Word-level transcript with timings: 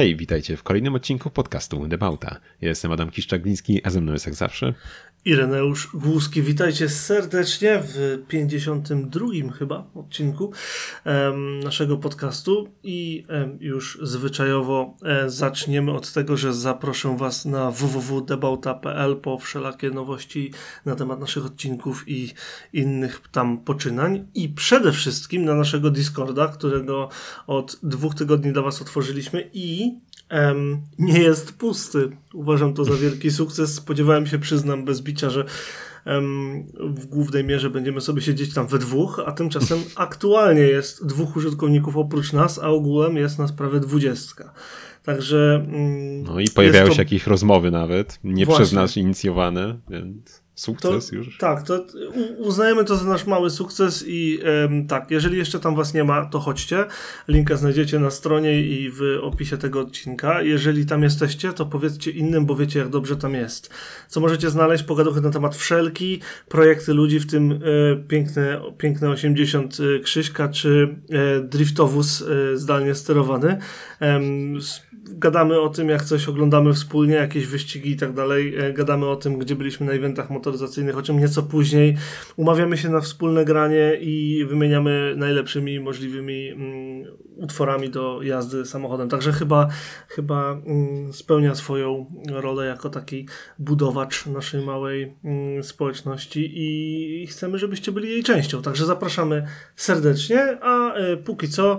Hej, 0.00 0.16
witajcie 0.16 0.56
w 0.56 0.62
kolejnym 0.62 0.94
odcinku 0.94 1.30
podcastu 1.30 1.86
Debauta. 1.86 2.40
Jestem 2.60 2.92
Adam 2.92 3.10
Kiszczagliński, 3.10 3.80
a 3.84 3.90
ze 3.90 4.00
mną 4.00 4.12
jest 4.12 4.26
jak 4.26 4.34
zawsze 4.34 4.74
Ireneusz 5.24 5.88
Głuski. 5.94 6.42
Witajcie 6.42 6.88
serdecznie 6.88 7.82
w 7.84 8.18
52 8.28 9.26
chyba 9.58 9.90
odcinku 9.94 10.52
naszego 11.64 11.96
podcastu 11.96 12.68
i 12.82 13.26
już 13.60 13.98
zwyczajowo 14.02 14.96
um, 15.02 15.30
zaczniemy 15.30 15.92
od 15.92 16.12
tego, 16.12 16.36
że 16.36 16.54
zaproszę 16.54 17.16
Was 17.16 17.44
na 17.44 17.70
www.debauta.pl 17.70 19.16
po 19.16 19.38
wszelakie 19.38 19.90
nowości 19.90 20.52
na 20.84 20.94
temat 20.94 21.20
naszych 21.20 21.46
odcinków 21.46 22.04
i 22.06 22.32
innych 22.72 23.20
tam 23.32 23.58
poczynań 23.58 24.26
i 24.34 24.48
przede 24.48 24.92
wszystkim 24.92 25.44
na 25.44 25.54
naszego 25.54 25.90
Discorda, 25.90 26.48
którego 26.48 27.08
od 27.46 27.76
dwóch 27.82 28.14
tygodni 28.14 28.52
dla 28.52 28.62
Was 28.62 28.82
otworzyliśmy 28.82 29.50
i 29.52 29.89
um, 30.30 30.82
nie 30.98 31.18
jest 31.18 31.58
pusty. 31.58 32.16
Uważam 32.34 32.74
to 32.74 32.84
za 32.84 32.94
wielki 32.94 33.30
sukces. 33.30 33.74
Spodziewałem 33.74 34.26
się, 34.26 34.38
przyznam 34.38 34.84
bez 34.84 35.00
bicia, 35.02 35.30
że 35.30 35.44
um, 36.06 36.66
w 36.74 37.06
głównej 37.06 37.44
mierze 37.44 37.70
będziemy 37.70 38.00
sobie 38.00 38.22
siedzieć 38.22 38.54
tam 38.54 38.66
we 38.66 38.78
dwóch, 38.78 39.20
a 39.26 39.32
tymczasem 39.32 39.78
aktualnie 39.96 40.62
jest 40.62 41.06
dwóch 41.06 41.36
użytkowników 41.36 41.96
oprócz 41.96 42.32
nas, 42.32 42.58
a 42.58 42.68
ogółem 42.68 43.16
jest 43.16 43.38
nas 43.38 43.52
prawie 43.52 43.80
dwudziestka. 43.80 44.52
Także. 45.02 45.66
Um, 45.66 46.22
no 46.22 46.40
i 46.40 46.48
pojawiały 46.48 46.88
to... 46.88 46.94
się 46.94 47.02
jakieś 47.02 47.26
rozmowy 47.26 47.70
nawet, 47.70 48.18
nie 48.24 48.46
Właśnie. 48.46 48.64
przez 48.64 48.72
nas 48.72 48.96
inicjowane, 48.96 49.78
więc 49.90 50.42
sukces 50.60 51.10
to, 51.10 51.16
już. 51.16 51.38
Tak, 51.38 51.62
to 51.62 51.86
uznajemy 52.38 52.84
to 52.84 52.96
za 52.96 53.04
nasz 53.04 53.26
mały 53.26 53.50
sukces 53.50 54.04
i 54.06 54.40
tak, 54.88 55.10
jeżeli 55.10 55.38
jeszcze 55.38 55.60
tam 55.60 55.74
was 55.74 55.94
nie 55.94 56.04
ma, 56.04 56.26
to 56.26 56.40
chodźcie. 56.40 56.84
Linka 57.28 57.56
znajdziecie 57.56 57.98
na 57.98 58.10
stronie 58.10 58.62
i 58.62 58.90
w 58.90 59.00
opisie 59.22 59.58
tego 59.58 59.80
odcinka. 59.80 60.42
Jeżeli 60.42 60.86
tam 60.86 61.02
jesteście, 61.02 61.52
to 61.52 61.66
powiedzcie 61.66 62.10
innym, 62.10 62.46
bo 62.46 62.56
wiecie 62.56 62.78
jak 62.78 62.88
dobrze 62.88 63.16
tam 63.16 63.34
jest. 63.34 63.70
Co 64.08 64.20
możecie 64.20 64.50
znaleźć? 64.50 64.84
Pogaduchy 64.84 65.20
na 65.20 65.30
temat 65.30 65.56
wszelki, 65.56 66.20
projekty 66.48 66.94
ludzi, 66.94 67.20
w 67.20 67.26
tym 67.26 67.52
e, 67.52 67.56
piękne, 67.96 68.60
piękne 68.78 69.10
80 69.10 69.78
e, 69.80 70.00
Krzyśka, 70.00 70.48
czy 70.48 70.96
e, 71.10 71.40
driftowóz 71.40 72.24
zdalnie 72.54 72.94
sterowany. 72.94 73.58
Gadamy 75.14 75.60
o 75.60 75.68
tym, 75.68 75.88
jak 75.88 76.04
coś 76.04 76.28
oglądamy 76.28 76.72
wspólnie, 76.72 77.14
jakieś 77.14 77.46
wyścigi 77.46 77.90
i 77.90 77.96
tak 77.96 78.12
dalej. 78.12 78.56
E, 78.58 78.72
gadamy 78.72 79.06
o 79.08 79.16
tym, 79.16 79.38
gdzie 79.38 79.56
byliśmy 79.56 79.86
na 79.86 79.92
eventach 79.92 80.30
motoryzacyjnych, 80.30 80.98
o 80.98 81.02
czym 81.02 81.20
nieco 81.20 81.42
później. 81.42 81.96
Umawiamy 82.36 82.76
się 82.76 82.88
na 82.88 83.00
wspólne 83.00 83.44
granie 83.44 83.96
i 84.00 84.44
wymieniamy 84.48 85.14
najlepszymi 85.16 85.80
możliwymi 85.80 86.48
mm, 86.48 87.04
utworami 87.36 87.90
do 87.90 88.22
jazdy 88.22 88.66
samochodem. 88.66 89.08
Także 89.08 89.32
chyba, 89.32 89.68
chyba 90.08 90.52
mm, 90.52 91.12
spełnia 91.12 91.54
swoją 91.54 92.06
rolę 92.28 92.66
jako 92.66 92.90
taki 92.90 93.28
budowacz 93.58 94.26
naszej 94.26 94.64
małej 94.64 95.16
mm, 95.24 95.62
społeczności 95.62 96.52
i 96.54 97.26
chcemy, 97.26 97.58
żebyście 97.58 97.92
byli 97.92 98.08
jej 98.08 98.22
częścią. 98.22 98.62
Także 98.62 98.86
zapraszamy 98.86 99.46
serdecznie, 99.76 100.58
a 100.62 100.98
y, 100.98 101.16
póki 101.16 101.48
co, 101.48 101.78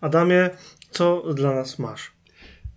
Adamie, 0.00 0.50
co 0.90 1.22
dla 1.34 1.54
nas 1.54 1.78
masz? 1.78 2.13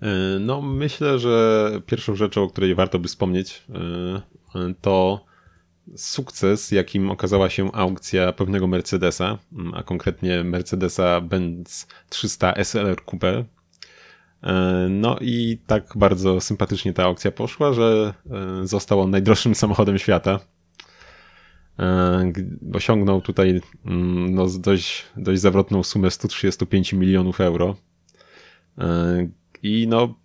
E, 0.02 0.40
no, 0.40 0.62
myślę, 0.62 1.20
że 1.20 1.70
pierwszą 1.86 2.16
rzeczą, 2.16 2.44
o 2.44 2.50
której 2.50 2.76
warto 2.76 3.00
by 3.00 3.08
wspomnieć, 3.08 3.64
e, 4.56 4.74
to 4.82 5.26
sukces, 5.96 6.72
jakim 6.72 7.12
okazała 7.12 7.50
się 7.50 7.72
aukcja 7.72 8.34
pewnego 8.34 8.68
Mercedesa, 8.68 9.38
a 9.74 9.84
konkretnie 9.84 10.44
Mercedesa 10.44 11.22
Benz 11.22 11.88
300 12.10 12.54
SLR 12.64 13.06
Coupe. 13.06 13.46
E, 14.44 14.88
no 14.90 15.18
i 15.22 15.58
tak 15.68 15.94
bardzo 15.96 16.42
sympatycznie 16.42 16.94
ta 16.94 17.04
aukcja 17.04 17.32
poszła, 17.32 17.74
że 17.74 18.14
został 18.64 19.02
on 19.02 19.12
najdroższym 19.12 19.56
samochodem 19.66 19.98
świata. 19.98 20.40
Osiągnął 22.74 23.22
tutaj 23.22 23.62
mm, 23.86 24.36
no, 24.36 24.48
dość, 24.60 25.06
dość 25.18 25.42
zawrotną 25.42 25.84
sumę 25.84 26.12
135 26.12 26.94
milionów 26.94 27.42
euro 27.42 27.76
i 29.64 29.88
no 29.88 30.16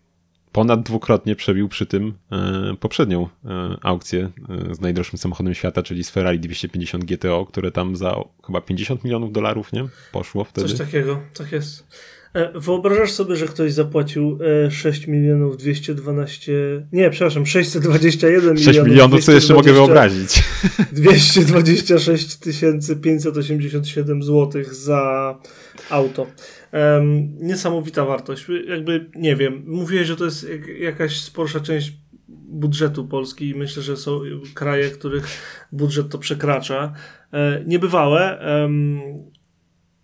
ponad 0.53 0.83
dwukrotnie 0.83 1.37
przebił 1.37 1.69
przy 1.69 1.87
tym 1.87 2.15
e, 2.33 2.77
poprzednią 2.81 3.29
e, 3.45 3.77
aukcję 3.83 4.31
e, 4.71 4.75
z 4.75 4.81
najdroższym 4.81 5.19
samochodem 5.19 5.55
świata, 5.55 5.83
czyli 5.83 6.05
z 6.05 6.11
Ferrari 6.11 6.41
250 6.41 7.05
GTO, 7.05 7.47
które 7.47 7.73
tam 7.73 7.97
za 7.97 8.17
chyba 8.47 8.61
50 8.61 9.05
milionów 9.05 9.33
dolarów, 9.33 9.73
nie? 9.73 9.85
Poszło 10.13 10.45
wtedy. 10.45 10.69
Coś 10.69 10.79
takiego, 10.79 11.21
tak 11.35 11.53
jest. 11.53 11.87
E, 12.35 12.61
wyobrażasz 12.61 13.13
sobie, 13.13 13.37
że 13.37 13.47
ktoś 13.47 13.73
zapłacił 13.73 14.39
6 14.71 15.09
e, 15.09 15.11
milionów 15.11 15.57
212. 15.57 16.53
Nie, 16.93 17.11
przepraszam, 17.11 17.47
621 17.47 18.41
milionów. 18.41 18.65
6 18.65 18.81
milionów, 18.85 19.25
co 19.25 19.33
jeszcze 19.33 19.55
mogę 19.55 19.73
wyobrazić. 19.73 20.43
226 20.93 22.39
587 23.03 24.23
zł 24.23 24.63
za 24.71 25.39
auto. 25.91 26.27
Um, 26.73 27.37
niesamowita 27.39 28.05
wartość. 28.05 28.47
Jakby, 28.69 29.11
nie 29.15 29.37
wiem, 29.37 29.63
mówiłeś, 29.67 30.07
że 30.07 30.17
to 30.17 30.25
jest 30.25 30.47
jakaś 30.81 31.21
sporsza 31.21 31.61
część 31.61 31.93
budżetu 32.53 33.09
Polski 33.09 33.49
i 33.49 33.55
myślę, 33.55 33.83
że 33.83 33.97
są 33.97 34.21
kraje, 34.55 34.91
których 34.91 35.27
budżet 35.73 36.09
to 36.09 36.19
przekracza. 36.19 36.93
E, 37.33 37.65
niebywałe. 37.67 38.39
Um, 38.63 39.01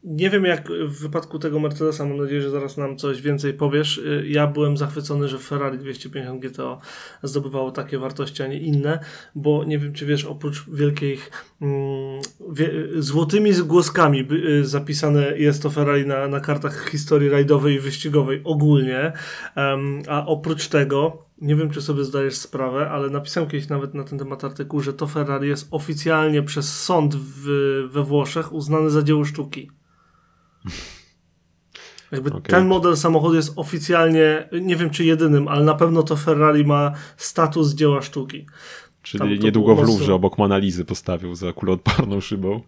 nie 0.04 0.31
wiem, 0.31 0.44
jak 0.44 0.69
w 0.69 1.00
wypadku 1.00 1.38
tego 1.38 1.60
Mercedesa, 1.60 2.04
mam 2.04 2.16
nadzieję, 2.16 2.42
że 2.42 2.50
zaraz 2.50 2.76
nam 2.76 2.97
coś 2.97 3.22
więcej 3.22 3.54
powiesz. 3.54 3.98
Y, 3.98 4.25
ja 4.28 4.47
byłem 4.47 4.76
zachwycony, 4.76 5.28
że 5.28 5.38
Ferrari 5.38 5.78
250 5.78 6.42
GTO 6.42 6.81
zdobywało 7.22 7.70
takie 7.70 7.98
wartości, 7.98 8.42
a 8.42 8.47
nie 8.47 8.59
inne, 8.59 8.98
bo 9.34 9.64
nie 9.64 9.78
wiem, 9.78 9.92
czy 9.92 10.06
wiesz, 10.06 10.25
oprócz 10.25 10.70
wielkich 10.70 11.31
mm, 11.62 12.20
wie, 12.53 12.70
złotymi 12.98 13.53
głoskami 13.53 14.28
y, 14.32 14.64
zapisane 14.64 15.38
jest 15.38 15.62
to 15.62 15.70
Ferrari 15.70 16.06
na, 16.06 16.28
na 16.28 16.41
kartach 16.41 16.88
historii 16.88 17.28
rajdowej 17.28 17.75
i 17.75 17.80
wyścigowej 17.80 18.41
ogólnie, 18.44 19.12
um, 19.56 20.03
a 20.09 20.26
oprócz 20.26 20.69
tego 20.69 21.28
nie 21.41 21.56
wiem, 21.56 21.70
czy 21.70 21.82
sobie 21.82 22.04
zdajesz 22.04 22.36
sprawę, 22.36 22.91
ale 22.91 23.10
napisałem 23.10 23.50
kiedyś 23.50 23.69
nawet 23.69 23.94
na 23.94 24.04
ten 24.04 24.19
temat 24.19 24.44
artykuł, 24.44 24.80
że 24.80 24.92
to 24.92 25.06
Ferrari 25.06 25.48
jest 25.48 25.69
oficjalnie 25.70 26.42
przez 26.42 26.82
sąd 26.82 27.15
w, 27.15 27.44
we 27.91 28.03
Włoszech 28.03 28.53
uznany 28.53 28.91
za 28.91 29.03
dzieło 29.03 29.25
sztuki. 29.25 29.70
Jakby 32.13 32.31
okay. 32.31 32.43
ten 32.43 32.67
model 32.67 32.97
samochodu 32.97 33.35
jest 33.35 33.53
oficjalnie, 33.57 34.49
nie 34.63 34.77
wiem 34.77 34.91
czy 34.91 35.05
jedynym, 35.05 35.49
ale 35.49 35.65
na 35.65 35.75
pewno 35.75 36.03
to 36.03 36.17
Ferrari 36.17 36.65
ma 36.65 36.93
status 37.17 37.75
dzieła 37.75 38.03
sztuki. 38.03 38.47
Czyli 39.03 39.41
niedługo 39.41 39.77
w 39.77 39.87
Louvre 39.87 40.15
obok 40.15 40.39
Monalizy 40.39 40.85
postawił 40.85 41.35
za 41.35 41.53
kuloodporną 41.53 42.21
szybą. 42.21 42.61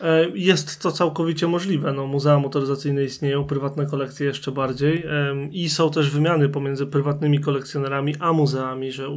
E, 0.00 0.28
jest 0.34 0.82
to 0.82 0.92
całkowicie 0.92 1.46
możliwe. 1.46 1.92
No, 1.92 2.06
muzea 2.06 2.38
motoryzacyjne 2.38 3.04
istnieją, 3.04 3.44
prywatne 3.44 3.86
kolekcje 3.86 4.26
jeszcze 4.26 4.52
bardziej 4.52 5.06
i 5.50 5.70
są 5.70 5.90
też 5.90 6.10
wymiany 6.10 6.48
pomiędzy 6.48 6.86
prywatnymi 6.86 7.40
kolekcjonerami 7.40 8.14
a 8.20 8.32
muzeami, 8.32 8.92
że 8.92 9.08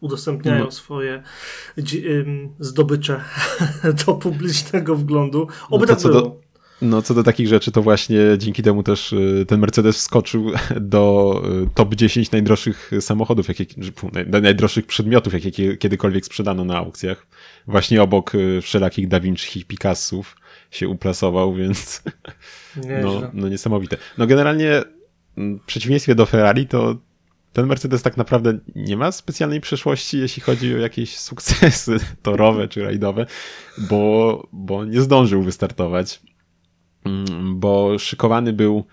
udostępniają 0.00 0.64
no. 0.64 0.70
swoje 0.70 1.22
zdobycze 2.58 3.20
do 4.06 4.14
publicznego 4.14 4.96
wglądu. 4.96 5.48
Oby 5.70 5.86
no 5.86 5.94
tak 5.94 6.02
było. 6.02 6.20
Do, 6.20 6.43
no, 6.84 7.02
co 7.02 7.14
do 7.14 7.22
takich 7.22 7.48
rzeczy, 7.48 7.72
to 7.72 7.82
właśnie 7.82 8.18
dzięki 8.38 8.62
temu 8.62 8.82
też 8.82 9.12
y, 9.12 9.44
ten 9.48 9.60
Mercedes 9.60 9.96
wskoczył 9.96 10.50
do 10.80 11.42
y, 11.64 11.68
top 11.74 11.94
10 11.94 12.30
najdroższych 12.30 12.90
samochodów, 13.00 13.48
jakie, 13.48 13.66
najdroższych 14.42 14.86
przedmiotów, 14.86 15.32
jakie 15.32 15.76
kiedykolwiek 15.76 16.26
sprzedano 16.26 16.64
na 16.64 16.76
aukcjach. 16.76 17.26
Właśnie 17.66 18.02
obok 18.02 18.34
y, 18.34 18.60
wszelakich 18.62 19.08
Da 19.08 19.20
Vinci 19.20 19.60
i 19.60 19.64
Picassów 19.64 20.36
się 20.70 20.88
uplasował, 20.88 21.54
więc 21.60 22.02
no, 23.02 23.30
no 23.32 23.48
niesamowite. 23.48 23.96
No 24.18 24.26
generalnie 24.26 24.82
w 25.36 25.64
przeciwieństwie 25.66 26.14
do 26.14 26.26
Ferrari, 26.26 26.66
to 26.66 26.96
ten 27.52 27.66
Mercedes 27.66 28.02
tak 28.02 28.16
naprawdę 28.16 28.58
nie 28.74 28.96
ma 28.96 29.12
specjalnej 29.12 29.60
przeszłości, 29.60 30.18
jeśli 30.18 30.42
chodzi 30.42 30.74
o 30.74 30.78
jakieś 30.78 31.18
sukcesy 31.18 31.96
torowe 32.22 32.68
czy 32.68 32.82
rajdowe, 32.82 33.26
bo, 33.78 34.46
bo 34.52 34.84
nie 34.84 35.00
zdążył 35.00 35.42
wystartować. 35.42 36.20
Mm, 37.04 37.60
bo 37.60 37.98
szykowany 37.98 38.52
był. 38.52 38.84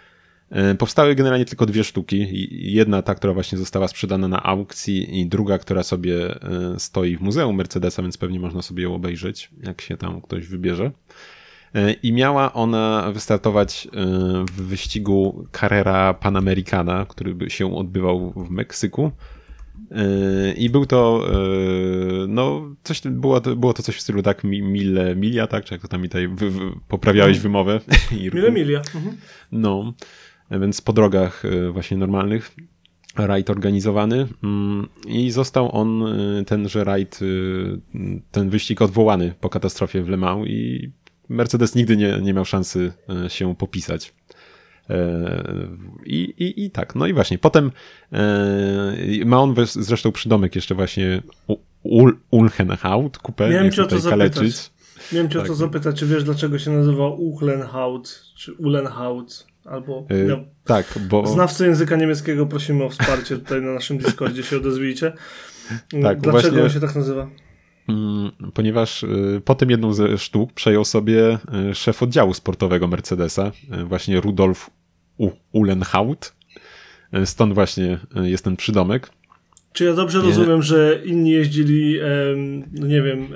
E, 0.50 0.75
powstały 0.75 1.16
generalnie 1.16 1.46
tylko 1.46 1.66
dwie 1.66 1.84
sztuki. 1.84 2.48
Jedna 2.74 3.02
ta, 3.02 3.16
która 3.16 3.34
właśnie 3.34 3.58
została 3.58 3.88
sprzedana 3.88 4.28
na 4.28 4.44
aukcji, 4.44 5.19
i 5.19 5.25
druga, 5.25 5.58
która 5.58 5.84
sobie 5.84 6.42
e, 6.44 6.80
stoi 6.80 7.18
w 7.18 7.22
Muzeum 7.22 7.56
Mercedesa, 7.56 8.02
więc 8.02 8.18
pewnie 8.18 8.40
można 8.40 8.62
sobie 8.62 8.84
ją 8.84 8.96
obejrzeć, 8.96 9.50
jak 9.63 9.81
się 9.81 9.98
tam 9.98 10.22
ktoś 10.22 10.48
wybierze. 10.48 10.92
E, 11.75 11.92
I 11.92 12.13
miała 12.13 12.54
ona 12.54 13.12
wystartować 13.13 13.88
w 14.52 14.62
wyścigu 14.62 15.48
Carrera 15.52 16.14
Panamericana, 16.14 17.06
który 17.10 17.50
się 17.50 17.75
odbywał 17.75 18.31
w 18.31 18.50
Meksyku. 18.50 19.12
I 20.58 20.70
był 20.70 20.86
to, 20.86 21.28
e, 21.28 22.28
no, 22.28 22.76
coś, 22.84 23.02
było, 23.02 23.42
to, 23.42 23.56
było 23.56 23.74
to 23.74 23.84
coś 23.84 23.96
w 23.96 24.02
stylu 24.02 24.22
tak 24.22 24.44
mile 24.44 25.16
milia, 25.16 25.48
tak? 25.48 25.66
Czy 25.66 25.74
jak 25.74 25.82
to 25.82 25.88
tam 25.88 26.04
tutaj 26.04 26.28
wy, 26.28 26.50
wy, 26.50 26.60
poprawiałeś 26.88 27.38
mhm. 27.38 27.44
wymowę? 27.44 27.80
Mile 28.34 28.52
milia. 28.52 28.82
Mhm. 28.96 29.18
No. 29.52 29.94
więc 30.52 30.82
po 30.82 30.94
drogach 30.94 31.44
właśnie 31.72 31.98
normalnych 31.98 32.56
rajd 33.16 33.50
organizowany 33.50 34.28
mm, 34.44 34.88
i 35.08 35.32
został 35.32 35.76
on, 35.76 36.04
tenże 36.48 36.84
rajd, 36.84 37.20
ten 38.32 38.50
wyścig 38.50 38.82
odwołany 38.82 39.34
po 39.40 39.50
katastrofie 39.50 40.04
w 40.04 40.10
Le 40.10 40.18
Mans 40.18 40.48
i 40.48 40.92
Mercedes 41.30 41.76
nigdy 41.76 41.98
nie, 41.98 42.20
nie 42.22 42.34
miał 42.34 42.46
szansy 42.46 42.94
się 43.28 43.56
popisać. 43.56 44.14
I, 46.42 46.66
i, 46.66 46.72
tak, 46.72 46.96
no 46.96 47.08
i 47.08 47.14
właśnie, 47.14 47.38
potem 47.38 47.72
ma 49.26 49.40
on 49.42 49.56
zresztą 49.66 50.12
przydomek 50.12 50.56
jeszcze 50.56 50.76
właśnie 50.76 51.22
Ul 51.84 52.18
Ulchenhaut, 52.32 53.18
kupę, 53.18 53.50
Miałem 53.50 53.72
cię 53.72 53.84
o 53.84 53.88
to 53.88 54.00
zapytać. 54.00 54.72
Miałem 55.14 55.30
cię 55.30 55.36
tak. 55.36 55.46
o 55.46 55.48
to 55.48 55.56
zapytać, 55.56 56.00
czy 56.00 56.08
wiesz 56.08 56.24
dlaczego 56.24 56.60
się 56.60 56.72
nazywa 56.72 57.08
Uchlenhaut, 57.08 58.24
czy 58.36 58.54
Ulenhaut, 58.54 59.48
albo... 59.66 60.06
Yy, 60.10 60.26
no, 60.26 60.38
tak, 60.64 61.00
bo... 61.10 61.28
Znawcy 61.28 61.66
języka 61.66 61.96
niemieckiego 61.96 62.46
prosimy 62.46 62.84
o 62.84 62.90
wsparcie 62.90 63.38
tutaj 63.38 63.62
na 63.62 63.74
naszym 63.74 63.98
Discordzie, 63.98 64.44
się 64.44 64.58
odezwijcie. 64.58 65.14
Tak, 66.04 66.20
dlaczego 66.20 66.32
właśnie... 66.32 66.64
on 66.64 66.70
się 66.70 66.80
tak 66.80 66.96
nazywa? 66.96 67.30
Mm, 67.90 68.32
ponieważ 68.54 69.04
y, 69.04 69.42
po 69.46 69.56
tym 69.56 69.70
jedną 69.70 69.94
ze 69.94 70.18
sztuk 70.18 70.54
przejął 70.54 70.86
sobie 70.86 71.38
y, 71.72 71.76
szef 71.76 72.04
oddziału 72.04 72.34
sportowego 72.34 72.88
Mercedesa, 72.88 73.52
właśnie 73.86 74.22
Rudolf 74.22 74.70
Ulenhaut. 75.52 76.34
Stąd 77.25 77.54
właśnie 77.54 78.00
jest 78.16 78.44
ten 78.44 78.56
przydomek. 78.56 79.10
Czy 79.74 79.86
ja 79.86 79.94
dobrze 79.94 80.22
rozumiem, 80.22 80.62
że 80.62 81.02
inni 81.06 81.31
jeździli, 81.31 82.00
no 82.72 82.88
nie 82.88 83.02
wiem, 83.02 83.28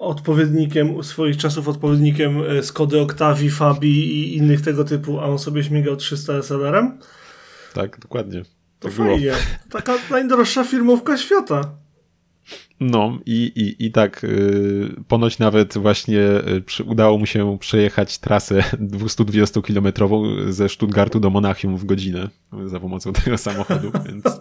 odpowiednikiem 0.00 1.04
swoich 1.04 1.36
czasów, 1.36 1.68
odpowiednikiem 1.68 2.42
e, 2.42 2.62
Skody 2.62 3.00
Octavii, 3.00 3.50
Fabi 3.50 4.18
i 4.18 4.36
innych 4.36 4.60
tego 4.60 4.84
typu, 4.84 5.20
a 5.20 5.24
on 5.24 5.38
sobie 5.38 5.64
śmigał 5.64 5.96
300 5.96 6.42
SLR-em? 6.42 6.98
Tak, 7.74 7.98
dokładnie. 7.98 8.42
To 8.78 8.88
tak 8.88 8.92
fajnie. 8.92 9.20
Było. 9.20 9.36
Taka 9.70 9.94
najdroższa 10.10 10.64
firmówka 10.64 11.16
świata. 11.16 11.74
No 12.80 13.18
i, 13.26 13.52
i, 13.56 13.86
i 13.86 13.92
tak 13.92 14.22
yy, 14.22 14.94
ponoć 15.08 15.38
nawet 15.38 15.78
właśnie 15.78 16.16
yy, 16.16 16.62
przy, 16.66 16.84
udało 16.84 17.18
mu 17.18 17.26
się 17.26 17.58
przejechać 17.58 18.18
trasę 18.18 18.64
220-kilometrową 18.96 20.50
ze 20.52 20.68
Stuttgartu 20.68 21.20
do 21.20 21.30
Monachium 21.30 21.76
w 21.76 21.84
godzinę 21.84 22.28
za 22.66 22.80
pomocą 22.80 23.12
tego 23.12 23.38
samochodu, 23.38 23.92
więc, 24.06 24.24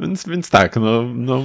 więc, 0.00 0.28
więc 0.28 0.50
tak, 0.50 0.76
no, 0.76 1.02
no 1.14 1.44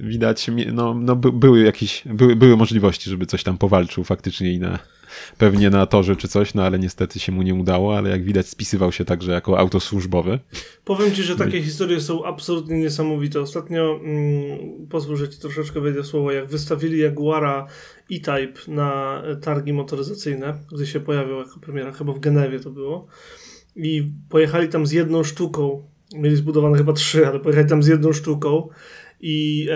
widać, 0.00 0.50
no, 0.72 0.94
no 0.94 1.16
były 1.16 1.62
jakieś, 1.62 2.02
były, 2.06 2.36
były 2.36 2.56
możliwości, 2.56 3.10
żeby 3.10 3.26
coś 3.26 3.42
tam 3.42 3.58
powalczył 3.58 4.04
faktycznie 4.04 4.52
i 4.52 4.58
na, 4.58 4.78
pewnie 5.38 5.70
na 5.70 5.86
torze 5.86 6.16
czy 6.16 6.28
coś, 6.28 6.54
no 6.54 6.62
ale 6.62 6.78
niestety 6.78 7.20
się 7.20 7.32
mu 7.32 7.42
nie 7.42 7.54
udało, 7.54 7.96
ale 7.96 8.10
jak 8.10 8.24
widać 8.24 8.48
spisywał 8.48 8.92
się 8.92 9.04
także 9.04 9.32
jako 9.32 9.58
autosłużbowy. 9.58 10.38
Powiem 10.84 11.12
ci, 11.12 11.22
że 11.22 11.36
takie 11.36 11.62
historie 11.62 12.00
są 12.00 12.24
absolutnie 12.24 12.78
niesamowite. 12.78 13.40
Ostatnio, 13.40 14.00
mm, 14.04 14.86
pozwól, 14.90 15.16
że 15.16 15.28
ci 15.28 15.38
troszeczkę 15.38 15.80
wejdę 15.80 16.04
słowo, 16.04 16.32
jak 16.32 16.46
wystawili 16.46 16.98
Jaguara 16.98 17.66
E-Type 18.12 18.60
na 18.68 19.22
targi 19.42 19.72
motoryzacyjne, 19.72 20.58
gdy 20.72 20.86
się 20.86 21.00
pojawił 21.00 21.36
jako 21.36 21.60
premiera, 21.60 21.92
chyba 21.92 22.12
w 22.12 22.20
Genewie 22.20 22.60
to 22.60 22.70
było, 22.70 23.06
i 23.76 24.12
pojechali 24.28 24.68
tam 24.68 24.86
z 24.86 24.92
jedną 24.92 25.24
sztuką, 25.24 25.82
mieli 26.14 26.36
zbudowane 26.36 26.78
chyba 26.78 26.92
trzy, 26.92 27.26
ale 27.26 27.40
pojechali 27.40 27.68
tam 27.68 27.82
z 27.82 27.86
jedną 27.86 28.12
sztuką 28.12 28.68
i 29.20 29.68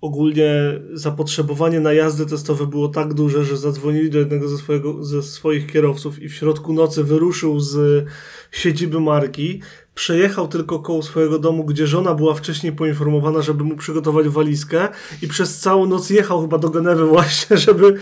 ogólnie 0.00 0.80
zapotrzebowanie 0.92 1.80
na 1.80 1.92
jazdy 1.92 2.26
testowe 2.26 2.66
było 2.66 2.88
tak 2.88 3.14
duże, 3.14 3.44
że 3.44 3.56
zadzwonili 3.56 4.10
do 4.10 4.18
jednego 4.18 4.48
ze, 4.48 4.58
swojego, 4.58 5.04
ze 5.04 5.22
swoich 5.22 5.66
kierowców 5.66 6.22
i 6.22 6.28
w 6.28 6.34
środku 6.34 6.72
nocy 6.72 7.04
wyruszył 7.04 7.60
z 7.60 8.04
siedziby 8.50 9.00
marki, 9.00 9.62
przejechał 9.96 10.48
tylko 10.48 10.78
koło 10.78 11.02
swojego 11.02 11.38
domu, 11.38 11.64
gdzie 11.64 11.86
żona 11.86 12.14
była 12.14 12.34
wcześniej 12.34 12.72
poinformowana, 12.72 13.42
żeby 13.42 13.64
mu 13.64 13.76
przygotować 13.76 14.28
walizkę 14.28 14.88
i 15.22 15.28
przez 15.28 15.58
całą 15.58 15.86
noc 15.86 16.10
jechał 16.10 16.40
chyba 16.42 16.58
do 16.58 16.70
Genewy 16.70 17.04
właśnie, 17.16 17.56
żeby 17.56 17.94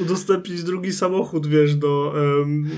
udostępnić 0.00 0.62
drugi 0.62 0.92
samochód, 0.92 1.46
wiesz, 1.46 1.74
do, 1.74 2.14
um, 2.38 2.70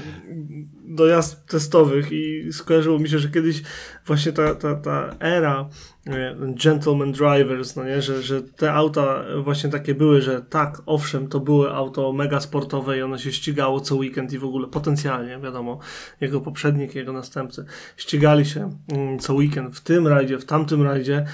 do 0.84 1.06
jazd 1.06 1.46
testowych. 1.46 2.12
I 2.12 2.52
skojarzyło 2.52 2.98
mi 2.98 3.08
się, 3.08 3.18
że 3.18 3.28
kiedyś 3.28 3.62
właśnie 4.06 4.32
ta, 4.32 4.54
ta, 4.54 4.74
ta 4.74 5.16
era 5.20 5.68
gentleman 6.54 7.12
drivers, 7.12 7.76
no 7.76 7.84
nie, 7.84 8.02
że, 8.02 8.22
że 8.22 8.42
te 8.42 8.72
auta 8.72 9.24
właśnie 9.42 9.70
takie 9.70 9.94
były, 9.94 10.22
że 10.22 10.42
tak, 10.42 10.82
owszem, 10.86 11.28
to 11.28 11.40
były 11.40 11.70
auto 11.70 12.12
mega 12.12 12.40
sportowe 12.40 12.98
i 12.98 13.02
ono 13.02 13.18
się 13.18 13.32
ścigało 13.32 13.80
co 13.80 13.96
weekend 13.96 14.32
i 14.32 14.38
w 14.38 14.44
ogóle 14.44 14.68
potencjalnie, 14.68 15.38
wiadomo, 15.38 15.78
jego 16.20 16.40
poprzednik, 16.40 16.94
jego 16.94 17.12
następcy 17.12 17.64
ścigali 17.96 18.46
się 18.46 18.49
mm, 18.56 19.18
co 19.18 19.34
weekend 19.34 19.76
w 19.76 19.80
tym 19.80 20.06
rajdzie, 20.06 20.38
w 20.38 20.44
tamtym 20.44 20.82
rajdzie. 20.82 21.24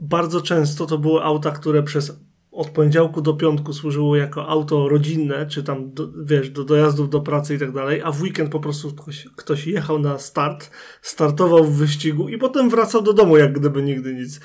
Bardzo 0.00 0.40
często 0.40 0.86
to 0.86 0.98
były 0.98 1.22
auta, 1.22 1.50
które 1.50 1.82
przez 1.82 2.22
od 2.52 2.70
poniedziałku 2.70 3.22
do 3.22 3.34
piątku 3.34 3.72
służyło 3.72 4.16
jako 4.16 4.48
auto 4.48 4.88
rodzinne, 4.88 5.46
czy 5.46 5.62
tam, 5.62 5.94
do, 5.94 6.08
wiesz, 6.24 6.50
do 6.50 6.64
dojazdów 6.64 7.10
do 7.10 7.20
pracy 7.20 7.54
i 7.54 7.58
tak 7.58 7.72
dalej, 7.72 8.02
a 8.04 8.12
w 8.12 8.22
weekend 8.22 8.50
po 8.50 8.60
prostu 8.60 8.92
ktoś, 8.92 9.28
ktoś 9.36 9.66
jechał 9.66 9.98
na 9.98 10.18
start, 10.18 10.70
startował 11.02 11.64
w 11.64 11.76
wyścigu 11.76 12.28
i 12.28 12.38
potem 12.38 12.70
wracał 12.70 13.02
do 13.02 13.12
domu, 13.12 13.36
jak 13.36 13.52
gdyby 13.52 13.82
nigdy 13.82 14.14
nic. 14.14 14.40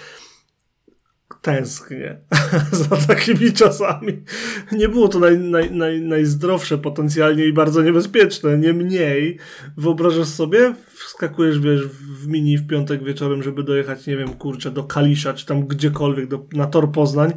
Tęsknię 1.47 2.17
za 2.71 2.97
takimi 2.97 3.53
czasami. 3.53 4.23
Nie 4.71 4.89
było 4.89 5.07
to 5.07 5.19
naj, 5.19 5.37
naj, 5.37 5.71
naj, 5.71 6.01
najzdrowsze 6.01 6.77
potencjalnie 6.77 7.45
i 7.45 7.53
bardzo 7.53 7.81
niebezpieczne. 7.81 8.57
Niemniej, 8.57 9.37
wyobrażasz 9.77 10.27
sobie, 10.27 10.73
wskakujesz, 10.87 11.59
wiesz, 11.59 11.87
w 11.87 12.27
mini 12.27 12.57
w 12.57 12.67
piątek 12.67 13.03
wieczorem, 13.03 13.43
żeby 13.43 13.63
dojechać, 13.63 14.07
nie 14.07 14.17
wiem, 14.17 14.33
kurczę, 14.33 14.71
do 14.71 14.83
Kalisza, 14.83 15.33
czy 15.33 15.45
tam 15.45 15.67
gdziekolwiek, 15.67 16.27
do, 16.27 16.45
na 16.53 16.65
tor 16.65 16.91
Poznań 16.91 17.33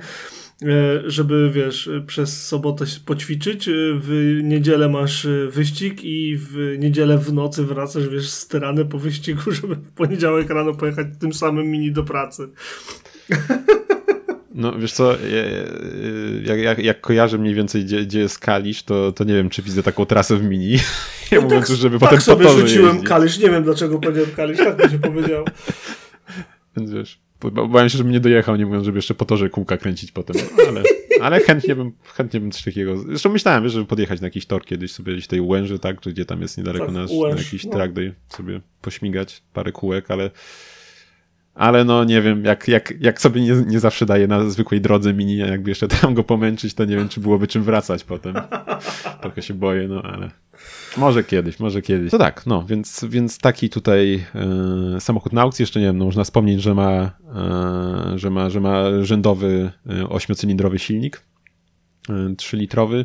E, 0.62 1.10
żeby, 1.10 1.50
wiesz, 1.54 1.90
przez 2.06 2.46
sobotę 2.46 2.84
poćwiczyć, 3.06 3.70
w 3.94 4.40
niedzielę 4.42 4.88
masz 4.88 5.26
wyścig 5.48 6.04
i 6.04 6.36
w 6.36 6.76
niedzielę 6.78 7.18
w 7.18 7.32
nocy 7.32 7.64
wracasz, 7.64 8.08
wiesz, 8.08 8.30
styrany 8.30 8.84
po 8.84 8.98
wyścigu, 8.98 9.50
żeby 9.60 9.74
w 9.74 9.92
poniedziałek 9.92 10.50
rano 10.50 10.74
pojechać 10.74 11.06
tym 11.20 11.32
samym 11.32 11.66
mini 11.66 11.92
do 11.92 12.04
pracy. 12.04 12.48
No 14.60 14.72
wiesz 14.78 14.92
co, 14.92 15.16
jak, 16.44 16.58
jak, 16.58 16.78
jak 16.78 17.00
kojarzę 17.00 17.38
mniej 17.38 17.54
więcej 17.54 17.84
gdzie, 17.84 18.02
gdzie 18.02 18.20
jest 18.20 18.38
Kalisz, 18.38 18.82
to, 18.82 19.12
to 19.12 19.24
nie 19.24 19.34
wiem, 19.34 19.50
czy 19.50 19.62
widzę 19.62 19.82
taką 19.82 20.06
trasę 20.06 20.36
w 20.36 20.42
mini. 20.42 20.78
Ja 21.30 21.38
no 21.38 21.44
mówiąc, 21.44 21.68
tak, 21.68 21.76
żeby 21.76 21.98
tak 21.98 22.08
potem 22.08 22.20
sobie 22.20 22.48
rzuciłem 22.48 22.92
jeździć. 22.92 23.08
Kalisz, 23.08 23.38
nie 23.38 23.50
wiem 23.50 23.64
dlaczego 23.64 23.98
powiedziałem 23.98 24.30
Kalisz, 24.30 24.58
tak 24.58 24.84
mi 24.84 24.90
się 24.90 24.98
powiedział. 24.98 25.44
Więc 26.76 26.90
wiesz, 26.90 27.20
Bałem 27.68 27.88
się, 27.88 27.98
żebym 27.98 28.12
nie 28.12 28.20
dojechał, 28.20 28.56
nie 28.56 28.66
mówiąc, 28.66 28.84
żeby 28.84 28.98
jeszcze 28.98 29.14
po 29.14 29.24
torze 29.24 29.50
kółka 29.50 29.76
kręcić 29.76 30.12
potem. 30.12 30.36
No, 30.58 30.64
ale, 30.68 30.82
ale 31.20 31.40
chętnie 31.40 31.76
bym, 31.76 31.92
chętnie 32.14 32.40
bym 32.40 32.50
coś 32.50 32.64
takiego. 32.64 32.98
Zresztą 32.98 33.30
myślałem, 33.30 33.62
wiesz, 33.62 33.72
żeby 33.72 33.86
podjechać 33.86 34.20
na 34.20 34.26
jakiś 34.26 34.46
tor 34.46 34.64
kiedyś 34.64 34.92
sobie 34.92 35.12
gdzieś 35.12 35.26
tej 35.26 35.40
Łęży, 35.40 35.78
tak, 35.78 36.00
gdzie 36.00 36.24
tam 36.24 36.42
jest 36.42 36.58
niedaleko 36.58 36.86
tak, 36.86 36.94
nasz, 36.94 37.10
na 37.10 37.28
jakiś 37.28 37.64
no. 37.64 37.72
track 37.72 37.92
day 37.92 38.14
sobie 38.28 38.60
pośmigać 38.82 39.42
parę 39.52 39.72
kółek, 39.72 40.10
ale 40.10 40.30
ale 41.54 41.84
no 41.84 42.04
nie 42.04 42.22
wiem, 42.22 42.44
jak, 42.44 42.68
jak, 42.68 42.94
jak 43.00 43.20
sobie 43.20 43.40
nie, 43.40 43.52
nie 43.66 43.80
zawsze 43.80 44.06
daje 44.06 44.26
na 44.26 44.50
zwykłej 44.50 44.80
drodze 44.80 45.14
mini, 45.14 45.42
a 45.42 45.46
jakby 45.46 45.70
jeszcze 45.70 45.88
tam 46.00 46.14
go 46.14 46.24
pomęczyć, 46.24 46.74
to 46.74 46.84
nie 46.84 46.96
wiem, 46.96 47.08
czy 47.08 47.20
byłoby 47.20 47.46
czym 47.46 47.62
wracać 47.62 48.04
potem. 48.04 48.34
Trochę 49.22 49.42
się 49.42 49.54
boję, 49.54 49.88
no 49.88 50.02
ale 50.02 50.30
może 50.96 51.24
kiedyś, 51.24 51.60
może 51.60 51.82
kiedyś. 51.82 52.10
To 52.10 52.18
tak, 52.18 52.46
no, 52.46 52.64
więc, 52.66 53.04
więc 53.08 53.38
taki 53.38 53.70
tutaj 53.70 54.24
e, 54.96 55.00
samochód 55.00 55.32
na 55.32 55.42
aukcji, 55.42 55.62
jeszcze 55.62 55.80
nie 55.80 55.86
wiem, 55.86 55.98
no, 55.98 56.04
można 56.04 56.24
wspomnieć, 56.24 56.62
że 56.62 56.74
ma, 56.74 57.10
e, 57.34 58.18
że 58.18 58.30
ma, 58.30 58.50
że 58.50 58.60
ma 58.60 58.84
rzędowy 59.02 59.70
e, 59.90 60.08
ośmiocylindrowy 60.08 60.78
silnik, 60.78 61.22
e, 62.08 62.12
3-litrowy, 62.12 63.04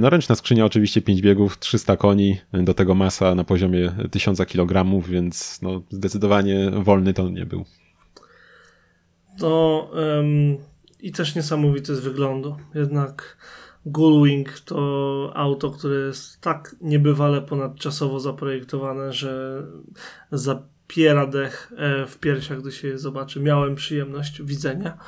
no 0.00 0.10
ręczna 0.10 0.34
skrzynia 0.34 0.64
oczywiście 0.64 1.02
5 1.02 1.22
biegów, 1.22 1.58
300 1.58 1.96
koni, 1.96 2.40
e, 2.52 2.62
do 2.62 2.74
tego 2.74 2.94
masa 2.94 3.34
na 3.34 3.44
poziomie 3.44 3.92
1000 4.10 4.46
kg, 4.46 5.02
więc 5.08 5.62
no 5.62 5.82
zdecydowanie 5.90 6.70
wolny 6.70 7.14
to 7.14 7.28
nie 7.28 7.46
był. 7.46 7.64
To 9.38 9.90
um, 9.94 10.56
i 11.00 11.12
też 11.12 11.34
niesamowity 11.34 11.96
z 11.96 12.00
wyglądu. 12.00 12.56
Jednak 12.74 13.36
Gullwing 13.86 14.60
to 14.60 15.32
auto, 15.34 15.70
które 15.70 16.06
jest 16.06 16.40
tak 16.40 16.76
niebywale 16.80 17.42
ponadczasowo 17.42 18.20
zaprojektowane, 18.20 19.12
że 19.12 19.62
zapiera 20.32 21.26
dech 21.26 21.72
e, 21.76 22.06
w 22.06 22.18
piersiach, 22.18 22.60
gdy 22.60 22.72
się 22.72 22.88
je 22.88 22.98
zobaczy. 22.98 23.40
Miałem 23.40 23.74
przyjemność 23.74 24.42
widzenia 24.42 24.98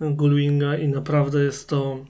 Gullwinga 0.00 0.76
i 0.76 0.88
naprawdę 0.88 1.44
jest 1.44 1.68
to 1.68 2.04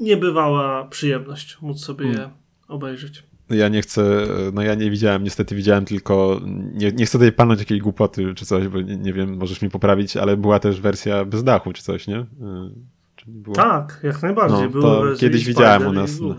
niebywała 0.00 0.84
przyjemność 0.84 1.58
móc 1.60 1.84
sobie 1.84 2.06
je 2.06 2.14
hmm. 2.14 2.30
obejrzeć. 2.68 3.22
Ja 3.50 3.68
nie 3.68 3.82
chcę, 3.82 4.26
no 4.52 4.62
ja 4.62 4.74
nie 4.74 4.90
widziałem, 4.90 5.24
niestety 5.24 5.54
widziałem 5.54 5.84
tylko, 5.84 6.40
nie, 6.72 6.92
nie 6.92 7.06
chcę 7.06 7.12
tutaj 7.12 7.32
palnąć 7.32 7.60
jakiejś 7.60 7.80
głupoty 7.80 8.34
czy 8.34 8.46
coś, 8.46 8.68
bo 8.68 8.80
nie, 8.80 8.96
nie 8.96 9.12
wiem, 9.12 9.36
możesz 9.36 9.62
mi 9.62 9.70
poprawić, 9.70 10.16
ale 10.16 10.36
była 10.36 10.58
też 10.58 10.80
wersja 10.80 11.24
bez 11.24 11.44
dachu 11.44 11.72
czy 11.72 11.82
coś, 11.82 12.06
nie? 12.06 12.26
Czy 13.16 13.30
nie 13.30 13.40
było? 13.40 13.56
Tak, 13.56 14.00
jak 14.02 14.22
najbardziej. 14.22 14.68
No, 14.74 15.02
kiedyś 15.18 15.44
widziałem 15.44 15.86
u 15.86 15.92
nas, 15.92 16.20
no. 16.20 16.36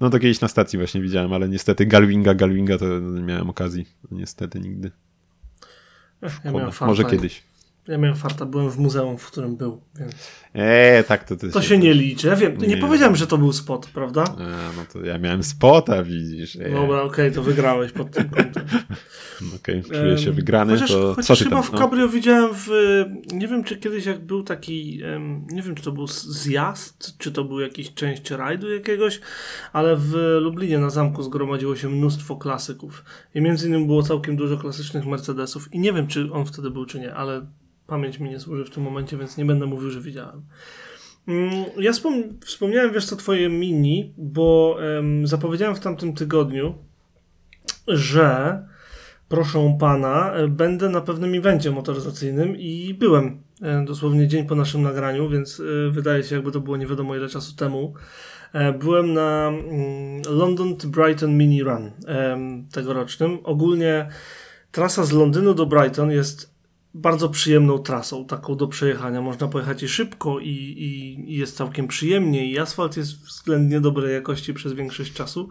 No 0.00 0.10
to 0.10 0.18
kiedyś 0.18 0.40
na 0.40 0.48
stacji 0.48 0.78
właśnie 0.78 1.00
widziałem, 1.00 1.32
ale 1.32 1.48
niestety 1.48 1.86
Galwinga, 1.86 2.34
Galwinga 2.34 2.78
to 2.78 3.00
nie 3.00 3.22
miałem 3.22 3.50
okazji. 3.50 3.86
Niestety 4.10 4.60
nigdy. 4.60 4.90
Ja. 6.22 6.30
Może 6.86 7.04
kiedyś. 7.04 7.42
Ja 7.88 7.98
miałem 7.98 8.16
farta, 8.16 8.46
byłem 8.46 8.70
w 8.70 8.78
muzeum, 8.78 9.18
w 9.18 9.26
którym 9.26 9.56
był, 9.56 9.80
więc 9.98 10.14
Eee, 10.54 11.04
tak 11.04 11.24
to 11.24 11.36
ty 11.36 11.50
to 11.50 11.62
się 11.62 11.78
nie 11.78 11.94
liczy. 11.94 12.26
Ja 12.26 12.36
wiem, 12.36 12.56
nie, 12.58 12.66
Nie. 12.66 12.76
powiedziałem, 12.76 13.16
że 13.16 13.26
to 13.26 13.38
był 13.38 13.52
spot, 13.52 13.86
prawda? 13.86 14.22
Eee, 14.22 14.46
no 14.76 14.82
to 14.92 15.06
ja 15.06 15.18
miałem 15.18 15.42
spota, 15.42 16.02
widzisz. 16.02 16.56
Eee. 16.56 16.72
Dobra, 16.72 17.02
okej, 17.02 17.32
to 17.32 17.42
wygrałeś 17.42 17.92
pod 17.92 18.10
tym 18.10 18.28
kątem. 18.28 18.64
Okej, 19.56 19.82
czuję 19.82 20.18
się 20.18 20.32
wygrany, 20.32 20.72
chociaż, 20.72 20.90
to 20.90 21.10
co 21.10 21.14
chociaż 21.14 21.38
ty 21.38 21.44
chyba 21.44 21.56
tam? 21.56 21.64
w 21.64 21.72
no? 21.72 21.78
Cabrio 21.78 22.08
widziałem 22.08 22.50
w... 22.54 22.68
Nie 23.32 23.48
wiem, 23.48 23.64
czy 23.64 23.76
kiedyś 23.76 24.06
jak 24.06 24.26
był 24.26 24.42
taki... 24.42 25.02
Nie 25.52 25.62
wiem, 25.62 25.74
czy 25.74 25.82
to 25.82 25.92
był 25.92 26.06
zjazd, 26.06 27.18
czy 27.18 27.32
to 27.32 27.44
był 27.44 27.60
jakiś 27.60 27.94
część 27.94 28.30
rajdu 28.30 28.70
jakiegoś, 28.70 29.20
ale 29.72 29.96
w 29.96 30.38
Lublinie 30.40 30.78
na 30.78 30.90
zamku 30.90 31.22
zgromadziło 31.22 31.76
się 31.76 31.88
mnóstwo 31.88 32.36
klasyków. 32.36 33.04
I 33.34 33.40
między 33.40 33.68
innymi 33.68 33.86
było 33.86 34.02
całkiem 34.02 34.36
dużo 34.36 34.56
klasycznych 34.56 35.06
Mercedesów. 35.06 35.74
I 35.74 35.78
nie 35.78 35.92
wiem, 35.92 36.06
czy 36.06 36.32
on 36.32 36.46
wtedy 36.46 36.70
był, 36.70 36.86
czy 36.86 37.00
nie, 37.00 37.14
ale 37.14 37.46
pamięć 37.86 38.18
mi 38.18 38.30
nie 38.30 38.40
służy 38.40 38.64
w 38.64 38.70
tym 38.70 38.82
momencie, 38.82 39.16
więc 39.16 39.36
nie 39.36 39.44
będę 39.44 39.66
mówił, 39.66 39.90
że 39.90 40.00
widziałem. 40.00 40.42
Mm, 41.28 41.64
Ja 41.78 41.92
wspom- 41.92 42.32
wspomniałem, 42.44 42.92
wiesz 42.92 43.06
co, 43.06 43.16
twoje 43.16 43.48
mini, 43.48 44.12
bo 44.18 44.76
em, 44.98 45.26
zapowiedziałem 45.26 45.74
w 45.76 45.80
tamtym 45.80 46.14
tygodniu, 46.14 46.74
że 47.88 48.58
proszę 49.28 49.76
pana, 49.80 50.32
będę 50.48 50.88
na 50.88 51.00
pewnym 51.00 51.34
evencie 51.34 51.70
motoryzacyjnym 51.70 52.56
i 52.56 52.94
byłem 52.98 53.42
e, 53.62 53.84
dosłownie 53.84 54.28
dzień 54.28 54.46
po 54.46 54.54
naszym 54.54 54.82
nagraniu, 54.82 55.28
więc 55.28 55.60
e, 55.60 55.90
wydaje 55.90 56.22
się, 56.22 56.34
jakby 56.34 56.52
to 56.52 56.60
było 56.60 56.76
nie 56.76 56.86
wiadomo 56.86 57.16
ile 57.16 57.28
czasu 57.28 57.56
temu. 57.56 57.94
E, 58.52 58.72
Byłem 58.72 59.12
na 59.12 59.48
mm, 59.48 60.22
London 60.30 60.76
to 60.76 60.88
Brighton 60.88 61.36
Mini 61.38 61.62
Run 61.62 61.90
tegorocznym. 62.72 63.38
Ogólnie 63.44 64.08
trasa 64.72 65.04
z 65.04 65.12
Londynu 65.12 65.54
do 65.54 65.66
Brighton 65.66 66.10
jest 66.10 66.53
bardzo 66.94 67.28
przyjemną 67.28 67.78
trasą, 67.78 68.26
taką 68.26 68.56
do 68.56 68.68
przejechania. 68.68 69.22
Można 69.22 69.48
pojechać 69.48 69.82
i 69.82 69.88
szybko, 69.88 70.40
i, 70.40 70.48
i, 70.48 71.20
i 71.32 71.36
jest 71.36 71.56
całkiem 71.56 71.88
przyjemnie, 71.88 72.46
i 72.46 72.58
asfalt 72.58 72.96
jest 72.96 73.24
względnie 73.24 73.80
dobrej 73.80 74.14
jakości 74.14 74.54
przez 74.54 74.72
większość 74.72 75.12
czasu. 75.12 75.48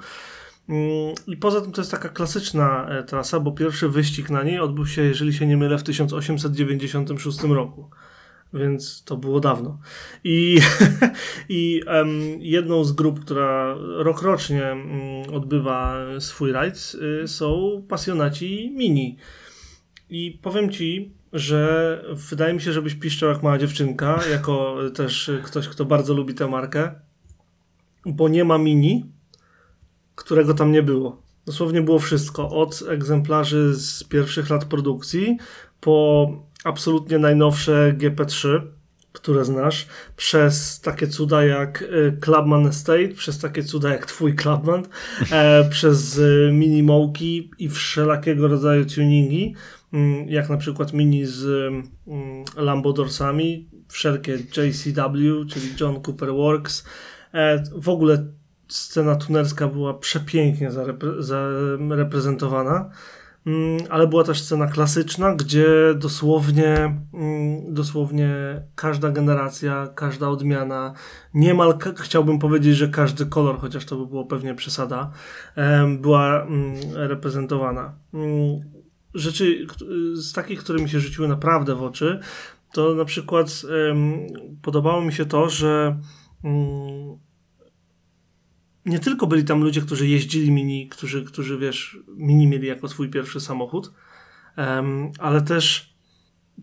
Mm, 0.70 1.16
I 1.28 1.38
poza 1.38 1.62
tym 1.62 1.72
to 1.72 1.82
jest 1.82 1.92
taka 1.92 2.10
klasyczna 2.10 2.88
e, 2.90 3.04
trasa, 3.04 3.40
bo 3.40 3.52
pierwszy 3.52 3.90
wyścig 3.90 4.30
na 4.30 4.44
niej 4.44 4.60
odbył 4.60 4.86
się, 4.86 5.02
jeżeli 5.02 5.34
się 5.34 5.48
nie 5.48 5.58
mylę, 5.58 5.78
w 5.78 5.84
1896 5.84 7.44
roku. 7.44 7.90
Więc 8.54 9.04
to 9.04 9.18
było 9.18 9.40
dawno. 9.40 9.80
I, 10.24 10.60
i 11.50 11.82
em, 11.88 12.10
jedną 12.40 12.84
z 12.84 12.92
grup, 12.92 13.20
która 13.20 13.76
rokrocznie 13.98 14.66
mm, 14.66 15.34
odbywa 15.34 16.06
swój 16.20 16.52
rajd, 16.52 16.96
y, 17.24 17.28
są 17.28 17.84
pasjonaci 17.90 18.74
mini. 18.76 19.18
I 20.10 20.40
powiem 20.42 20.72
ci, 20.72 21.12
że 21.34 22.02
wydaje 22.30 22.54
mi 22.54 22.62
się, 22.62 22.74
żebyś 22.74 22.96
piszczał 22.96 23.30
jak 23.30 23.44
mała 23.44 23.58
dziewczynka, 23.58 24.20
jako 24.32 24.78
też 24.96 25.32
ktoś, 25.44 25.68
kto 25.68 25.86
bardzo 25.86 26.14
lubi 26.14 26.34
tę 26.34 26.48
markę, 26.48 26.92
bo 28.06 28.30
nie 28.30 28.44
ma 28.44 28.58
mini, 28.58 29.06
którego 30.16 30.54
tam 30.54 30.72
nie 30.72 30.84
było. 30.84 31.22
Dosłownie 31.46 31.82
było 31.82 32.00
wszystko, 32.00 32.50
od 32.50 32.84
egzemplarzy 32.90 33.76
z 33.76 34.04
pierwszych 34.04 34.50
lat 34.50 34.66
produkcji 34.66 35.38
po 35.80 36.28
absolutnie 36.64 37.20
najnowsze 37.20 37.94
GP3, 37.98 38.62
które 39.14 39.46
znasz, 39.46 39.88
przez 40.16 40.82
takie 40.82 41.08
cuda 41.08 41.46
jak 41.46 41.82
y, 41.82 42.18
Clubman 42.22 42.68
Estate, 42.68 43.08
przez 43.08 43.40
takie 43.40 43.64
cuda 43.64 43.90
jak 43.90 44.06
twój 44.06 44.36
Clubman, 44.36 44.84
e, 45.32 45.70
przez 45.70 46.18
y, 46.18 46.50
mini 46.54 46.84
Mołki 46.84 47.52
i 47.60 47.70
wszelakiego 47.70 48.48
rodzaju 48.48 48.86
tuningi, 48.86 49.56
jak 50.28 50.50
na 50.50 50.58
przykład 50.58 50.94
mini 50.94 51.26
z 51.26 51.46
mm, 52.08 52.44
Lambo 52.58 52.94
Dorsami, 52.94 53.70
wszelkie 53.88 54.34
JCW, 54.34 55.46
czyli 55.50 55.68
John 55.80 56.02
Cooper 56.08 56.34
Works. 56.34 56.86
E, 57.34 57.64
w 57.76 57.90
ogóle 57.90 58.26
scena 58.68 59.16
tunerska 59.16 59.68
była 59.68 59.94
przepięknie 59.94 60.72
zarepre- 60.72 61.22
zareprezentowana. 61.90 62.90
Mm, 63.48 63.78
ale 63.90 64.08
była 64.08 64.24
też 64.24 64.42
scena 64.42 64.68
klasyczna, 64.68 65.36
gdzie 65.36 65.68
dosłownie, 65.96 66.98
mm, 67.14 67.74
dosłownie 67.74 68.62
każda 68.76 69.10
generacja, 69.10 69.88
każda 69.96 70.30
odmiana, 70.30 70.94
niemal 71.34 71.78
chciałbym 71.98 72.40
powiedzieć, 72.40 72.76
że 72.76 72.88
każdy 72.88 73.26
kolor, 73.26 73.60
chociaż 73.60 73.86
to 73.86 73.98
by 73.98 74.06
było 74.08 74.26
pewnie 74.26 74.56
przesada, 74.56 75.12
była 76.00 76.42
mm, 76.44 76.76
reprezentowana. 76.94 77.94
Rzeczy 79.14 79.68
z 80.14 80.34
takich, 80.34 80.60
które 80.60 80.84
mi 80.84 80.90
się 80.90 81.00
rzuciły 81.00 81.28
naprawdę 81.28 81.76
w 81.76 81.84
oczy, 81.84 82.20
to 82.74 82.96
na 82.96 83.06
przykład 83.06 83.62
em, 83.90 84.28
podobało 84.62 85.02
mi 85.02 85.14
się 85.14 85.26
to, 85.26 85.50
że 85.50 86.00
mm, 86.44 87.18
nie 88.86 89.00
tylko 89.00 89.28
byli 89.28 89.44
tam 89.44 89.64
ludzie, 89.64 89.82
którzy 89.82 90.08
jeździli 90.08 90.52
mini, 90.52 90.90
którzy, 90.90 91.26
którzy 91.26 91.58
wiesz, 91.58 91.98
mini 92.08 92.48
mieli 92.48 92.68
jako 92.68 92.88
swój 92.88 93.10
pierwszy 93.10 93.40
samochód, 93.40 93.92
em, 94.56 95.12
ale 95.20 95.42
też 95.42 95.94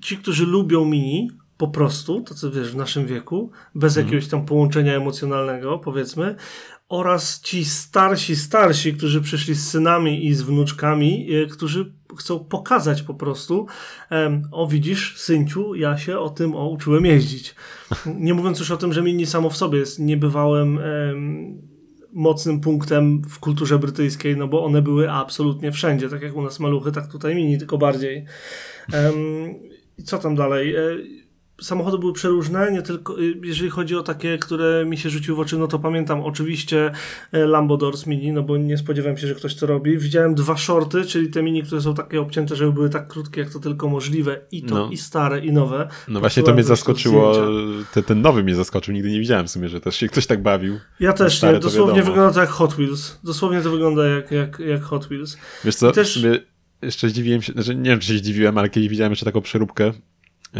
ci, 0.00 0.16
którzy 0.16 0.46
lubią 0.46 0.84
mini, 0.84 1.30
po 1.56 1.68
prostu, 1.68 2.20
to 2.20 2.34
co 2.34 2.50
wiesz, 2.50 2.72
w 2.72 2.76
naszym 2.76 3.06
wieku, 3.06 3.50
bez 3.74 3.96
jakiegoś 3.96 4.28
tam 4.28 4.46
połączenia 4.46 4.94
emocjonalnego, 4.94 5.78
powiedzmy, 5.78 6.36
oraz 6.88 7.40
ci 7.40 7.64
starsi, 7.64 8.36
starsi, 8.36 8.94
którzy 8.94 9.20
przyszli 9.20 9.54
z 9.54 9.68
synami 9.68 10.26
i 10.26 10.34
z 10.34 10.42
wnuczkami, 10.42 11.34
e, 11.34 11.46
którzy 11.46 11.92
chcą 12.16 12.44
pokazać 12.44 13.02
po 13.02 13.14
prostu, 13.14 13.66
em, 14.10 14.42
o 14.52 14.66
widzisz, 14.66 15.18
synciu, 15.18 15.74
ja 15.74 15.98
się 15.98 16.18
o 16.18 16.30
tym 16.30 16.54
o, 16.54 16.68
uczyłem 16.68 17.06
jeździć. 17.06 17.54
Nie 18.06 18.34
mówiąc 18.34 18.58
już 18.58 18.70
o 18.70 18.76
tym, 18.76 18.92
że 18.92 19.02
mini 19.02 19.26
samo 19.26 19.50
w 19.50 19.56
sobie 19.56 19.78
jest 19.78 19.98
niebywałym 19.98 20.78
em, 20.78 21.70
mocnym 22.12 22.60
punktem 22.60 23.22
w 23.22 23.38
kulturze 23.38 23.78
brytyjskiej, 23.78 24.36
no 24.36 24.48
bo 24.48 24.64
one 24.64 24.82
były 24.82 25.10
absolutnie 25.10 25.72
wszędzie, 25.72 26.08
tak 26.08 26.22
jak 26.22 26.36
u 26.36 26.42
nas 26.42 26.60
maluchy, 26.60 26.92
tak 26.92 27.06
tutaj 27.12 27.34
mini, 27.34 27.58
tylko 27.58 27.78
bardziej. 27.78 28.24
I 29.98 30.02
co 30.02 30.18
tam 30.18 30.34
dalej? 30.34 30.74
Samochody 31.60 31.98
były 31.98 32.12
przeróżne, 32.12 32.72
nie 32.72 32.82
tylko, 32.82 33.20
y, 33.20 33.34
jeżeli 33.42 33.70
chodzi 33.70 33.96
o 33.96 34.02
takie, 34.02 34.38
które 34.38 34.84
mi 34.86 34.98
się 34.98 35.10
rzuciły 35.10 35.36
w 35.36 35.40
oczy, 35.40 35.58
no 35.58 35.66
to 35.66 35.78
pamiętam 35.78 36.20
oczywiście 36.20 36.92
e, 37.32 37.46
Lambo 37.46 37.76
Doors 37.76 38.06
Mini, 38.06 38.32
no 38.32 38.42
bo 38.42 38.56
nie 38.56 38.78
spodziewałem 38.78 39.16
się, 39.18 39.26
że 39.26 39.34
ktoś 39.34 39.54
to 39.54 39.66
robi. 39.66 39.98
Widziałem 39.98 40.34
dwa 40.34 40.56
shorty, 40.56 41.04
czyli 41.04 41.28
te 41.30 41.42
mini, 41.42 41.62
które 41.62 41.80
są 41.80 41.94
takie 41.94 42.20
obcięte, 42.20 42.56
żeby 42.56 42.72
były 42.72 42.90
tak 42.90 43.08
krótkie, 43.08 43.40
jak 43.40 43.50
to 43.50 43.58
tylko 43.58 43.88
możliwe, 43.88 44.40
i 44.52 44.62
to, 44.62 44.74
No. 44.74 44.88
i 44.90 44.96
stare, 44.96 45.40
i 45.40 45.52
nowe. 45.52 45.88
No 46.08 46.20
właśnie 46.20 46.42
to 46.42 46.54
mnie 46.54 46.62
zaskoczyło, 46.64 47.34
zdjęcia. 47.34 47.90
te, 47.92 48.02
ten 48.02 48.20
nowy 48.22 48.42
mnie 48.42 48.54
zaskoczył, 48.54 48.94
nigdy 48.94 49.10
nie 49.10 49.20
widziałem 49.20 49.46
w 49.46 49.50
sumie, 49.50 49.68
że 49.68 49.80
też 49.80 49.96
się 49.96 50.08
ktoś 50.08 50.26
tak 50.26 50.42
bawił. 50.42 50.78
Ja 51.00 51.12
też 51.12 51.42
nie, 51.42 51.52
to 51.52 51.58
dosłownie 51.58 51.94
wiadomo. 51.94 52.12
wygląda 52.12 52.34
to 52.34 52.40
jak 52.40 52.50
Hot 52.50 52.74
Wheels. 52.74 53.18
Dosłownie 53.24 53.60
to 53.62 53.70
wygląda 53.70 54.06
jak, 54.06 54.30
jak, 54.30 54.58
jak 54.58 54.82
Hot 54.82 55.06
Wheels. 55.06 55.36
Wiesz 55.64 55.74
co, 55.76 55.90
I 55.90 55.92
też- 55.92 56.26
jeszcze 56.82 57.08
zdziwiłem 57.08 57.42
się, 57.42 57.52
znaczy 57.52 57.74
nie 57.74 57.90
wiem 57.90 57.98
czy 58.00 58.06
się 58.06 58.18
zdziwiłem, 58.18 58.58
ale 58.58 58.68
kiedyś 58.68 58.88
widziałem 58.88 59.12
jeszcze 59.12 59.24
taką 59.24 59.40
przeróbkę, 59.40 59.92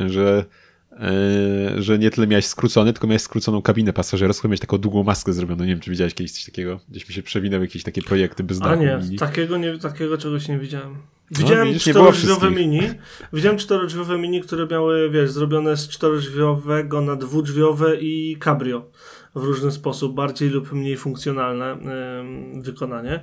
że, 0.07 0.45
że 1.79 1.99
nie 1.99 2.11
tyle 2.11 2.27
miałeś 2.27 2.47
skrócony, 2.47 2.93
tylko 2.93 3.07
miałeś 3.07 3.23
skróconą 3.23 3.63
kabinę 3.63 3.93
pasażerską, 3.93 4.49
miałeś 4.49 4.61
taką 4.61 4.79
długą 4.79 5.03
maskę 5.03 5.33
zrobioną. 5.33 5.65
Nie 5.65 5.71
wiem, 5.71 5.81
czy 5.81 5.91
widziałeś 5.91 6.15
kiedyś 6.15 6.33
coś 6.33 6.45
takiego. 6.45 6.81
Gdzieś 6.89 7.09
mi 7.09 7.15
się 7.15 7.23
przewinęły 7.23 7.65
jakieś 7.65 7.83
takie 7.83 8.03
projekty 8.03 8.45
bez 8.45 8.63
A 8.63 8.65
dachu. 8.65 8.83
nie, 8.83 8.99
mini. 9.03 9.17
takiego, 9.19 9.57
nie, 9.59 9.79
takiego 9.79 10.19
czegoś 10.19 10.49
nie 10.49 10.59
widziałem. 10.59 10.97
Widziałem 11.31 11.69
widzisz, 11.69 11.87
nie 11.87 11.93
było 11.93 12.13
czterodrzwiowe 12.13 12.51
mini. 12.51 12.81
Widziałem 13.33 13.59
czterodrzwiowe 13.59 14.19
mini, 14.19 14.41
które 14.41 14.67
miały, 14.67 15.11
wiesz, 15.11 15.31
zrobione 15.31 15.77
z 15.77 15.89
czterodrzwiowego 15.89 17.01
na 17.01 17.17
dwudrzwiowe 17.17 17.97
i 18.01 18.37
cabrio 18.45 18.91
w 19.35 19.45
różny 19.45 19.73
sposób, 19.73 20.15
bardziej 20.15 20.51
lub 20.51 20.73
mniej 20.73 20.97
funkcjonalne 20.97 21.73
ym, 21.73 22.63
wykonanie. 22.63 23.21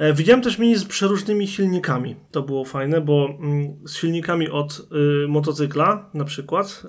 E, 0.00 0.12
Widziałem 0.12 0.42
też 0.42 0.58
mini 0.58 0.76
z 0.76 0.84
przeróżnymi 0.84 1.48
silnikami. 1.48 2.16
To 2.30 2.42
było 2.42 2.64
fajne, 2.64 3.00
bo 3.00 3.28
mm, 3.40 3.76
z 3.86 3.96
silnikami 3.96 4.48
od 4.48 4.88
y, 5.24 5.28
motocykla, 5.28 6.10
na 6.14 6.24
przykład, 6.24 6.82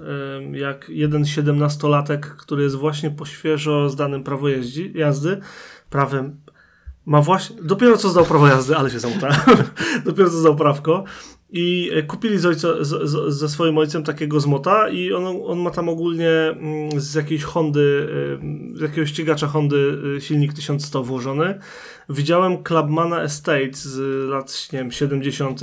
y, 0.54 0.58
jak 0.58 0.90
jeden 0.90 1.24
17-latek, 1.24 2.20
który 2.20 2.64
jest 2.64 2.76
właśnie 2.76 3.12
po 3.12 3.26
świeżo 3.26 3.90
zdanym 3.90 4.24
prawo 4.24 4.50
jeździ, 4.50 4.92
jazdy, 4.96 5.40
prawem 5.90 6.42
ma 7.06 7.22
właśnie, 7.22 7.56
dopiero 7.64 7.98
co 7.98 8.10
zdał 8.10 8.26
prawo 8.26 8.48
jazdy, 8.48 8.76
ale 8.76 8.90
się 8.90 9.00
zamutałem, 9.00 9.38
dopiero 10.06 10.30
co 10.30 10.38
zdał 10.38 10.56
prawko, 10.56 11.04
I 11.54 11.92
e, 11.94 12.04
kupili 12.04 12.38
z 12.38 12.46
ojca, 12.46 12.68
z, 12.80 13.10
z, 13.10 13.34
ze 13.34 13.50
swoim 13.50 13.78
ojcem 13.78 14.04
takiego 14.04 14.40
zmota 14.40 14.90
i 14.90 15.14
on, 15.14 15.24
on 15.46 15.60
ma 15.60 15.72
tam 15.72 15.90
ogólnie 15.90 16.30
mm, 16.30 17.02
z 17.02 17.16
jakiejś 17.16 17.44
Hondy, 17.44 18.08
e, 18.74 18.78
z 18.78 18.82
jakiegoś 18.82 19.10
ścigacza 19.10 19.48
Hondy 19.48 19.98
silnik 20.20 20.54
1100 20.54 21.04
włożony. 21.04 21.60
Widziałem 22.12 22.64
Clubmana 22.64 23.22
Estate 23.22 23.74
z 23.74 24.30
lat, 24.30 24.70
nie 24.74 24.80
wiem, 24.80 24.92
70., 24.92 25.62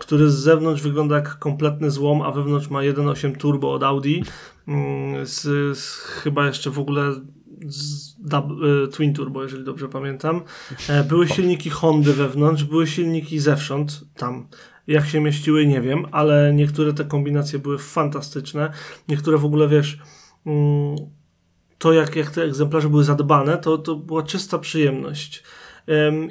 który 0.00 0.30
z 0.30 0.34
zewnątrz 0.34 0.82
wygląda 0.82 1.16
jak 1.16 1.38
kompletny 1.38 1.90
złom, 1.90 2.22
a 2.22 2.30
wewnątrz 2.30 2.68
ma 2.68 2.78
1.8 2.78 3.36
turbo 3.36 3.72
od 3.72 3.82
Audi. 3.82 4.22
Mm, 4.68 5.26
z, 5.26 5.40
z 5.78 5.96
chyba 5.96 6.46
jeszcze 6.46 6.70
w 6.70 6.78
ogóle 6.78 7.12
z 7.66 8.14
dub, 8.18 8.44
Twin 8.92 9.14
Turbo, 9.14 9.42
jeżeli 9.42 9.64
dobrze 9.64 9.88
pamiętam. 9.88 10.42
Były 11.08 11.28
silniki 11.28 11.70
Hondy 11.70 12.12
wewnątrz, 12.12 12.64
były 12.64 12.86
silniki 12.86 13.38
zewsząd 13.38 14.04
tam. 14.16 14.48
Jak 14.86 15.06
się 15.06 15.20
mieściły, 15.20 15.66
nie 15.66 15.80
wiem, 15.80 16.06
ale 16.10 16.52
niektóre 16.54 16.92
te 16.92 17.04
kombinacje 17.04 17.58
były 17.58 17.78
fantastyczne. 17.78 18.72
Niektóre 19.08 19.38
w 19.38 19.44
ogóle, 19.44 19.68
wiesz, 19.68 19.98
mm, 20.46 20.96
to 21.82 21.92
jak, 21.92 22.16
jak 22.16 22.30
te 22.30 22.42
egzemplarze 22.42 22.88
były 22.88 23.04
zadbane, 23.04 23.58
to, 23.58 23.78
to 23.78 23.96
była 23.96 24.22
czysta 24.22 24.58
przyjemność. 24.58 25.42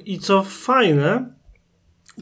I 0.05 0.19
co 0.19 0.43
fajne, 0.43 1.33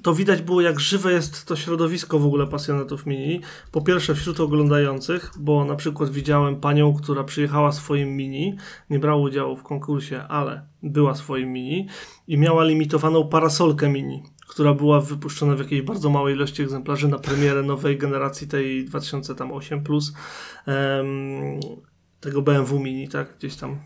to 0.03 0.13
widać 0.13 0.41
było, 0.41 0.61
jak 0.61 0.79
żywe 0.79 1.11
jest 1.11 1.45
to 1.45 1.55
środowisko 1.55 2.19
w 2.19 2.25
ogóle 2.25 2.47
pasjonatów 2.47 3.05
mini. 3.05 3.41
Po 3.71 3.81
pierwsze, 3.81 4.15
wśród 4.15 4.39
oglądających, 4.39 5.31
bo 5.39 5.65
na 5.65 5.75
przykład 5.75 6.09
widziałem 6.09 6.59
panią, 6.59 6.93
która 6.93 7.23
przyjechała 7.23 7.71
swoim 7.71 8.15
mini, 8.15 8.57
nie 8.89 8.99
brała 8.99 9.21
udziału 9.21 9.55
w 9.55 9.63
konkursie, 9.63 10.23
ale 10.29 10.65
była 10.83 11.15
swoim 11.15 11.53
mini 11.53 11.87
i 12.27 12.37
miała 12.37 12.63
limitowaną 12.63 13.27
parasolkę 13.27 13.89
mini 13.89 14.23
która 14.49 14.73
była 14.73 15.01
wypuszczona 15.01 15.55
w 15.55 15.59
jakiejś 15.59 15.81
bardzo 15.81 16.09
małej 16.09 16.35
ilości 16.35 16.63
egzemplarzy 16.63 17.07
na 17.07 17.19
premierę 17.19 17.63
nowej 17.63 17.97
generacji 17.97 18.47
tej 18.47 18.85
2008 18.85 19.83
plus 19.83 20.13
tego 22.19 22.41
BMW 22.41 22.79
Mini, 22.79 23.07
tak, 23.07 23.37
gdzieś 23.37 23.55
tam 23.55 23.79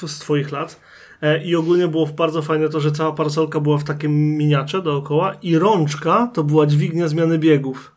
to 0.00 0.08
z 0.08 0.18
twoich 0.18 0.52
lat. 0.52 0.80
E, 1.22 1.44
I 1.44 1.56
ogólnie 1.56 1.88
było 1.88 2.06
bardzo 2.06 2.42
fajne 2.42 2.68
to, 2.68 2.80
że 2.80 2.92
cała 2.92 3.12
parasolka 3.12 3.60
była 3.60 3.78
w 3.78 3.84
takim 3.84 4.36
miniacze 4.36 4.82
dookoła 4.82 5.34
i 5.42 5.58
rączka 5.58 6.30
to 6.34 6.44
była 6.44 6.66
dźwignia 6.66 7.08
zmiany 7.08 7.38
biegów. 7.38 7.92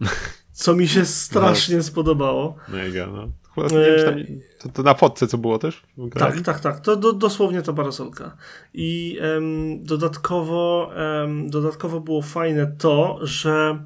Co 0.52 0.74
mi 0.74 0.88
się 0.88 1.04
strasznie 1.04 1.76
no. 1.76 1.82
spodobało. 1.82 2.56
Mega, 2.68 3.06
no. 3.06 3.28
Chyba, 3.54 3.66
nie 3.68 3.96
wiem, 3.96 4.04
tam, 4.04 4.36
to, 4.58 4.68
to, 4.68 4.82
na 4.82 4.94
fotce 4.94 5.26
co 5.26 5.38
było 5.38 5.58
też? 5.58 5.82
Tak, 6.14 6.40
tak, 6.40 6.60
tak. 6.60 6.80
To 6.80 6.96
do, 6.96 7.12
dosłownie 7.12 7.62
ta 7.62 7.72
parasolka. 7.72 8.36
I 8.74 9.18
em, 9.20 9.84
dodatkowo, 9.84 10.90
em, 10.96 11.50
dodatkowo 11.50 12.00
było 12.00 12.22
fajne 12.22 12.66
to, 12.78 13.18
że 13.22 13.82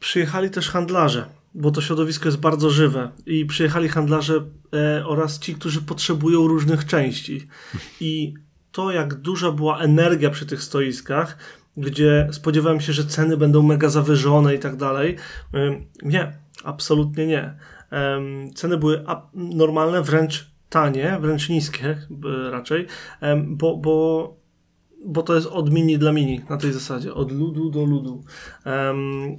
przyjechali 0.00 0.50
też 0.50 0.70
handlarze, 0.70 1.26
bo 1.54 1.70
to 1.70 1.80
środowisko 1.80 2.28
jest 2.28 2.38
bardzo 2.38 2.70
żywe. 2.70 3.10
I 3.26 3.46
przyjechali 3.46 3.88
handlarze 3.88 4.44
e, 4.74 5.06
oraz 5.06 5.38
ci, 5.38 5.54
którzy 5.54 5.82
potrzebują 5.82 6.46
różnych 6.46 6.86
części. 6.86 7.48
I 8.00 8.34
to, 8.72 8.90
jak 8.90 9.14
duża 9.14 9.52
była 9.52 9.78
energia 9.78 10.30
przy 10.30 10.46
tych 10.46 10.62
stoiskach, 10.62 11.36
gdzie 11.76 12.28
spodziewałem 12.32 12.80
się, 12.80 12.92
że 12.92 13.04
ceny 13.04 13.36
będą 13.36 13.62
mega 13.62 13.88
zawyżone 13.88 14.54
i 14.54 14.58
tak 14.58 14.76
dalej. 14.76 15.16
Nie, 16.02 16.32
absolutnie 16.64 17.26
nie. 17.26 17.54
Ceny 18.54 18.76
były 18.76 19.04
normalne, 19.34 20.02
wręcz 20.02 20.50
tanie, 20.68 21.18
wręcz 21.20 21.48
niskie 21.48 21.96
raczej, 22.50 22.86
bo, 23.46 23.76
bo, 23.76 24.36
bo 25.06 25.22
to 25.22 25.34
jest 25.34 25.46
od 25.46 25.72
mini 25.72 25.98
dla 25.98 26.12
mini 26.12 26.40
na 26.50 26.56
tej 26.56 26.72
zasadzie, 26.72 27.14
od 27.14 27.32
ludu 27.32 27.70
do 27.70 27.84
ludu. 27.84 28.24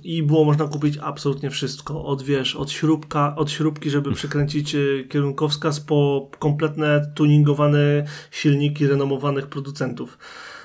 I 0.03 0.23
było 0.23 0.45
można 0.45 0.67
kupić 0.67 0.97
absolutnie 0.97 1.49
wszystko, 1.49 2.05
od 2.05 2.21
wiesz, 2.21 2.55
od 2.55 2.71
śrubka, 2.71 3.35
od 3.35 3.51
śrubki, 3.51 3.89
żeby 3.89 4.11
przykręcić 4.11 4.75
e, 4.75 4.79
kierunkowskaz 5.09 5.79
po 5.79 6.29
kompletne 6.39 7.11
tuningowane 7.15 8.05
silniki 8.31 8.87
renomowanych 8.87 9.47
producentów 9.47 10.17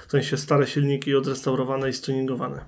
w 0.06 0.10
sensie 0.10 0.36
stare 0.36 0.66
silniki 0.66 1.14
odrestaurowane 1.14 1.90
i 1.90 1.92
stuningowane. 1.92 2.64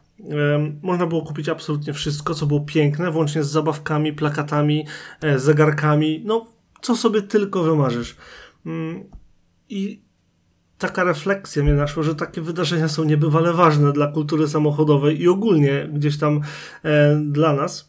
Można 0.82 1.06
było 1.06 1.22
kupić 1.22 1.48
absolutnie 1.48 1.92
wszystko, 1.92 2.34
co 2.34 2.46
było 2.46 2.60
piękne, 2.60 3.10
włącznie 3.10 3.44
z 3.44 3.50
zabawkami, 3.50 4.12
plakatami, 4.12 4.86
e, 5.20 5.38
zegarkami, 5.38 6.22
no 6.24 6.46
co 6.82 6.96
sobie 6.96 7.22
tylko 7.22 7.62
wymarzysz. 7.62 8.16
Mm, 8.66 9.04
I 9.68 10.07
taka 10.78 11.04
refleksja 11.04 11.62
mnie 11.62 11.72
naszła, 11.72 12.02
że 12.02 12.14
takie 12.14 12.40
wydarzenia 12.40 12.88
są 12.88 13.04
niebywale 13.04 13.52
ważne 13.52 13.92
dla 13.92 14.06
kultury 14.06 14.48
samochodowej 14.48 15.20
i 15.22 15.28
ogólnie 15.28 15.88
gdzieś 15.92 16.18
tam 16.18 16.40
e, 16.84 17.20
dla 17.24 17.52
nas. 17.52 17.88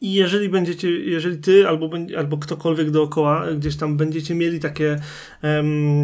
I 0.00 0.12
jeżeli 0.12 0.48
będziecie, 0.48 0.90
jeżeli 0.90 1.38
ty 1.38 1.68
albo, 1.68 1.90
albo 2.18 2.38
ktokolwiek 2.38 2.90
dookoła 2.90 3.46
gdzieś 3.58 3.76
tam 3.76 3.96
będziecie 3.96 4.34
mieli 4.34 4.60
takie, 4.60 4.98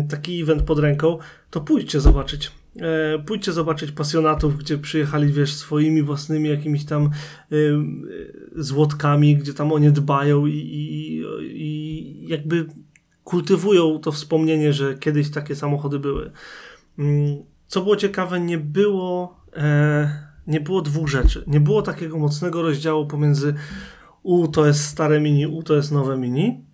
taki 0.09 0.42
event 0.42 0.62
pod 0.62 0.79
ręką, 0.79 1.18
to 1.51 1.61
pójdźcie 1.61 2.01
zobaczyć. 2.01 2.53
E, 2.81 3.18
pójdźcie 3.18 3.53
zobaczyć 3.53 3.92
pasjonatów, 3.92 4.59
gdzie 4.59 4.79
przyjechali, 4.79 5.33
wiesz, 5.33 5.55
swoimi 5.55 6.03
własnymi 6.03 6.49
jakimiś 6.49 6.85
tam 6.85 7.11
y, 7.53 7.75
złotkami, 8.57 9.37
gdzie 9.37 9.55
tam 9.55 9.73
o 9.73 9.79
nie 9.79 9.90
dbają 9.90 10.46
i, 10.46 10.55
i, 10.55 11.23
i 11.42 12.29
jakby 12.29 12.66
kultywują 13.29 13.99
to 13.99 14.12
wspomnienie, 14.12 14.73
że 14.73 14.99
kiedyś 14.99 15.31
takie 15.31 15.57
samochody 15.57 15.99
były. 15.99 16.33
Mm, 16.99 17.45
co 17.67 17.81
było 17.81 17.97
ciekawe, 17.97 18.41
nie 18.41 18.59
było, 18.59 19.41
e, 19.57 20.29
nie 20.47 20.61
było 20.61 20.83
dwóch 20.83 21.09
rzeczy. 21.09 21.45
Nie 21.47 21.61
było 21.61 21.83
takiego 21.83 22.19
mocnego 22.19 22.62
rozdziału 22.62 23.07
pomiędzy 23.07 23.55
u 24.23 24.49
to 24.49 24.67
jest 24.67 24.85
stare 24.85 25.21
mini, 25.21 25.47
u 25.47 25.62
to 25.62 25.75
jest 25.75 25.93
nowe 25.93 26.17
mini, 26.17 26.64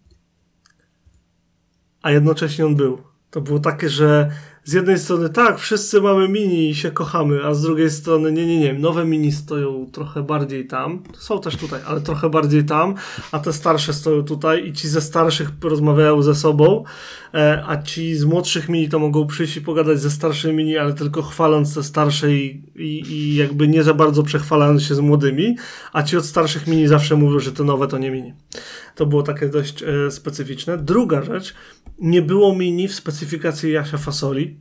a 2.02 2.10
jednocześnie 2.10 2.66
on 2.66 2.76
był. 2.76 2.98
To 3.30 3.40
było 3.40 3.58
takie, 3.58 3.88
że 3.88 4.30
z 4.64 4.72
jednej 4.72 4.98
strony 4.98 5.28
tak, 5.28 5.58
wszyscy 5.58 6.00
mamy 6.00 6.28
mini 6.28 6.70
i 6.70 6.74
się 6.74 6.90
kochamy, 6.90 7.44
a 7.44 7.54
z 7.54 7.62
drugiej 7.62 7.90
strony 7.90 8.32
nie, 8.32 8.46
nie, 8.46 8.58
nie, 8.58 8.74
nowe 8.74 9.04
mini 9.04 9.32
stoją 9.32 9.86
trochę 9.92 10.22
bardziej 10.22 10.66
tam, 10.66 11.02
są 11.18 11.40
też 11.40 11.56
tutaj, 11.56 11.80
ale 11.86 12.00
trochę 12.00 12.30
bardziej 12.30 12.64
tam, 12.64 12.94
a 13.32 13.38
te 13.38 13.52
starsze 13.52 13.92
stoją 13.92 14.22
tutaj 14.22 14.66
i 14.66 14.72
ci 14.72 14.88
ze 14.88 15.00
starszych 15.00 15.50
rozmawiają 15.62 16.22
ze 16.22 16.34
sobą, 16.34 16.84
e, 17.34 17.64
a 17.66 17.82
ci 17.82 18.14
z 18.14 18.24
młodszych 18.24 18.68
mini 18.68 18.88
to 18.88 18.98
mogą 18.98 19.26
przyjść 19.26 19.56
i 19.56 19.60
pogadać 19.60 20.00
ze 20.00 20.10
starszymi 20.10 20.54
mini, 20.54 20.78
ale 20.78 20.92
tylko 20.92 21.22
chwaląc 21.22 21.74
te 21.74 21.82
starsze 21.82 22.32
i, 22.32 22.62
i, 22.76 23.12
i 23.12 23.34
jakby 23.34 23.68
nie 23.68 23.82
za 23.82 23.94
bardzo 23.94 24.22
przechwalając 24.22 24.82
się 24.82 24.94
z 24.94 25.00
młodymi, 25.00 25.56
a 25.92 26.02
ci 26.02 26.16
od 26.16 26.24
starszych 26.24 26.66
mini 26.66 26.88
zawsze 26.88 27.16
mówią, 27.16 27.38
że 27.38 27.52
te 27.52 27.64
nowe 27.64 27.88
to 27.88 27.98
nie 27.98 28.10
mini. 28.10 28.34
To 28.94 29.06
było 29.06 29.22
takie 29.22 29.48
dość 29.48 29.82
e, 29.82 30.10
specyficzne. 30.10 30.78
Druga 30.78 31.22
rzecz, 31.22 31.54
nie 31.98 32.22
było 32.22 32.54
mini 32.54 32.88
w 32.88 32.94
specyfikacji 32.94 33.72
Jasia 33.72 33.98
Fasoli. 33.98 34.56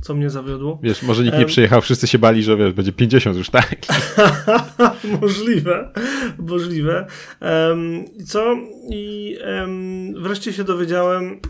Co 0.00 0.14
mnie 0.14 0.30
zawiodło. 0.30 0.78
Wiesz, 0.82 1.02
może 1.02 1.24
nikt 1.24 1.38
nie 1.38 1.46
przyjechał, 1.46 1.80
wszyscy 1.80 2.06
się 2.06 2.18
bali, 2.18 2.42
że 2.42 2.56
wiesz, 2.56 2.72
będzie 2.72 2.92
50 2.92 3.36
już, 3.36 3.50
tak? 3.50 3.76
możliwe, 5.20 5.92
możliwe. 6.38 7.06
Um, 7.40 8.04
co? 8.26 8.56
I 8.90 9.36
um, 9.60 10.22
wreszcie 10.22 10.52
się 10.52 10.64
dowiedziałem, 10.64 11.40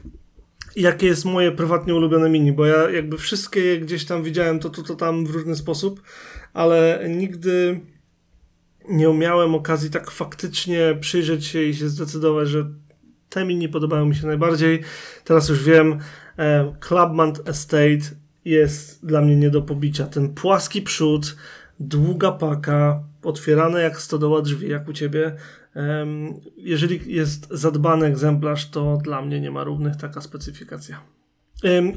jakie 0.77 1.07
jest 1.07 1.25
moje 1.25 1.53
prywatnie 1.53 1.95
ulubione 1.95 2.31
mini, 2.31 2.53
bo 2.53 2.67
ja 2.67 2.91
jakby 2.91 3.19
wszystkie 3.19 3.79
gdzieś 3.79 4.05
tam 4.05 4.23
widziałem 4.23 4.59
to, 4.59 4.71
to, 4.71 4.83
to 4.83 4.95
tam 4.95 5.27
w 5.27 5.31
różny 5.31 5.57
sposób, 5.57 6.03
ale 6.55 7.07
nigdy 7.09 7.81
nie 8.89 9.15
miałem 9.15 9.55
okazji 9.55 9.91
tak 9.91 10.11
faktycznie 10.11 10.97
przyjrzeć 11.01 11.47
się 11.47 11.63
i 11.63 11.75
się 11.75 11.89
zdecydować, 11.89 12.49
że 12.49 12.71
te 13.29 13.45
mini 13.45 13.69
podobają 13.69 14.07
mi 14.07 14.15
się 14.15 14.27
najbardziej. 14.27 14.83
Teraz 15.25 15.49
już 15.49 15.65
wiem, 15.65 15.99
e, 16.39 16.75
Clubman 16.81 17.33
Estate 17.47 18.17
jest 18.45 19.07
dla 19.07 19.21
mnie 19.21 19.37
nie 19.37 19.51
do 19.51 19.63
pobicia. 19.63 20.07
Ten 20.07 20.35
płaski 20.35 20.83
przód, 20.83 21.37
długa 21.81 22.33
paka, 22.33 23.03
otwierane 23.23 23.81
jak 23.83 24.01
stodoła 24.01 24.43
drzwi, 24.43 24.69
jak 24.69 24.89
u 24.89 24.93
ciebie. 24.93 25.37
Jeżeli 26.57 27.15
jest 27.15 27.49
zadbany 27.51 28.07
egzemplarz, 28.07 28.71
to 28.71 28.97
dla 28.97 29.23
mnie 29.23 29.41
nie 29.41 29.51
ma 29.51 29.65
równych 29.65 29.97
taka 29.97 30.21
specyfikacja. 30.21 31.01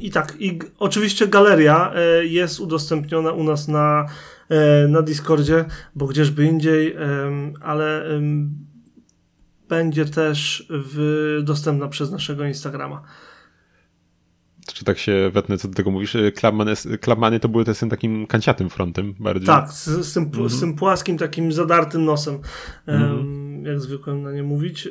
I 0.00 0.10
tak, 0.10 0.36
i 0.38 0.58
oczywiście 0.78 1.28
galeria 1.28 1.92
e, 1.94 2.24
jest 2.24 2.60
udostępniona 2.60 3.32
u 3.32 3.44
nas 3.44 3.68
na, 3.68 4.06
e, 4.48 4.88
na 4.88 5.02
Discordzie, 5.02 5.64
bo 5.94 6.06
gdzieżby 6.06 6.44
indziej, 6.44 6.96
ale 7.60 8.04
będzie 9.68 10.04
też 10.04 10.66
w, 10.70 11.40
dostępna 11.44 11.88
przez 11.88 12.10
naszego 12.10 12.44
Instagrama. 12.44 13.02
Czy 14.74 14.84
tak 14.84 14.98
się 14.98 15.30
wetnę, 15.32 15.58
co 15.58 15.68
do 15.68 15.74
tego 15.74 15.90
mówisz? 15.90 16.16
Clubmany, 16.34 16.72
Clubmany 17.00 17.40
to 17.40 17.48
były 17.48 17.64
te 17.64 17.74
z 17.74 17.78
tym 17.78 17.90
takim 17.90 18.26
kanciatym 18.26 18.70
frontem 18.70 19.14
bardziej. 19.20 19.46
Tak, 19.46 19.72
z, 19.72 19.84
z, 19.84 20.12
tym, 20.12 20.30
-hmm. 20.30 20.48
z 20.48 20.60
tym 20.60 20.76
płaskim, 20.76 21.18
takim 21.18 21.52
zadartym 21.52 22.04
nosem, 22.04 22.38
-hmm. 22.86 23.66
jak 23.66 23.80
zwykłem 23.80 24.22
na 24.22 24.32
nie 24.32 24.42
mówić. 24.42 24.88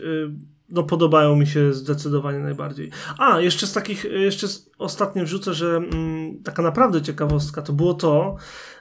Y, 0.72 0.74
no 0.74 0.84
podobają 0.84 1.36
mi 1.36 1.48
się 1.48 1.74
zdecydowanie 1.74 2.40
najbardziej. 2.40 2.90
A, 3.18 3.40
jeszcze 3.40 3.68
z 3.68 3.74
takich, 3.74 4.04
jeszcze 4.04 4.48
ostatnio 4.78 5.24
wrzucę, 5.24 5.54
że 5.54 5.78
mm, 5.78 6.44
taka 6.44 6.62
naprawdę 6.62 7.02
ciekawostka 7.02 7.62
to 7.62 7.74
było 7.74 7.94
to, 7.94 8.36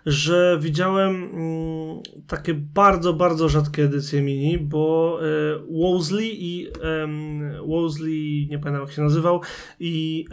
że 0.06 0.58
widziałem 0.60 1.14
mm, 1.16 2.00
takie 2.26 2.54
bardzo, 2.54 3.12
bardzo 3.12 3.48
rzadkie 3.48 3.84
edycje 3.84 4.22
mini, 4.22 4.58
bo 4.58 5.18
y, 5.22 5.82
Wolseley 5.82 6.44
i 6.44 6.68
Wolseley, 7.66 8.48
nie 8.50 8.58
pamiętam 8.58 8.86
jak 8.86 8.92
się 8.92 9.02
nazywał, 9.02 9.40
i 9.80 10.26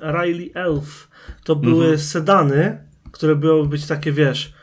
Riley 0.00 0.50
Elf 0.54 1.10
to 1.44 1.56
były 1.56 1.84
mhm. 1.84 1.98
sedany, 1.98 2.88
które 3.12 3.36
były 3.36 3.68
być 3.68 3.86
takie, 3.86 4.12
wiesz, 4.12 4.53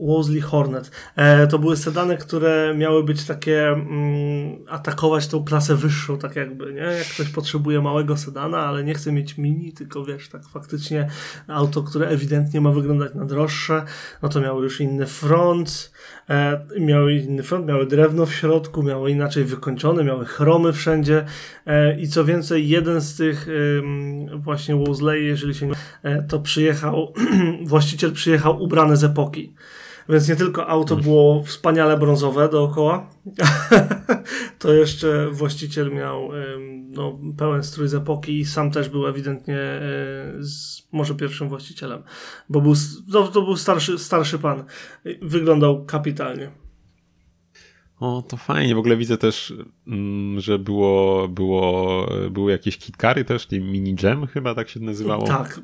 Wolseley 0.00 0.40
Hornet. 0.40 0.90
E, 1.16 1.46
to 1.46 1.58
były 1.58 1.76
sedany, 1.76 2.16
które 2.16 2.74
miały 2.76 3.04
być 3.04 3.24
takie 3.24 3.68
mm, 3.68 4.58
atakować 4.68 5.28
tą 5.28 5.44
klasę 5.44 5.74
wyższą, 5.74 6.18
tak 6.18 6.36
jakby, 6.36 6.72
nie? 6.72 6.80
Jak 6.80 7.06
ktoś 7.06 7.28
potrzebuje 7.28 7.80
małego 7.80 8.16
sedana, 8.16 8.58
ale 8.58 8.84
nie 8.84 8.94
chce 8.94 9.12
mieć 9.12 9.38
mini, 9.38 9.72
tylko 9.72 10.04
wiesz, 10.04 10.28
tak 10.28 10.44
faktycznie 10.48 11.08
auto, 11.48 11.82
które 11.82 12.08
ewidentnie 12.08 12.60
ma 12.60 12.70
wyglądać 12.70 13.14
na 13.14 13.24
droższe, 13.24 13.84
no 14.22 14.28
to 14.28 14.40
miały 14.40 14.62
już 14.62 14.80
inny 14.80 15.06
front, 15.06 15.92
e, 16.30 16.66
miały 16.80 17.14
inny 17.14 17.42
front, 17.42 17.66
miały 17.66 17.86
drewno 17.86 18.26
w 18.26 18.34
środku, 18.34 18.82
miały 18.82 19.10
inaczej 19.10 19.44
wykończone, 19.44 20.04
miały 20.04 20.24
chromy 20.24 20.72
wszędzie 20.72 21.24
e, 21.66 22.00
i 22.00 22.08
co 22.08 22.24
więcej, 22.24 22.68
jeden 22.68 23.00
z 23.00 23.16
tych 23.16 23.48
właśnie 24.34 24.76
Wolseley, 24.76 25.26
jeżeli 25.26 25.54
się 25.54 25.66
nie 25.66 25.74
e, 26.02 26.22
to 26.22 26.40
przyjechał, 26.40 27.12
właściciel 27.66 28.12
przyjechał 28.12 28.62
ubrany 28.62 28.96
z 28.96 29.04
epoki 29.04 29.33
Więc 30.08 30.28
nie 30.28 30.36
tylko 30.36 30.66
auto 30.66 30.96
było 30.96 31.42
wspaniale 31.42 31.98
brązowe 31.98 32.48
dookoła, 32.48 33.10
to 34.58 34.72
jeszcze 34.72 35.30
właściciel 35.30 35.92
miał 35.92 36.30
no, 36.94 37.18
pełen 37.38 37.62
strój 37.62 37.88
z 37.88 37.94
epoki 37.94 38.38
i 38.38 38.44
sam 38.44 38.70
też 38.70 38.88
był 38.88 39.06
ewidentnie 39.06 39.58
e, 39.58 39.82
z, 40.38 40.88
może 40.92 41.14
pierwszym 41.14 41.48
właścicielem, 41.48 42.02
bo 42.48 42.60
był, 42.60 42.74
no, 43.08 43.28
to 43.28 43.42
był 43.42 43.56
starszy, 43.56 43.98
starszy 43.98 44.38
pan. 44.38 44.64
Wyglądał 45.22 45.84
kapitalnie. 45.84 46.63
O, 48.00 48.22
to 48.28 48.36
fajnie. 48.36 48.74
W 48.74 48.78
ogóle 48.78 48.96
widzę 48.96 49.18
też, 49.18 49.54
mm, 49.86 50.40
że 50.40 50.58
było, 50.58 51.28
było, 51.28 52.06
były 52.30 52.52
jakieś 52.52 52.78
kitkary 52.78 53.24
też, 53.24 53.48
mini 53.50 53.96
jam 54.02 54.26
chyba 54.26 54.54
tak 54.54 54.68
się 54.68 54.80
nazywało. 54.80 55.26
Tak. 55.26 55.60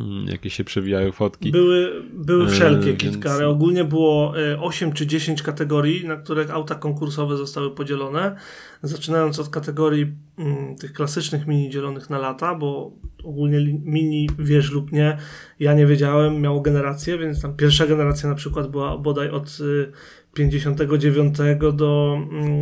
Mm, 0.00 0.26
jakieś 0.26 0.54
się 0.54 0.64
przewijają 0.64 1.12
fotki. 1.12 1.50
Były, 1.50 2.02
były 2.12 2.48
wszelkie 2.48 2.90
e, 2.90 2.94
kitkary. 2.94 3.40
Więc... 3.40 3.54
Ogólnie 3.54 3.84
było 3.84 4.34
8 4.60 4.88
e, 4.88 4.92
czy 4.92 5.06
10 5.06 5.42
kategorii, 5.42 6.06
na 6.06 6.16
których 6.16 6.50
auta 6.50 6.74
konkursowe 6.74 7.36
zostały 7.36 7.74
podzielone. 7.74 8.36
Zaczynając 8.82 9.38
od 9.38 9.48
kategorii 9.48 10.16
mm, 10.38 10.76
tych 10.76 10.92
klasycznych 10.92 11.46
mini 11.46 11.70
dzielonych 11.70 12.10
na 12.10 12.18
lata, 12.18 12.54
bo 12.54 12.92
ogólnie 13.24 13.78
mini, 13.84 14.28
wiesz 14.38 14.70
lub 14.70 14.92
nie, 14.92 15.18
ja 15.60 15.74
nie 15.74 15.86
wiedziałem, 15.86 16.40
miało 16.40 16.60
generację, 16.60 17.18
więc 17.18 17.42
tam 17.42 17.56
pierwsza 17.56 17.86
generacja 17.86 18.28
na 18.28 18.34
przykład 18.34 18.70
była 18.70 18.98
bodaj 18.98 19.30
od 19.30 19.58
y, 19.60 19.92
59 20.34 21.38
do 21.72 22.18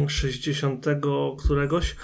60 0.09 0.87
mm, 0.87 1.01
któregoś. 1.39 1.97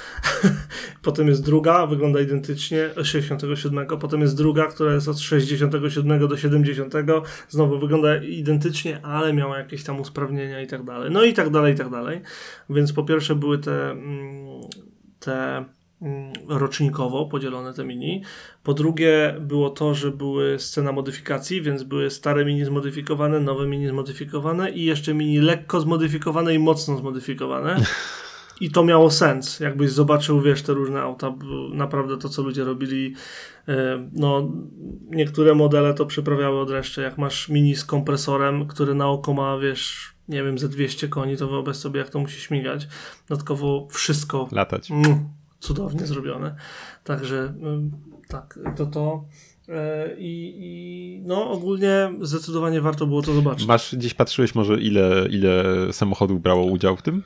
potem 1.03 1.29
jest 1.29 1.45
druga, 1.45 1.87
wygląda 1.87 2.21
identycznie, 2.21 2.91
67. 3.03 3.87
Potem 4.01 4.21
jest 4.21 4.37
druga, 4.37 4.67
która 4.67 4.95
jest 4.95 5.09
od 5.09 5.19
67 5.19 6.29
do 6.29 6.37
70. 6.37 6.95
Znowu 7.49 7.79
wygląda 7.79 8.17
identycznie, 8.17 9.01
ale 9.03 9.33
miała 9.33 9.59
jakieś 9.59 9.85
tam 9.85 10.01
usprawnienia 10.01 10.61
i 10.61 10.67
tak 10.67 10.85
dalej. 10.85 11.11
No 11.11 11.25
i 11.25 11.33
tak 11.33 11.51
dalej, 11.51 11.75
i 11.75 11.77
tak 11.77 11.91
dalej. 11.91 12.21
Więc 12.71 12.93
po 12.93 13.05
pierwsze 13.05 13.35
były 13.35 13.59
te, 13.59 13.97
te 15.21 15.65
Mm, 16.03 16.33
rocznikowo 16.49 17.27
podzielone 17.27 17.75
te 17.75 17.85
mini. 17.85 18.23
Po 18.63 18.75
drugie 18.75 19.35
było 19.41 19.71
to, 19.71 19.95
że 19.95 20.11
były 20.11 20.59
scena 20.59 20.93
modyfikacji, 20.93 21.63
więc 21.63 21.83
były 21.83 22.11
stare 22.11 22.45
mini 22.45 22.65
zmodyfikowane, 22.65 23.41
nowe 23.41 23.67
mini 23.67 23.89
zmodyfikowane 23.89 24.71
i 24.71 24.85
jeszcze 24.85 25.15
mini 25.15 25.39
lekko 25.39 25.81
zmodyfikowane 25.81 26.55
i 26.55 26.59
mocno 26.59 26.97
zmodyfikowane. 26.97 27.77
I 28.61 28.71
to 28.71 28.85
miało 28.85 29.11
sens. 29.11 29.61
Jakbyś 29.61 29.91
zobaczył, 29.91 30.41
wiesz, 30.41 30.63
te 30.63 30.75
różne 30.75 31.01
auta, 31.01 31.35
naprawdę 31.73 32.19
to, 32.19 32.29
co 32.29 32.43
ludzie 32.43 32.65
robili, 32.65 33.15
e, 33.69 34.09
no, 34.13 34.53
niektóre 35.11 35.55
modele 35.55 35.95
to 35.95 36.07
przyprawiały 36.07 36.61
od 36.61 36.71
reszty. 36.71 37.03
Jak 37.03 37.19
masz 37.19 37.49
mini 37.49 37.77
z 37.77 37.85
kompresorem, 37.85 38.67
który 38.67 38.95
na 38.95 39.09
oko 39.09 39.35
ma, 39.35 39.59
wiesz, 39.59 40.16
nie 40.29 40.43
wiem, 40.43 40.59
ze 40.59 40.69
200 40.69 41.09
koni, 41.09 41.37
to 41.37 41.49
wyobraź 41.49 41.77
sobie, 41.77 42.01
jak 42.01 42.11
to 42.11 42.19
musi 42.19 42.41
śmigać. 42.41 42.89
Dodatkowo 43.29 43.89
wszystko. 43.91 44.49
Latać. 44.53 44.91
Mm, 44.91 45.29
cudownie 45.61 46.07
zrobione. 46.07 46.55
Także 47.05 47.55
tak, 48.29 48.59
to 48.77 48.87
to. 48.87 49.25
E, 49.69 50.17
I, 50.19 50.55
I, 50.59 51.23
no 51.25 51.51
ogólnie 51.51 52.13
zdecydowanie 52.21 52.81
warto 52.81 53.07
było 53.07 53.23
to 53.23 53.35
zobaczyć. 53.35 53.67
Masz 53.67 53.95
gdzieś 53.95 54.15
patrzyłeś 54.15 54.55
może 54.55 54.81
ile, 54.81 55.29
ile 55.31 55.65
samochodów 55.93 56.43
brało 56.43 56.65
udział 56.65 56.97
w 56.97 57.03
tym? 57.03 57.23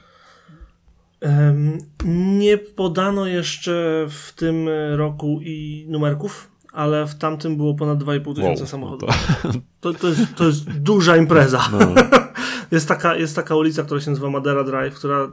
nie 2.05 2.59
podano 2.59 3.27
jeszcze 3.27 4.07
w 4.09 4.33
tym 4.33 4.69
roku 4.97 5.41
i 5.43 5.87
numerków, 5.89 6.51
ale 6.73 7.07
w 7.07 7.15
tamtym 7.15 7.57
było 7.57 7.75
ponad 7.75 7.99
2,5 7.99 8.35
tysiąca 8.35 8.43
wow, 8.43 8.57
no 8.61 8.67
samochodów. 8.67 9.11
To... 9.43 9.93
To, 9.93 9.95
to, 9.95 10.09
jest, 10.09 10.35
to 10.35 10.45
jest 10.45 10.71
duża 10.71 11.17
impreza. 11.17 11.69
No. 11.73 11.95
Jest 12.71 12.89
taka, 12.89 13.17
jest 13.17 13.37
taka 13.37 13.57
ulica, 13.57 13.83
która 13.83 14.01
się 14.01 14.11
nazywa 14.11 14.31
Madera 14.31 14.65
Drive, 14.65 14.95
która, 14.95 15.33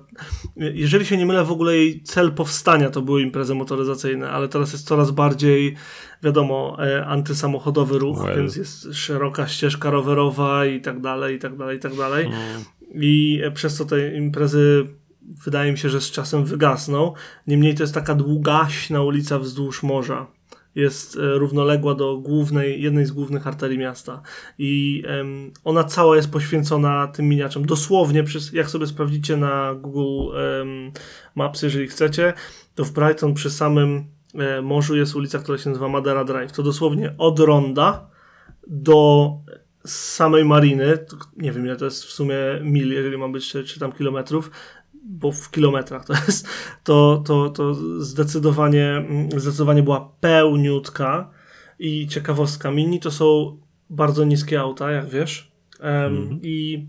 jeżeli 0.56 1.06
się 1.06 1.18
nie 1.18 1.26
mylę, 1.26 1.46
w 1.46 1.52
ogóle 1.52 1.78
jej 1.78 2.04
cel 2.04 2.32
powstania 2.32 2.90
to 2.90 3.02
były 3.02 3.22
imprezy 3.22 3.56
motoryzacyjne, 3.56 4.30
ale 4.30 4.48
teraz 4.48 4.72
jest 4.72 4.88
coraz 4.88 5.12
bardziej, 5.12 5.76
wiadomo, 6.24 6.78
e, 6.80 7.06
antysamochodowy 7.06 8.00
ruch, 8.00 8.24
well. 8.24 8.38
więc 8.38 8.56
jest 8.56 8.88
szeroka 8.94 9.48
ścieżka 9.48 9.90
rowerowa 9.90 10.66
i 10.66 10.82
tak 10.82 11.02
dalej, 11.02 11.36
i 11.36 11.40
tak 11.40 11.58
dalej, 11.58 11.78
i 11.78 11.80
tak 11.80 11.96
dalej. 11.96 12.26
Mm. 12.26 12.38
I 12.94 13.42
przez 13.54 13.78
to 13.78 13.86
te 13.86 14.16
imprezy 14.16 14.88
wydaje 15.46 15.72
mi 15.72 15.78
się, 15.78 15.90
że 15.90 16.02
z 16.02 16.12
czasem 16.12 16.46
wygasną. 16.46 17.14
Niemniej 17.48 17.76
to 17.76 17.84
jest 17.84 17.94
taka 17.94 18.16
długaśna 18.16 19.02
ulica 19.02 19.40
wzdłuż 19.40 19.84
morza 19.84 20.37
jest 20.78 21.18
e, 21.18 21.38
równoległa 21.38 21.96
do 21.96 22.18
głównej, 22.18 22.82
jednej 22.82 23.06
z 23.06 23.12
głównych 23.12 23.48
arterii 23.48 23.78
miasta. 23.78 24.22
I 24.58 25.04
um, 25.08 25.52
ona 25.64 25.84
cała 25.84 26.16
jest 26.16 26.32
poświęcona 26.32 27.08
tym 27.08 27.30
miniaczom. 27.30 27.66
Dosłownie, 27.66 28.24
przez, 28.24 28.54
jak 28.54 28.70
sobie 28.70 28.88
sprawdzicie 28.88 29.38
na 29.38 29.76
Google 29.76 30.36
um, 30.36 30.92
Maps, 31.36 31.62
jeżeli 31.62 31.88
chcecie, 31.88 32.34
to 32.76 32.86
w 32.86 32.92
Brighton 32.92 33.34
przy 33.34 33.50
samym 33.50 34.06
e, 34.36 34.62
morzu 34.62 34.96
jest 34.96 35.16
ulica, 35.16 35.40
która 35.40 35.58
się 35.58 35.70
nazywa 35.70 35.88
Madera 35.88 36.24
Drive. 36.24 36.52
To 36.52 36.64
dosłownie 36.64 37.16
od 37.18 37.40
ronda 37.40 38.10
do 38.68 39.32
samej 39.86 40.46
mariny, 40.46 40.98
nie 41.38 41.52
wiem 41.52 41.66
ile 41.66 41.76
to 41.76 41.86
jest 41.86 42.06
w 42.06 42.12
sumie 42.12 42.36
mil, 42.62 42.94
jeżeli 42.94 43.18
mam 43.18 43.32
być, 43.32 43.52
czy, 43.52 43.80
tam 43.80 43.92
kilometrów, 43.92 44.52
bo 45.20 45.32
w 45.32 45.52
kilometrach 45.52 46.06
to 46.06 46.14
jest, 46.14 46.48
to, 46.84 47.24
to, 47.26 47.50
to 47.50 47.74
zdecydowanie, 48.00 49.06
zdecydowanie 49.38 49.84
była 49.84 50.12
pełniutka 50.20 51.30
i 51.80 52.08
ciekawostka 52.08 52.72
mini 52.72 53.00
to 53.00 53.12
są 53.12 53.58
bardzo 53.90 54.26
niskie 54.26 54.60
auta, 54.60 54.92
jak 54.92 55.10
wiesz. 55.10 55.52
Um, 55.80 55.90
mm. 55.94 56.40
I 56.44 56.88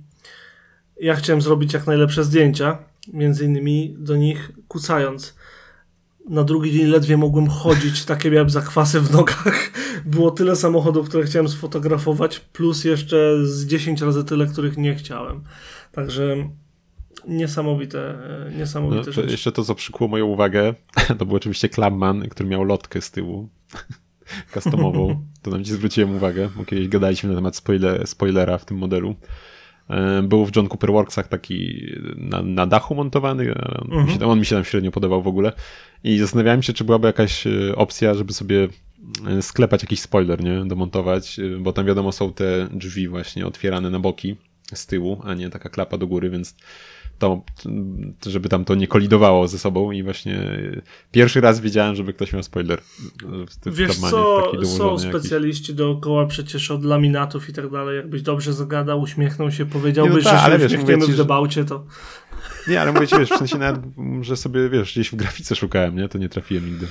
ja 1.00 1.14
chciałem 1.14 1.42
zrobić 1.42 1.72
jak 1.72 1.86
najlepsze 1.86 2.24
zdjęcia, 2.24 2.78
między 3.12 3.44
innymi 3.44 3.94
do 3.98 4.16
nich 4.16 4.52
kucając. 4.68 5.36
Na 6.28 6.44
drugi 6.44 6.72
dzień 6.72 6.86
ledwie 6.86 7.16
mogłem 7.16 7.48
chodzić, 7.48 8.04
takie 8.04 8.30
miałem 8.30 8.50
zakwasy 8.50 9.00
w 9.00 9.12
nogach. 9.12 9.70
Było 10.04 10.30
tyle 10.30 10.56
samochodów, 10.56 11.08
które 11.08 11.24
chciałem 11.24 11.48
sfotografować, 11.48 12.40
plus 12.40 12.84
jeszcze 12.84 13.46
z 13.46 13.66
10 13.66 14.00
razy 14.00 14.24
tyle, 14.24 14.46
których 14.46 14.76
nie 14.76 14.94
chciałem. 14.94 15.44
Także 15.92 16.36
niesamowite, 17.28 18.14
e, 18.46 18.52
niesamowite 18.58 19.06
no, 19.06 19.12
rzeczy. 19.12 19.30
Jeszcze 19.30 19.52
to, 19.52 19.64
co 19.64 19.74
przykuło 19.74 20.08
moją 20.08 20.26
uwagę, 20.26 20.74
to 21.18 21.26
był 21.26 21.36
oczywiście 21.36 21.68
Clubman, 21.68 22.28
który 22.28 22.48
miał 22.48 22.64
lotkę 22.64 23.00
z 23.00 23.10
tyłu 23.10 23.48
customową. 24.54 25.08
To 25.42 25.50
nam 25.50 25.64
ci 25.64 25.72
zwróciłem 25.72 26.16
uwagę, 26.16 26.48
bo 26.56 26.64
kiedyś 26.64 26.88
gadaliśmy 26.88 27.28
na 27.28 27.34
temat 27.34 27.56
spoiler, 27.56 28.06
spoilera 28.06 28.58
w 28.58 28.64
tym 28.64 28.76
modelu. 28.76 29.14
E, 29.90 30.22
był 30.22 30.46
w 30.46 30.56
John 30.56 30.68
Cooper 30.68 30.92
Worksach 30.92 31.28
taki 31.28 31.86
na, 32.16 32.42
na 32.42 32.66
dachu 32.66 32.94
montowany, 32.94 33.54
on, 33.54 33.92
mhm. 33.92 34.06
mi 34.06 34.12
się, 34.12 34.26
on 34.26 34.38
mi 34.38 34.46
się 34.46 34.56
tam 34.56 34.64
średnio 34.64 34.90
podobał 34.90 35.22
w 35.22 35.26
ogóle. 35.26 35.52
I 36.04 36.18
zastanawiałem 36.18 36.62
się, 36.62 36.72
czy 36.72 36.84
byłaby 36.84 37.06
jakaś 37.06 37.46
e, 37.46 37.76
opcja, 37.76 38.14
żeby 38.14 38.32
sobie 38.32 38.68
sklepać 39.40 39.82
jakiś 39.82 40.00
spoiler, 40.00 40.44
nie? 40.44 40.64
Domontować, 40.64 41.40
bo 41.60 41.72
tam 41.72 41.86
wiadomo 41.86 42.12
są 42.12 42.32
te 42.32 42.68
drzwi 42.72 43.08
właśnie 43.08 43.46
otwierane 43.46 43.90
na 43.90 44.00
boki 44.00 44.36
z 44.74 44.86
tyłu, 44.86 45.20
a 45.24 45.34
nie 45.34 45.50
taka 45.50 45.68
klapa 45.68 45.98
do 45.98 46.06
góry, 46.06 46.30
więc 46.30 46.56
to, 47.18 47.42
żeby 48.26 48.48
tam 48.48 48.64
to 48.64 48.74
nie 48.74 48.86
kolidowało 48.86 49.48
ze 49.48 49.58
sobą 49.58 49.92
i 49.92 50.02
właśnie 50.02 50.58
pierwszy 51.10 51.40
raz 51.40 51.60
widziałem, 51.60 51.94
żeby 51.96 52.12
ktoś 52.12 52.32
miał 52.32 52.42
spoiler 52.42 52.80
w 53.66 53.74
Wiesz 53.76 53.96
co, 53.96 54.52
są 54.64 54.98
specjaliści 54.98 55.62
jakiś. 55.62 55.76
dookoła 55.76 56.26
przecież 56.26 56.70
od 56.70 56.84
laminatów 56.84 57.48
i 57.48 57.52
tak 57.52 57.70
dalej, 57.70 57.96
jakbyś 57.96 58.22
dobrze 58.22 58.52
zagadał, 58.52 59.00
uśmiechnął 59.00 59.50
się, 59.50 59.66
powiedziałbyś, 59.66 60.24
no 60.24 60.30
ta, 60.30 60.36
że 60.36 60.38
się 60.38 60.44
ale 60.44 60.66
uśmiechniemy 60.66 61.06
w 61.06 61.16
debaucie, 61.16 61.64
to... 61.64 61.84
Nie, 62.68 62.80
ale 62.80 62.92
mówię 62.92 63.06
ci, 63.06 63.18
wiesz, 63.18 63.30
w 63.30 63.36
sensie 63.36 63.58
nawet, 63.58 63.80
że 64.20 64.36
sobie, 64.36 64.68
wiesz, 64.68 64.92
gdzieś 64.92 65.10
w 65.10 65.16
grafice 65.16 65.54
szukałem, 65.56 65.96
nie? 65.96 66.08
To 66.08 66.18
nie 66.18 66.28
trafiłem 66.28 66.66
nigdy. 66.66 66.86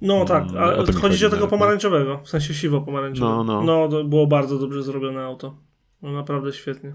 No 0.00 0.24
tak, 0.24 0.42
Mm, 0.42 0.56
a 0.56 0.66
o 0.66 0.70
to 0.72 0.80
mi 0.80 0.86
chodzi 0.86 0.98
chodzi 0.98 1.26
o 1.26 1.30
tego 1.30 1.40
nawet, 1.40 1.50
pomarańczowego, 1.50 2.20
w 2.24 2.28
sensie 2.28 2.54
siwo-pomarańczowego. 2.54 3.44
No, 3.44 3.44
no. 3.44 3.62
no 3.62 3.88
to 3.88 4.04
było 4.04 4.26
bardzo 4.26 4.58
dobrze 4.58 4.82
zrobione 4.82 5.20
auto. 5.20 5.56
No 6.02 6.12
naprawdę 6.12 6.52
świetnie. 6.52 6.94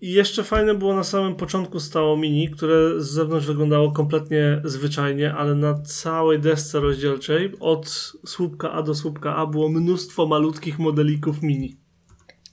I 0.00 0.12
jeszcze 0.12 0.44
fajne 0.44 0.74
było 0.74 0.94
na 0.94 1.04
samym 1.04 1.34
początku 1.34 1.80
stało 1.80 2.16
Mini, 2.16 2.50
które 2.50 3.00
z 3.00 3.08
zewnątrz 3.10 3.46
wyglądało 3.46 3.92
kompletnie 3.92 4.60
zwyczajnie, 4.64 5.34
ale 5.34 5.54
na 5.54 5.74
całej 5.74 6.38
desce 6.38 6.80
rozdzielczej 6.80 7.52
od 7.60 8.12
słupka 8.26 8.72
A 8.72 8.82
do 8.82 8.94
słupka 8.94 9.36
A 9.36 9.46
było 9.46 9.68
mnóstwo 9.68 10.26
malutkich 10.26 10.78
modelików 10.78 11.42
Mini. 11.42 11.76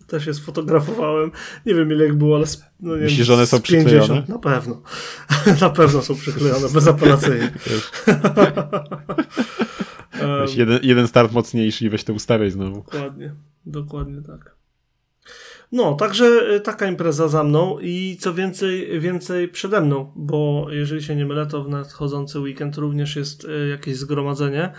Też 0.08 0.28
je 0.28 0.34
sfotografowałem. 0.34 1.32
Nie 1.66 1.76
wiem 1.76 1.92
ile 1.92 2.06
ich 2.08 2.14
było, 2.16 2.36
ale 2.36 2.48
z- 2.48 2.64
no 2.80 2.96
nie 2.96 3.02
Myślisz, 3.02 3.18
wiem, 3.18 3.26
że 3.26 3.34
one 3.34 3.46
są 3.48 3.58
z 3.58 3.62
50. 3.62 4.02
przyklejone? 4.04 4.24
Na 4.28 4.40
pewno. 4.40 4.82
na 5.62 5.70
pewno 5.70 6.02
są 6.02 6.16
przyklejone, 6.16 6.70
bezapelacyjnie. 6.74 7.52
Weź 10.42 10.56
jeden, 10.56 10.80
jeden 10.84 11.08
start 11.08 11.32
mocniejszy 11.32 11.86
i 11.86 11.90
weź 11.90 12.04
to 12.04 12.14
ustawiaj 12.14 12.52
znowu. 12.52 12.76
Dokładnie, 12.92 13.36
dokładnie 13.66 14.22
tak. 14.22 14.55
No, 15.72 15.94
także 15.94 16.26
y, 16.56 16.60
taka 16.60 16.88
impreza 16.88 17.28
za 17.28 17.44
mną 17.44 17.78
i 17.82 18.18
co 18.20 18.34
więcej, 18.34 19.00
więcej 19.00 19.48
przede 19.48 19.82
mną, 19.82 20.12
bo 20.16 20.68
jeżeli 20.70 21.04
się 21.04 21.16
nie 21.16 21.26
mylę, 21.26 21.46
to 21.46 21.64
w 21.64 21.70
nadchodzący 21.70 22.40
weekend 22.40 22.78
również 22.78 23.16
jest 23.16 23.44
y, 23.44 23.68
jakieś 23.68 23.98
zgromadzenie 23.98 24.72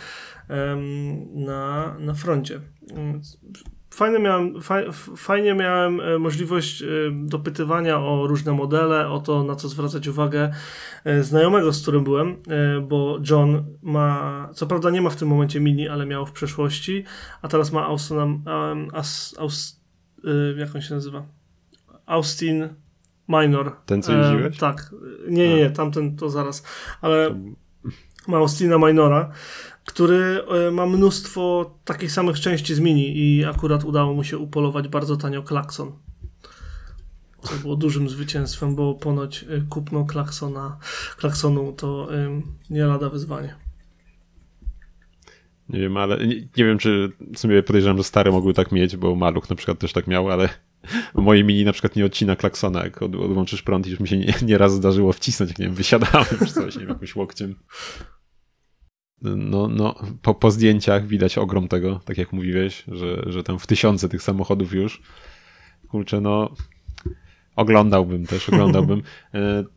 na, 1.35 1.97
na 1.99 2.15
froncie. 2.15 2.61
Fajnie 3.91 4.19
miałem, 4.19 4.63
faj, 4.63 4.87
fajnie 5.17 5.55
miałem 5.55 6.01
e, 6.01 6.19
możliwość 6.19 6.85
dopytywania 7.13 8.01
o 8.01 8.27
różne 8.27 8.53
modele, 8.53 9.09
o 9.09 9.21
to, 9.21 9.45
na 9.45 9.57
co 9.57 9.69
zwracać 9.69 10.09
uwagę 10.09 10.53
znajomego, 11.21 11.73
z 11.73 11.83
którym 11.83 12.05
byłem, 12.05 12.37
bo 12.83 13.19
John 13.31 13.65
ma, 13.83 14.49
co 14.55 14.67
prawda 14.67 14.91
nie 14.91 15.03
ma 15.03 15.11
w 15.11 15.17
tym 15.17 15.29
momencie 15.29 15.61
mini, 15.61 15.89
ale 15.89 16.07
miał 16.07 16.27
w 16.27 16.33
przeszłości, 16.33 17.05
a 17.43 17.49
teraz 17.49 17.73
ma 17.73 17.87
Austin, 17.87 18.43
Aus, 18.93 19.35
Aus, 19.39 19.81
e, 19.83 19.86
jak 20.57 20.75
on 20.75 20.83
się 20.83 20.95
nazywa? 20.95 21.27
Austin 22.07 22.69
Minor. 23.29 23.77
Ten, 23.87 24.03
co 24.03 24.13
E, 24.13 24.19
jeździłeś? 24.19 24.59
tak. 24.59 24.95
Nie, 25.29 25.49
nie, 25.49 25.57
nie, 25.57 25.71
tamten 25.71 26.17
to 26.17 26.31
zaraz. 26.31 26.63
Ale 27.01 27.41
ma 28.29 28.37
Austina 28.37 28.79
Minora, 28.79 29.31
który 29.85 30.43
e, 30.67 30.71
ma 30.71 30.87
mnóstwo 30.87 31.75
takich 31.85 32.13
samych 32.13 32.41
części 32.41 32.75
z 32.75 32.81
Mini 32.81 33.19
i 33.19 33.45
akurat 33.45 33.85
udało 33.85 34.15
mu 34.15 34.25
się 34.25 34.39
upolować 34.39 34.89
bardzo 34.89 35.17
tanio 35.17 35.43
klakson. 35.43 35.93
Co 37.43 37.55
było 37.55 37.77
dużym 37.77 38.09
zwycięstwem, 38.09 38.75
bo 38.75 38.95
ponoć 38.95 39.43
e, 39.43 39.61
kupno 39.69 40.05
klaksona, 40.05 40.79
klaksonu 41.17 41.73
to 41.73 42.15
em, 42.15 42.43
nie 42.71 42.85
lada 42.85 43.09
wyzwanie. 43.11 43.55
Nie 45.69 45.81
wiem, 45.81 45.97
ale 45.97 46.27
nie, 46.27 46.35
nie 46.35 46.65
wiem, 46.65 46.79
czy 46.79 47.13
w 47.35 47.39
sumie 47.39 47.63
podejrzewam, 47.63 47.97
że 47.97 48.05
stare 48.05 48.31
mogły 48.31 48.55
tak 48.55 48.73
mieć, 48.73 48.97
bo 48.97 49.17
Maluch 49.17 49.51
na 49.51 49.57
przykład 49.57 49.79
też 49.79 49.93
tak 49.93 50.07
miał, 50.07 50.31
ale 50.31 50.49
moje 51.15 51.45
mini 51.45 51.65
na 51.65 51.73
przykład 51.73 51.97
nie 51.97 52.05
odcina 52.05 52.37
klaksona, 52.37 52.85
jak 52.85 53.03
od, 53.03 53.15
odłączysz 53.15 53.63
prąd 53.63 53.87
i 53.87 53.91
już 53.91 54.01
mi 54.01 54.09
się 54.09 54.19
nie, 54.19 54.35
nieraz 54.43 54.73
zdarzyło 54.73 55.13
wcisnąć, 55.13 55.51
jak 55.51 55.59
nie 55.59 55.67
wiem, 55.67 55.75
wysiadałem 55.75 56.27
czy 56.39 56.47
coś, 56.47 56.75
nie 56.75 56.81
wiem, 56.81 56.89
jakimś 56.89 57.17
łokciem. 57.17 57.55
No, 59.23 59.69
no, 59.69 59.95
po, 60.23 60.35
po 60.35 60.51
zdjęciach 60.51 61.07
widać 61.07 61.39
ogrom 61.39 61.69
tego, 61.69 62.01
tak 62.05 62.19
jak 62.19 62.33
mówiłeś, 62.33 62.85
że, 62.89 63.23
że 63.27 63.43
tam 63.43 63.59
w 63.59 63.67
tysiące 63.67 64.09
tych 64.09 64.23
samochodów 64.23 64.73
już. 64.73 65.03
Kurczę, 65.89 66.21
no, 66.21 66.55
oglądałbym 67.57 68.27
też, 68.27 68.49
oglądałbym. 68.49 69.03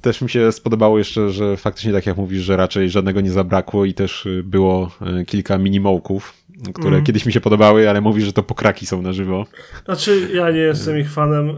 Też 0.00 0.22
mi 0.22 0.30
się 0.30 0.52
spodobało 0.52 0.98
jeszcze, 0.98 1.30
że 1.30 1.56
faktycznie 1.56 1.92
tak 1.92 2.06
jak 2.06 2.16
mówisz, 2.16 2.42
że 2.42 2.56
raczej 2.56 2.90
żadnego 2.90 3.20
nie 3.20 3.30
zabrakło 3.30 3.84
i 3.84 3.94
też 3.94 4.26
y, 4.26 4.42
było 4.42 4.90
y, 5.20 5.24
kilka 5.24 5.58
minimołków, 5.58 6.34
które 6.72 6.88
Mhm. 6.88 7.04
kiedyś 7.04 7.26
mi 7.26 7.32
się 7.32 7.40
podobały, 7.40 7.90
ale 7.90 8.00
mówisz, 8.00 8.24
że 8.24 8.32
to 8.32 8.42
pokraki 8.42 8.86
są 8.86 9.02
na 9.02 9.12
żywo. 9.12 9.46
Znaczy, 9.84 10.30
ja 10.34 10.50
nie 10.50 10.58
jestem 10.58 10.98
ich 10.98 11.10
fanem. 11.12 11.50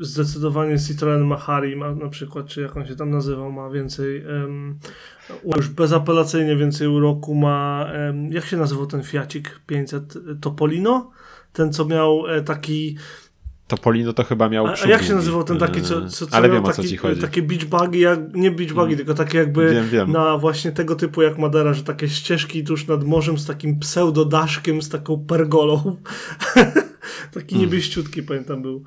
Zdecydowanie 0.00 0.78
Citroen 0.78 1.24
Mahari 1.24 1.76
ma 1.76 1.94
na 1.94 2.08
przykład, 2.08 2.46
czy 2.46 2.60
jak 2.60 2.76
on 2.76 2.86
się 2.86 2.96
tam 2.96 3.10
nazywał, 3.10 3.52
ma 3.52 3.70
więcej, 3.70 4.24
ym, 4.26 4.78
już 5.56 5.68
bezapelacyjnie 5.68 6.56
więcej 6.56 6.88
uroku 6.88 7.34
ma, 7.34 7.86
ym, 8.10 8.32
jak 8.32 8.44
się 8.44 8.56
nazywał 8.56 8.86
ten 8.86 9.02
Fiacik 9.02 9.60
500? 9.66 10.18
Topolino? 10.40 11.10
Ten, 11.52 11.72
co 11.72 11.84
miał 11.84 12.26
e, 12.26 12.42
taki, 12.42 12.96
Topolino 13.68 14.12
to 14.12 14.24
chyba 14.24 14.48
miał 14.48 14.66
a, 14.66 14.74
a 14.84 14.88
jak 14.88 15.02
się 15.02 15.14
nazywał 15.14 15.44
ten 15.44 15.58
taki, 15.58 15.82
co, 15.82 16.06
co, 16.08 16.26
co 16.26 16.36
Ale 16.36 16.50
wiem 16.50 16.64
o 16.64 16.68
co 16.70 16.76
taki, 16.76 16.88
ci 16.88 16.96
chodzi. 16.96 17.20
takie 17.20 17.42
beach 17.42 17.64
buggy, 17.64 17.98
jak, 17.98 18.34
nie 18.34 18.50
beach 18.50 18.72
buggy, 18.72 18.96
tylko 18.96 19.14
takie 19.14 19.38
jakby 19.38 19.70
Wiem, 19.74 19.88
wiem. 19.88 20.12
na 20.12 20.38
właśnie 20.38 20.72
tego 20.72 20.94
typu 20.96 21.22
jak 21.22 21.38
Madera, 21.38 21.74
że 21.74 21.82
takie 21.82 22.08
ścieżki 22.08 22.64
tuż 22.64 22.86
nad 22.86 23.04
morzem 23.04 23.38
z 23.38 23.46
takim 23.46 23.78
pseudodaszkiem, 23.78 24.82
z 24.82 24.88
taką 24.88 25.24
pergolą. 25.26 25.96
Taki 27.34 27.54
Hmm. 27.54 27.60
niebieściutki 27.70 28.22
pamiętam 28.22 28.62
był. 28.62 28.84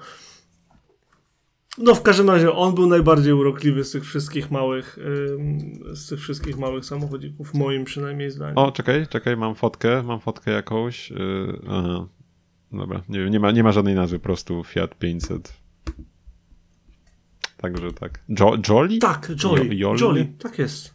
No 1.77 1.95
w 1.95 2.01
każdym 2.01 2.29
razie 2.29 2.51
on 2.51 2.75
był 2.75 2.87
najbardziej 2.87 3.33
urokliwy 3.33 3.83
z 3.83 3.91
tych 3.91 4.05
wszystkich 4.05 4.51
małych 4.51 4.97
ym, 4.97 5.57
z 5.95 6.07
tych 6.07 6.19
wszystkich 6.19 6.57
małych 6.57 6.85
samochodzików, 6.85 7.53
moim 7.53 7.85
przynajmniej 7.85 8.31
zdaniem. 8.31 8.57
O, 8.57 8.71
czekaj, 8.71 9.07
czekaj, 9.07 9.37
mam 9.37 9.55
fotkę, 9.55 10.03
mam 10.03 10.19
fotkę 10.19 10.51
jakąś. 10.51 11.09
Yy, 11.11 11.59
aha. 11.69 12.05
Dobra, 12.73 13.01
nie 13.09 13.19
wiem, 13.19 13.29
nie 13.29 13.39
ma, 13.39 13.51
nie 13.51 13.63
ma 13.63 13.71
żadnej 13.71 13.95
nazwy, 13.95 14.19
po 14.19 14.23
prostu 14.23 14.63
Fiat 14.63 14.95
500. 14.97 15.53
Także 17.57 17.91
tak. 17.93 18.19
Jo 18.29 18.57
Jolly? 18.69 18.97
Tak, 18.97 19.31
Jolly, 19.43 19.65
Jo- 19.75 19.89
Jolly? 19.89 19.99
Jolly, 19.99 20.33
tak 20.39 20.59
jest. 20.59 20.93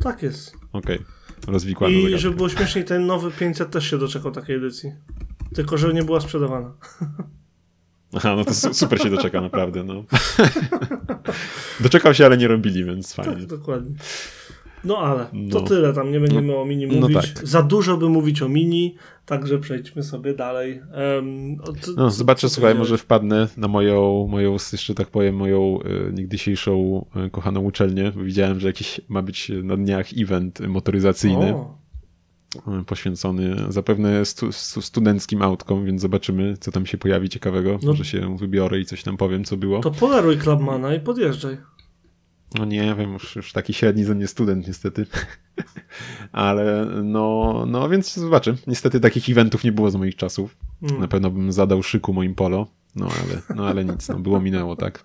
Tak 0.00 0.22
jest. 0.22 0.56
Okej, 0.72 0.98
rozwikłamy 1.46 1.94
I 1.94 1.96
zagadkę. 2.02 2.18
żeby 2.18 2.36
było 2.36 2.48
śmieszniej, 2.48 2.84
ten 2.84 3.06
nowy 3.06 3.30
500 3.30 3.70
też 3.70 3.90
się 3.90 3.98
doczekał 3.98 4.32
takiej 4.32 4.56
edycji. 4.56 4.92
Tylko, 5.54 5.78
że 5.78 5.92
nie 5.94 6.02
była 6.02 6.20
sprzedawana. 6.20 6.72
Aha, 8.16 8.34
no 8.36 8.44
to 8.44 8.54
su- 8.54 8.74
super 8.74 9.02
się 9.02 9.10
doczeka, 9.10 9.40
naprawdę, 9.40 9.84
no. 9.84 10.04
Doczekał 11.80 12.14
się, 12.14 12.26
ale 12.26 12.36
nie 12.36 12.48
robili, 12.48 12.84
więc 12.84 13.14
fajnie. 13.14 13.32
Tak, 13.34 13.46
dokładnie. 13.46 13.96
No 14.84 14.98
ale 14.98 15.24
to 15.24 15.60
No. 15.60 15.60
tyle, 15.60 15.92
tam 15.92 16.12
nie 16.12 16.20
będziemy 16.20 16.56
o 16.56 16.64
mini 16.64 16.86
no 16.86 17.00
mówić. 17.00 17.32
tak. 17.34 17.48
Za 17.48 17.62
dużo 17.62 17.96
by 17.96 18.08
mówić 18.08 18.42
o 18.42 18.48
mini, 18.48 18.94
także 19.26 19.58
przejdźmy 19.58 20.02
sobie 20.02 20.34
dalej. 20.34 20.80
Um, 21.16 21.56
No, 21.96 22.10
zobaczę, 22.10 22.48
słuchaj, 22.48 22.74
może 22.74 22.98
wpadnę 22.98 23.48
na 23.56 23.68
moją, 23.68 24.26
moją 24.30 24.52
jeszcze 24.72 24.94
tak 24.94 25.08
powiem, 25.08 25.36
moją 25.36 25.78
y, 26.08 26.12
niegdysiejszą 26.12 27.04
y, 27.26 27.30
kochaną 27.30 27.60
uczelnię. 27.60 28.12
Widziałem, 28.16 28.60
że 28.60 28.66
jakiś 28.66 29.00
ma 29.08 29.22
być 29.22 29.50
na 29.62 29.76
dniach 29.76 30.06
event 30.18 30.60
motoryzacyjny 30.68 31.54
O, 31.54 32.84
poświęcony 32.86 33.56
zapewne 33.68 34.24
stu, 34.24 34.52
stu, 34.52 34.82
studenckim 34.82 35.42
autkom, 35.42 35.84
więc 35.84 36.00
zobaczymy, 36.00 36.56
co 36.60 36.70
tam 36.72 36.86
się 36.86 36.98
pojawi 36.98 37.28
ciekawego. 37.28 37.78
No. 37.82 37.88
Może 37.90 38.04
się 38.04 38.36
wybiorę 38.36 38.80
i 38.80 38.84
coś 38.84 39.02
tam 39.02 39.16
powiem, 39.16 39.44
co 39.44 39.56
było. 39.56 39.80
to 39.80 39.90
poleruj 39.90 40.38
Clubmana 40.38 40.94
i 40.94 41.00
podjeżdżaj. 41.00 41.56
No 42.58 42.64
nie 42.64 42.94
wiem, 42.94 43.12
już, 43.12 43.36
już 43.36 43.52
taki 43.52 43.74
średni 43.74 44.04
ze 44.04 44.14
mnie 44.14 44.26
student 44.26 44.66
niestety. 44.66 45.06
Ale 46.32 46.86
no, 47.02 47.64
no 47.66 47.88
więc 47.88 48.14
zobaczę. 48.14 48.56
Niestety 48.66 49.00
takich 49.00 49.28
eventów 49.28 49.64
nie 49.64 49.72
było 49.72 49.90
z 49.90 49.96
moich 49.96 50.16
czasów. 50.16 50.56
Mm. 50.82 51.00
Na 51.00 51.08
pewno 51.08 51.30
bym 51.30 51.52
zadał 51.52 51.82
szyku 51.82 52.12
moim 52.12 52.34
polo. 52.34 52.66
No 52.96 53.06
ale, 53.06 53.56
no 53.56 53.68
ale 53.68 53.84
nic, 53.84 54.08
no 54.08 54.18
było 54.18 54.40
minęło, 54.40 54.76
tak. 54.76 55.04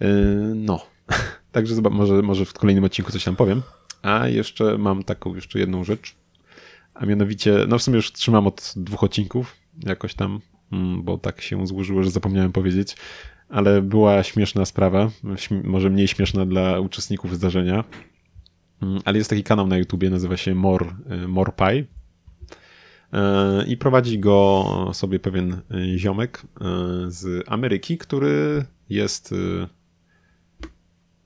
Yy, 0.00 0.08
no. 0.54 0.86
Także 1.52 1.74
zoba- 1.74 1.90
może, 1.90 2.22
może 2.22 2.44
w 2.44 2.52
kolejnym 2.52 2.84
odcinku 2.84 3.12
coś 3.12 3.24
tam 3.24 3.36
powiem. 3.36 3.62
A 4.02 4.28
jeszcze 4.28 4.78
mam 4.78 5.02
taką 5.02 5.34
jeszcze 5.34 5.58
jedną 5.58 5.84
rzecz. 5.84 6.16
A 6.94 7.06
mianowicie, 7.06 7.64
no 7.68 7.78
w 7.78 7.82
sumie 7.82 7.96
już 7.96 8.12
trzymam 8.12 8.46
od 8.46 8.72
dwóch 8.76 9.04
odcinków, 9.04 9.56
jakoś 9.86 10.14
tam, 10.14 10.40
mm, 10.72 11.02
bo 11.02 11.18
tak 11.18 11.40
się 11.40 11.66
złożyło, 11.66 12.02
że 12.02 12.10
zapomniałem 12.10 12.52
powiedzieć. 12.52 12.96
Ale 13.50 13.82
była 13.82 14.22
śmieszna 14.22 14.64
sprawa, 14.64 15.10
może 15.64 15.90
mniej 15.90 16.08
śmieszna 16.08 16.46
dla 16.46 16.80
uczestników 16.80 17.34
zdarzenia. 17.36 17.84
Mm, 18.82 19.00
Ale 19.04 19.18
jest 19.18 19.30
taki 19.30 19.42
kanał 19.42 19.66
na 19.66 19.76
YouTubie, 19.78 20.10
nazywa 20.10 20.36
się 20.36 20.54
More, 20.54 20.86
y, 21.24 21.28
Morpie. 21.28 21.78
Y, 21.78 21.86
I 23.66 23.76
prowadzi 23.76 24.18
go 24.18 24.64
sobie 24.92 25.20
pewien 25.20 25.52
y, 25.52 25.98
ziomek 25.98 26.42
z 27.08 27.44
Ameryki, 27.48 27.98
który 27.98 28.64
jest 28.88 29.34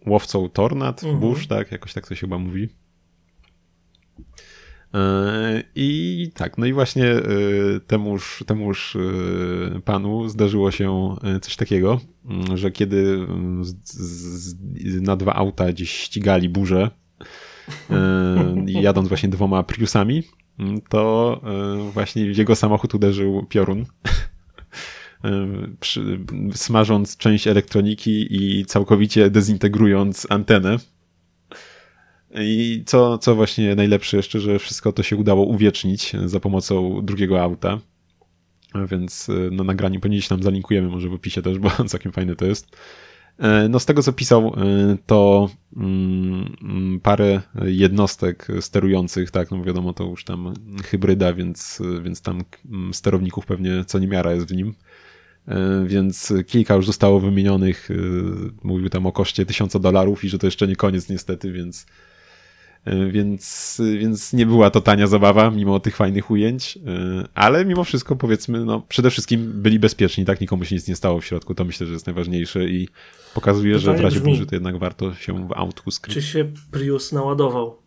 łowcą 0.06 0.48
tornad, 0.48 1.02
Mhm. 1.04 1.20
burz, 1.20 1.46
tak? 1.46 1.72
Jakoś 1.72 1.92
tak 1.92 2.08
to 2.08 2.14
się 2.14 2.20
chyba 2.20 2.38
mówi. 2.38 2.68
E, 4.94 5.62
I 5.74 6.30
tak, 6.34 6.58
no 6.58 6.66
i 6.66 6.72
właśnie 6.72 7.06
e, 7.06 7.22
temuż, 7.86 8.44
temuż 8.46 8.96
e, 8.96 9.80
panu 9.80 10.28
zdarzyło 10.28 10.70
się 10.70 11.16
coś 11.42 11.56
takiego, 11.56 12.00
m, 12.30 12.56
że 12.56 12.70
kiedy 12.70 13.26
m, 13.28 13.64
z, 13.64 13.74
z, 13.92 14.54
na 15.02 15.16
dwa 15.16 15.34
auta 15.34 15.72
gdzieś 15.72 15.90
ścigali 15.90 16.48
burzę, 16.48 16.90
jadąc 18.66 19.08
właśnie 19.08 19.28
dwoma 19.28 19.62
Priusami, 19.62 20.22
m, 20.58 20.80
to 20.88 21.40
właśnie 21.92 22.22
jego 22.22 22.56
samochód 22.56 22.94
uderzył 22.94 23.46
piorun. 23.48 23.84
smażąc 26.54 27.16
część 27.16 27.46
elektroniki 27.46 28.26
i 28.30 28.64
całkowicie 28.64 29.30
dezintegrując 29.30 30.26
antenę. 30.30 30.76
I 32.40 32.82
co, 32.86 33.18
co 33.18 33.34
właśnie 33.34 33.74
najlepsze 33.74 34.16
jeszcze, 34.16 34.40
że 34.40 34.58
wszystko 34.58 34.92
to 34.92 35.02
się 35.02 35.16
udało 35.16 35.44
uwiecznić 35.44 36.12
za 36.24 36.40
pomocą 36.40 37.00
drugiego 37.02 37.42
auta. 37.42 37.80
Więc 38.90 39.30
na 39.50 39.64
nagraniu 39.64 40.00
poniżej 40.00 40.28
nam 40.30 40.42
zalinkujemy 40.42 40.88
może 40.88 41.08
w 41.08 41.14
opisie 41.14 41.42
też, 41.42 41.58
bo 41.58 41.70
całkiem 41.88 42.12
fajne 42.12 42.36
to 42.36 42.46
jest. 42.46 42.76
E, 43.38 43.68
no 43.68 43.80
z 43.80 43.86
tego 43.86 44.02
co 44.02 44.12
pisał, 44.12 44.46
e, 44.46 44.96
to 45.06 45.50
mm, 45.76 47.00
parę 47.02 47.40
jednostek 47.64 48.48
sterujących, 48.60 49.30
tak, 49.30 49.50
no 49.50 49.64
wiadomo, 49.64 49.92
to 49.92 50.04
już 50.04 50.24
tam 50.24 50.54
hybryda, 50.84 51.32
więc, 51.32 51.82
więc 52.02 52.22
tam 52.22 52.42
mm, 52.70 52.94
sterowników 52.94 53.46
pewnie 53.46 53.84
co 53.84 53.98
niemiara 53.98 54.32
jest 54.32 54.46
w 54.46 54.56
nim. 54.56 54.74
E, 55.48 55.84
więc 55.86 56.32
kilka 56.46 56.74
już 56.74 56.86
zostało 56.86 57.20
wymienionych. 57.20 57.88
Mówił 58.62 58.88
tam 58.88 59.06
o 59.06 59.12
koszcie 59.12 59.46
tysiąca 59.46 59.78
dolarów 59.78 60.24
i 60.24 60.28
że 60.28 60.38
to 60.38 60.46
jeszcze 60.46 60.68
nie 60.68 60.76
koniec 60.76 61.08
niestety, 61.08 61.52
więc 61.52 61.86
E, 61.86 61.86
więc, 62.86 63.80
więc 63.98 64.32
nie 64.32 64.46
była 64.46 64.70
to 64.70 64.80
tania 64.80 65.06
zabawa, 65.06 65.50
mimo 65.50 65.80
tych 65.80 65.96
fajnych 65.96 66.30
ujęć, 66.30 66.78
e, 66.86 67.28
ale 67.34 67.64
mimo 67.64 67.84
wszystko 67.84 68.16
powiedzmy, 68.16 68.64
no 68.64 68.80
przede 68.88 69.10
wszystkim 69.10 69.52
byli 69.62 69.78
bezpieczni, 69.78 70.24
tak? 70.24 70.40
Nikomu 70.40 70.64
się 70.64 70.74
nic 70.74 70.88
nie 70.88 70.96
stało 70.96 71.20
w 71.20 71.24
środku, 71.24 71.54
to 71.54 71.64
myślę, 71.64 71.86
że 71.86 71.92
jest 71.92 72.06
najważniejsze 72.06 72.64
i 72.64 72.88
pokazuje, 73.34 73.74
Pytanie 73.74 73.96
że 73.96 74.02
w 74.02 74.04
razie 74.04 74.20
brzmi, 74.20 74.32
burzy 74.32 74.46
to 74.46 74.56
jednak 74.56 74.78
warto 74.78 75.14
się 75.14 75.48
w 75.48 75.52
autku 75.52 75.90
skryć. 75.90 76.14
Czy 76.14 76.22
się 76.22 76.52
Prius 76.70 77.12
naładował? 77.12 77.78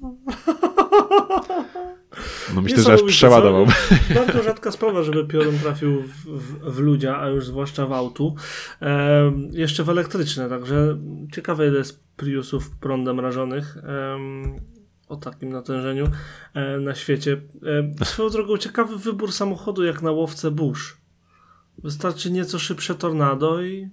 No 2.54 2.60
myślę, 2.62 2.82
że 2.82 2.92
aż 2.92 3.02
przeładował. 3.02 3.66
Bardzo 4.14 4.42
rzadka 4.42 4.70
sprawa, 4.70 5.02
żeby 5.02 5.24
piorun 5.24 5.58
trafił 5.58 6.02
w, 6.02 6.24
w, 6.24 6.74
w 6.74 6.78
ludzia, 6.78 7.20
a 7.20 7.28
już 7.28 7.46
zwłaszcza 7.46 7.86
w 7.86 7.92
autu. 7.92 8.34
E, 8.82 9.32
jeszcze 9.50 9.84
w 9.84 9.88
elektryczne, 9.88 10.48
także 10.48 10.98
ciekawe 11.32 11.68
ile 11.68 11.78
jest 11.78 12.08
Priusów 12.16 12.70
prądem 12.70 13.20
rażonych 13.20 13.76
e, 13.76 14.18
o 15.08 15.16
takim 15.16 15.48
natężeniu 15.48 16.10
e, 16.54 16.78
na 16.78 16.94
świecie. 16.94 17.40
E, 18.00 18.04
swoją 18.04 18.30
drogą 18.30 18.56
ciekawy 18.56 18.98
wybór 18.98 19.32
samochodu 19.32 19.84
jak 19.84 20.02
na 20.02 20.10
łowce 20.10 20.50
Bush. 20.50 20.96
Wystarczy 21.78 22.30
nieco 22.30 22.58
szybsze 22.58 22.94
tornado 22.94 23.62
i 23.62 23.90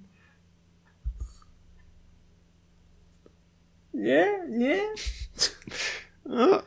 nie, 3.93 4.47
nie. 4.49 4.81
No, 6.25 6.61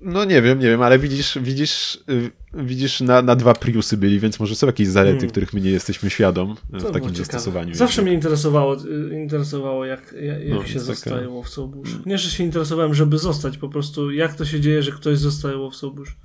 no, 0.00 0.24
nie 0.24 0.42
wiem, 0.42 0.58
nie 0.58 0.66
wiem, 0.66 0.82
ale 0.82 0.98
widzisz, 0.98 1.38
widzisz, 1.42 1.98
y, 2.10 2.30
widzisz 2.54 3.00
na, 3.00 3.22
na 3.22 3.36
dwa 3.36 3.54
Priusy 3.54 3.96
byli, 3.96 4.20
więc 4.20 4.40
może 4.40 4.54
są 4.54 4.66
jakieś 4.66 4.88
zalety, 4.88 5.16
hmm. 5.16 5.30
których 5.30 5.52
my 5.52 5.60
nie 5.60 5.70
jesteśmy 5.70 6.10
świadom 6.10 6.56
y, 6.74 6.78
w 6.78 6.90
takim 6.92 7.16
zastosowaniu. 7.16 7.74
Zawsze 7.74 8.02
mnie 8.02 8.12
interesowało, 8.12 8.76
y, 8.84 9.20
interesowało 9.22 9.84
jak, 9.84 10.14
jak, 10.22 10.44
jak 10.44 10.58
no, 10.58 10.66
się 10.66 10.80
zostaje 10.80 11.16
taka... 11.16 11.28
łowcą 11.28 11.66
burz. 11.66 11.88
Hmm. 11.88 12.08
Nie, 12.08 12.18
że 12.18 12.30
się 12.30 12.44
interesowałem, 12.44 12.94
żeby 12.94 13.18
zostać, 13.18 13.58
po 13.58 13.68
prostu 13.68 14.10
jak 14.10 14.34
to 14.34 14.44
się 14.44 14.60
dzieje, 14.60 14.82
że 14.82 14.92
ktoś 14.92 15.18
zostaje 15.18 15.56
łowcą 15.56 15.90
burz. 15.90 16.16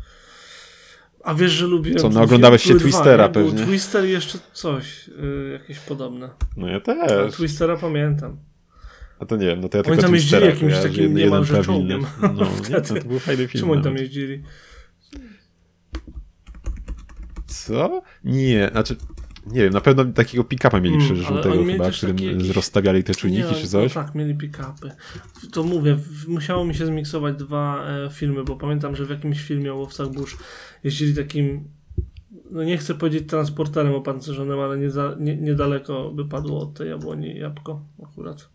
A 1.23 1.33
wiesz, 1.33 1.51
że 1.51 1.65
lubiłem... 1.65 1.99
Co, 1.99 2.09
no 2.09 2.21
oglądałeś 2.21 2.63
się 2.63 2.79
Twistera 2.79 3.29
dwa, 3.29 3.43
pewnie. 3.43 3.65
Twister 3.65 4.05
i 4.05 4.11
jeszcze 4.11 4.38
coś, 4.53 5.07
yy, 5.07 5.59
jakieś 5.61 5.79
podobne. 5.79 6.29
No 6.57 6.67
ja 6.67 6.79
też. 6.79 7.11
A 7.11 7.31
Twistera 7.31 7.77
pamiętam. 7.77 8.38
A 9.19 9.25
to 9.25 9.36
nie 9.36 9.45
wiem, 9.45 9.62
no 9.62 9.69
to 9.69 9.78
ja 9.78 9.84
oni 9.84 9.91
tylko 9.91 10.01
tam 10.01 10.15
jeździli 10.15 10.45
jakimś 10.45 10.73
ja, 10.73 10.82
takim 10.82 11.15
niemalże 11.15 11.63
czołgiem. 11.63 12.06
No, 12.21 12.47
nie, 12.69 12.82
to, 12.82 13.08
był 13.08 13.19
fajny 13.19 13.47
film. 13.47 13.62
Czemu 13.62 13.73
oni 13.73 13.84
tam 13.84 13.97
jeździli? 13.97 14.43
Co? 17.47 18.01
Nie, 18.23 18.69
znaczy 18.71 18.95
nie 19.45 19.62
wiem, 19.62 19.73
na 19.73 19.82
pewno 19.82 20.06
takiego 20.06 20.43
pick-upa 20.43 20.80
mieli 20.82 20.97
hmm, 20.97 21.15
żółtego 21.15 21.65
chyba, 21.65 21.91
którym 21.91 22.19
jakieś... 22.19 22.49
rozstawiali 22.49 23.04
te 23.04 23.15
czujniki 23.15 23.49
nie, 23.51 23.62
czy 23.62 23.67
coś. 23.67 23.95
No 23.95 24.04
tak, 24.04 24.15
mieli 24.15 24.36
pick-upy. 24.36 24.91
To 25.51 25.63
mówię, 25.63 25.97
musiało 26.28 26.65
mi 26.65 26.75
się 26.75 26.86
zmiksować 26.86 27.36
dwa 27.36 27.88
e, 27.88 28.10
filmy, 28.10 28.43
bo 28.43 28.56
pamiętam, 28.56 28.95
że 28.95 29.06
w 29.06 29.10
jakimś 29.10 29.41
filmie 29.41 29.73
o 29.73 29.75
łowcach 29.75 30.10
burz 30.10 30.38
jeździli 30.84 31.15
takim 31.15 31.67
no 32.51 32.63
nie 32.63 32.78
chcę 32.78 32.95
powiedzieć 32.95 33.30
transporterem 33.30 33.93
opancerzonym, 33.93 34.60
ale 34.60 34.78
nie, 34.78 34.89
za, 34.91 35.15
nie, 35.19 35.38
niedaleko 35.38 36.12
by 36.12 36.25
padło 36.25 36.62
od 36.62 36.73
tej 36.73 36.89
jabłoni 36.89 37.39
jabłko 37.39 37.82
akurat. 38.04 38.49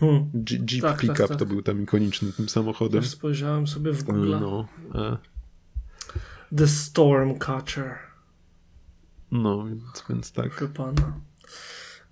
Hmm. 0.00 0.30
Jeep 0.70 0.82
tak, 0.82 1.00
Pickup 1.00 1.18
tak, 1.18 1.28
tak. 1.28 1.38
to 1.38 1.46
był 1.46 1.62
tam 1.62 1.82
ikoniczny 1.82 2.32
tym 2.32 2.48
samochodem. 2.48 3.00
Też 3.00 3.10
spojrzałem 3.10 3.66
sobie 3.66 3.92
w 3.92 4.02
Google. 4.02 4.30
No, 4.40 4.68
a... 4.94 5.16
The 6.56 6.68
Stormcatcher. 6.68 7.98
No, 9.30 9.66
więc, 9.66 10.04
więc 10.08 10.32
tak. 10.32 10.50
Proszę 10.50 10.72
pana. 10.72 11.20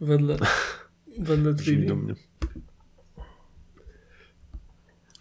Wedle, 0.01 0.39
wedle 1.19 1.55
do 1.87 1.97
mnie. 1.97 2.15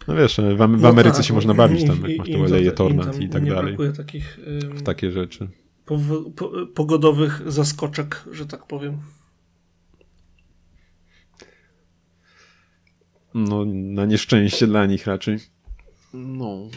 No 0.08 0.14
wiesz, 0.14 0.36
w, 0.36 0.76
w 0.76 0.80
no 0.80 0.88
Ameryce 0.88 1.16
tak, 1.16 1.26
się 1.26 1.34
można 1.34 1.54
bawić 1.54 1.86
tam, 1.86 2.08
jak 2.08 2.18
masz 2.18 2.28
tu 2.28 2.42
leje 2.42 2.72
tornad 2.72 3.20
i 3.20 3.28
tak 3.28 3.42
nie 3.42 3.50
dalej. 3.50 3.76
brakuje 3.76 3.92
takich 3.92 4.38
w 4.74 4.82
takie 4.82 5.12
rzeczy. 5.12 5.48
Po, 5.84 5.98
po, 6.36 6.66
pogodowych 6.66 7.42
zaskoczek, 7.46 8.24
że 8.32 8.46
tak 8.46 8.66
powiem. 8.66 8.98
No, 13.34 13.64
na 13.66 14.06
nieszczęście 14.06 14.66
dla 14.66 14.86
nich 14.86 15.06
raczej. 15.06 15.38
No. 16.14 16.68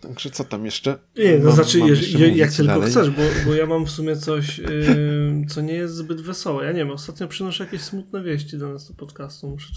Także 0.00 0.30
co 0.30 0.44
tam 0.44 0.64
jeszcze? 0.64 0.98
Nie, 1.16 1.38
no 1.38 1.44
mam, 1.44 1.54
znaczy, 1.54 1.78
mam 1.78 1.88
je, 1.88 2.28
jak 2.28 2.52
tylko 2.52 2.72
dalej. 2.72 2.90
chcesz, 2.90 3.10
bo, 3.10 3.22
bo 3.46 3.54
ja 3.54 3.66
mam 3.66 3.86
w 3.86 3.90
sumie 3.90 4.16
coś, 4.16 4.58
yy, 4.58 5.46
co 5.48 5.60
nie 5.60 5.72
jest 5.72 5.94
zbyt 5.94 6.20
wesołe. 6.20 6.64
Ja 6.64 6.72
nie 6.72 6.78
wiem, 6.78 6.90
ostatnio 6.90 7.28
przynoszę 7.28 7.64
jakieś 7.64 7.80
smutne 7.80 8.22
wieści 8.22 8.58
do 8.58 8.72
nas 8.72 8.88
do 8.88 8.94
podcastu. 8.94 9.48
Muszę... 9.48 9.72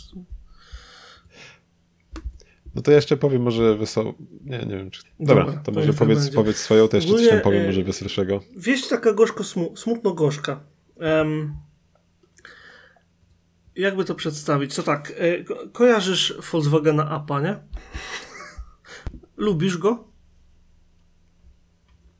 No 2.76 2.82
to 2.82 2.92
jeszcze 2.92 3.18
powiem 3.18 3.42
może 3.42 3.78
wesoło. 3.78 4.14
Nie, 4.46 4.58
nie 4.58 4.78
wiem. 4.78 4.92
Czy... 4.92 5.02
Dobra, 5.20 5.46
Dobra 5.46 5.62
to, 5.62 5.72
może 5.72 5.94
powiedz, 5.94 6.30
powiedz 6.30 6.58
swoją, 6.58 6.88
też 6.88 7.06
jeszcze 7.06 7.20
coś 7.20 7.30
tam 7.30 7.42
powiem, 7.42 7.66
może 7.66 7.84
weselszego. 7.84 8.42
Wieść 8.58 8.88
taka 8.88 9.14
gorzko, 9.14 9.44
smutno-gorzka. 9.76 10.60
Um, 10.96 11.54
jakby 13.76 14.06
to 14.06 14.16
przedstawić? 14.16 14.74
Co 14.74 14.84
tak, 14.84 15.14
e, 15.18 15.44
ko 15.44 15.56
kojarzysz 15.74 16.34
Volkswagena 16.52 17.10
Apa, 17.10 17.42
nie? 17.42 17.60
Lubisz 19.38 19.78
go? 19.78 20.10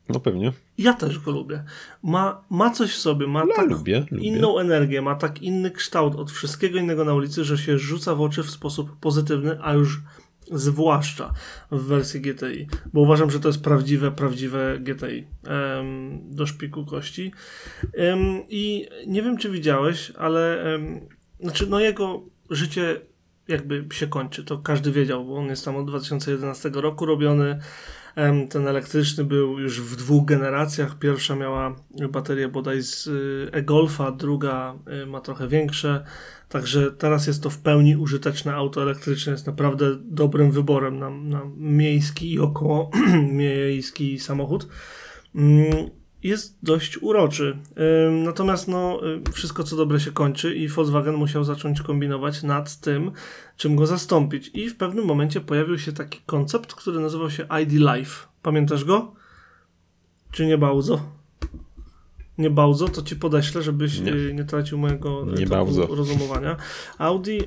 No 0.08 0.20
pewnie. 0.20 0.52
Ja 0.78 0.92
też 0.92 1.18
go 1.18 1.30
lubię. 1.30 1.64
Ma, 2.02 2.44
ma 2.50 2.70
coś 2.70 2.92
w 2.92 2.98
sobie, 2.98 3.26
ma 3.26 3.40
ja 3.40 3.56
tak 3.56 3.70
lubię, 3.70 4.06
inną 4.18 4.48
lubię. 4.48 4.60
energię, 4.60 5.02
ma 5.02 5.14
tak 5.14 5.42
inny 5.42 5.70
kształt 5.70 6.16
od 6.16 6.30
wszystkiego 6.30 6.78
innego 6.78 7.04
na 7.04 7.14
ulicy, 7.14 7.44
że 7.44 7.58
się 7.58 7.78
rzuca 7.78 8.14
w 8.14 8.20
oczy 8.20 8.42
w 8.42 8.50
sposób 8.50 8.96
pozytywny, 9.00 9.58
a 9.62 9.72
już 9.72 10.00
zwłaszcza 10.52 11.32
w 11.70 11.82
wersji 11.82 12.20
GTI, 12.20 12.66
bo 12.92 13.00
uważam, 13.00 13.30
że 13.30 13.40
to 13.40 13.48
jest 13.48 13.62
prawdziwe, 13.62 14.10
prawdziwe 14.10 14.78
GTI 14.80 15.26
um, 15.46 16.20
do 16.30 16.46
szpiku 16.46 16.86
kości. 16.86 17.32
Um, 17.98 18.42
I 18.48 18.88
nie 19.06 19.22
wiem, 19.22 19.36
czy 19.36 19.50
widziałeś, 19.50 20.12
ale 20.18 20.64
um, 20.72 21.00
znaczy, 21.42 21.66
no 21.66 21.80
jego 21.80 22.22
życie 22.50 23.00
jakby 23.48 23.84
się 23.92 24.06
kończy, 24.06 24.44
to 24.44 24.58
każdy 24.58 24.92
wiedział, 24.92 25.24
bo 25.24 25.36
on 25.36 25.46
jest 25.46 25.64
tam 25.64 25.76
od 25.76 25.86
2011 25.86 26.70
roku 26.74 27.06
robiony. 27.06 27.58
Ten 28.50 28.68
elektryczny 28.68 29.24
był 29.24 29.58
już 29.58 29.80
w 29.80 29.96
dwóch 29.96 30.24
generacjach. 30.24 30.98
Pierwsza 30.98 31.36
miała 31.36 31.76
baterię 32.10 32.48
bodaj 32.48 32.82
z 32.82 33.06
y, 33.06 33.48
e-Golfa, 33.52 34.10
druga 34.10 34.74
y, 35.02 35.06
ma 35.06 35.20
trochę 35.20 35.48
większe. 35.48 36.04
Także 36.48 36.92
teraz 36.92 37.26
jest 37.26 37.42
to 37.42 37.50
w 37.50 37.58
pełni 37.58 37.96
użyteczne 37.96 38.54
auto 38.54 38.82
elektryczne. 38.82 39.32
Jest 39.32 39.46
naprawdę 39.46 39.96
dobrym 40.00 40.50
wyborem 40.50 40.98
na, 40.98 41.10
na 41.10 41.42
miejski 41.56 42.32
i 42.32 42.38
około 42.38 42.90
miejski 43.32 44.18
samochód. 44.18 44.68
Jest 46.22 46.58
dość 46.62 47.02
uroczy. 47.02 47.58
Natomiast 48.24 48.68
no, 48.68 49.00
wszystko 49.32 49.64
co 49.64 49.76
dobre 49.76 50.00
się 50.00 50.12
kończy 50.12 50.54
i 50.54 50.68
Volkswagen 50.68 51.14
musiał 51.14 51.44
zacząć 51.44 51.82
kombinować 51.82 52.42
nad 52.42 52.80
tym, 52.80 53.12
czym 53.56 53.76
go 53.76 53.86
zastąpić. 53.86 54.50
I 54.54 54.70
w 54.70 54.76
pewnym 54.76 55.04
momencie 55.04 55.40
pojawił 55.40 55.78
się 55.78 55.92
taki 55.92 56.20
koncept, 56.26 56.74
który 56.74 57.00
nazywał 57.00 57.30
się 57.30 57.46
ID 57.62 57.72
Life. 57.72 58.26
Pamiętasz 58.42 58.84
go? 58.84 59.12
Czy 60.32 60.46
nie 60.46 60.58
bardzo? 60.58 61.00
Nie 62.38 62.50
bardzo, 62.50 62.88
to 62.88 63.02
ci 63.02 63.16
podeślę, 63.16 63.62
żebyś 63.62 64.00
nie, 64.00 64.12
y, 64.12 64.34
nie 64.34 64.44
tracił 64.44 64.78
mojego 64.78 65.26
nie 65.38 65.46
rozumowania. 65.88 66.56
Audi 66.98 67.38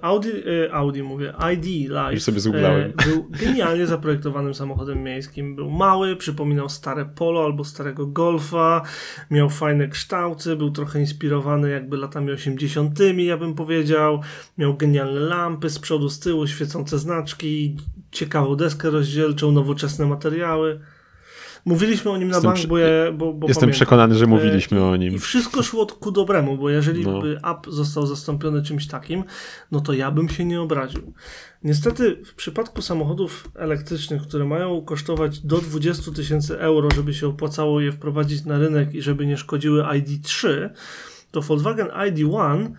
Audi, 0.00 0.28
e, 0.64 0.72
Audi 0.74 1.02
mówię, 1.02 1.32
ID 1.54 1.64
Life 1.64 2.12
Już 2.12 2.22
sobie 2.22 2.40
zgooglałem. 2.40 2.92
e, 2.98 3.06
był 3.06 3.26
genialnie 3.30 3.86
zaprojektowanym 3.86 4.54
samochodem 4.54 5.02
miejskim. 5.02 5.56
Był 5.56 5.70
mały, 5.70 6.16
przypominał 6.16 6.68
stare 6.68 7.04
Polo 7.04 7.44
albo 7.44 7.64
starego 7.64 8.06
Golfa, 8.06 8.82
miał 9.30 9.50
fajne 9.50 9.88
kształty, 9.88 10.56
był 10.56 10.70
trochę 10.70 11.00
inspirowany 11.00 11.70
jakby 11.70 11.96
latami 11.96 12.32
80., 12.32 13.00
ja 13.16 13.36
bym 13.36 13.54
powiedział. 13.54 14.20
Miał 14.58 14.76
genialne 14.76 15.20
lampy 15.20 15.70
z 15.70 15.78
przodu, 15.78 16.08
z 16.08 16.20
tyłu, 16.20 16.46
świecące 16.46 16.98
znaczki, 16.98 17.76
ciekawą 18.10 18.56
deskę 18.56 18.90
rozdzielczą, 18.90 19.52
nowoczesne 19.52 20.06
materiały. 20.06 20.80
Mówiliśmy 21.64 22.10
o 22.10 22.16
nim 22.16 22.28
na 22.28 22.36
Jestem 22.36 22.52
bank, 22.52 22.66
bo, 22.66 22.76
bo, 23.12 23.32
bo 23.34 23.48
Jestem 23.48 23.60
pamiętam. 23.60 23.70
przekonany, 23.70 24.14
że 24.14 24.24
E, 24.24 24.28
mówiliśmy 24.28 24.84
o 24.84 24.96
nim. 24.96 25.14
I 25.14 25.18
wszystko 25.18 25.62
szło 25.62 25.86
ku 25.86 26.12
dobremu, 26.12 26.58
bo 26.58 26.70
jeżeli 26.70 27.06
No. 27.06 27.20
by 27.20 27.38
app 27.44 27.66
został 27.68 28.06
zastąpiony 28.06 28.62
czymś 28.62 28.86
takim, 28.86 29.24
no 29.70 29.80
to 29.80 29.92
ja 29.92 30.10
bym 30.10 30.28
się 30.28 30.44
nie 30.44 30.60
obraził. 30.60 31.12
Niestety 31.64 32.22
w 32.24 32.34
przypadku 32.34 32.82
samochodów 32.82 33.48
elektrycznych, 33.54 34.22
które 34.22 34.44
mają 34.44 34.82
kosztować 34.84 35.40
do 35.40 35.58
20 35.58 36.12
tysięcy 36.12 36.58
euro, 36.60 36.88
żeby 36.94 37.14
się 37.14 37.26
opłacało 37.28 37.80
je 37.80 37.92
wprowadzić 37.92 38.44
na 38.44 38.58
rynek 38.58 38.94
i 38.94 39.02
żeby 39.02 39.26
nie 39.26 39.36
szkodziły 39.36 39.82
ID3, 39.82 40.70
to 41.30 41.40
Volkswagen 41.42 41.88
ID1 41.88 42.72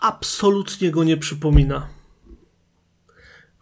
absolutnie 0.00 0.90
go 0.90 1.04
nie 1.04 1.16
przypomina. 1.16 1.86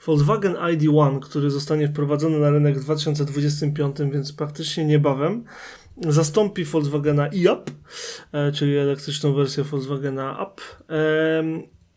Volkswagen 0.07 0.55
ID1, 0.55 1.20
który 1.20 1.51
zostanie 1.51 1.88
wprowadzony 1.88 2.38
na 2.38 2.51
rynek 2.51 2.78
w 2.78 2.84
2025, 2.84 3.96
więc 4.12 4.32
praktycznie 4.32 4.84
niebawem, 4.84 5.44
zastąpi 6.09 6.64
Volkswagena 6.64 7.26
e-up, 7.26 7.72
e, 8.32 8.53
czyli 8.53 8.76
elektryczną 8.76 9.32
wersję 9.34 9.64
Volkswagena 9.64 10.46
Up. 10.46 10.62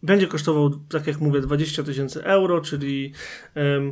Będzie 0.03 0.27
kosztował, 0.27 0.69
tak 0.69 1.07
jak 1.07 1.19
mówię, 1.19 1.41
20 1.41 1.83
tysięcy 1.83 2.23
euro, 2.23 2.61
czyli 2.61 3.13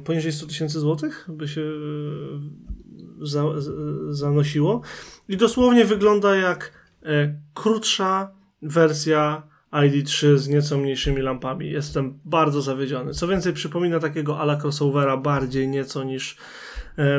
poniżej 0.06 0.32
100 0.32 0.48
tysięcy 0.48 0.80
złotych 0.80 1.26
by 1.30 1.48
się 1.48 1.62
e, 1.62 3.26
za, 3.26 3.62
z, 3.62 3.70
zanosiło. 4.18 4.82
I 5.30 5.38
dosłownie 5.38 5.86
wygląda 5.86 6.36
jak 6.36 6.72
e, 7.04 7.36
krótsza 7.54 8.32
wersja 8.62 9.51
ID3 9.74 10.38
z 10.38 10.48
nieco 10.48 10.78
mniejszymi 10.78 11.22
lampami. 11.22 11.72
Jestem 11.72 12.20
bardzo 12.26 12.62
zawiedziony. 12.62 13.14
Co 13.14 13.28
więcej, 13.28 13.54
przypomina 13.54 14.00
takiego 14.00 14.40
ala 14.40 14.58
crossovera 14.64 15.18
bardziej 15.18 15.68
nieco 15.68 16.04
niż, 16.04 16.38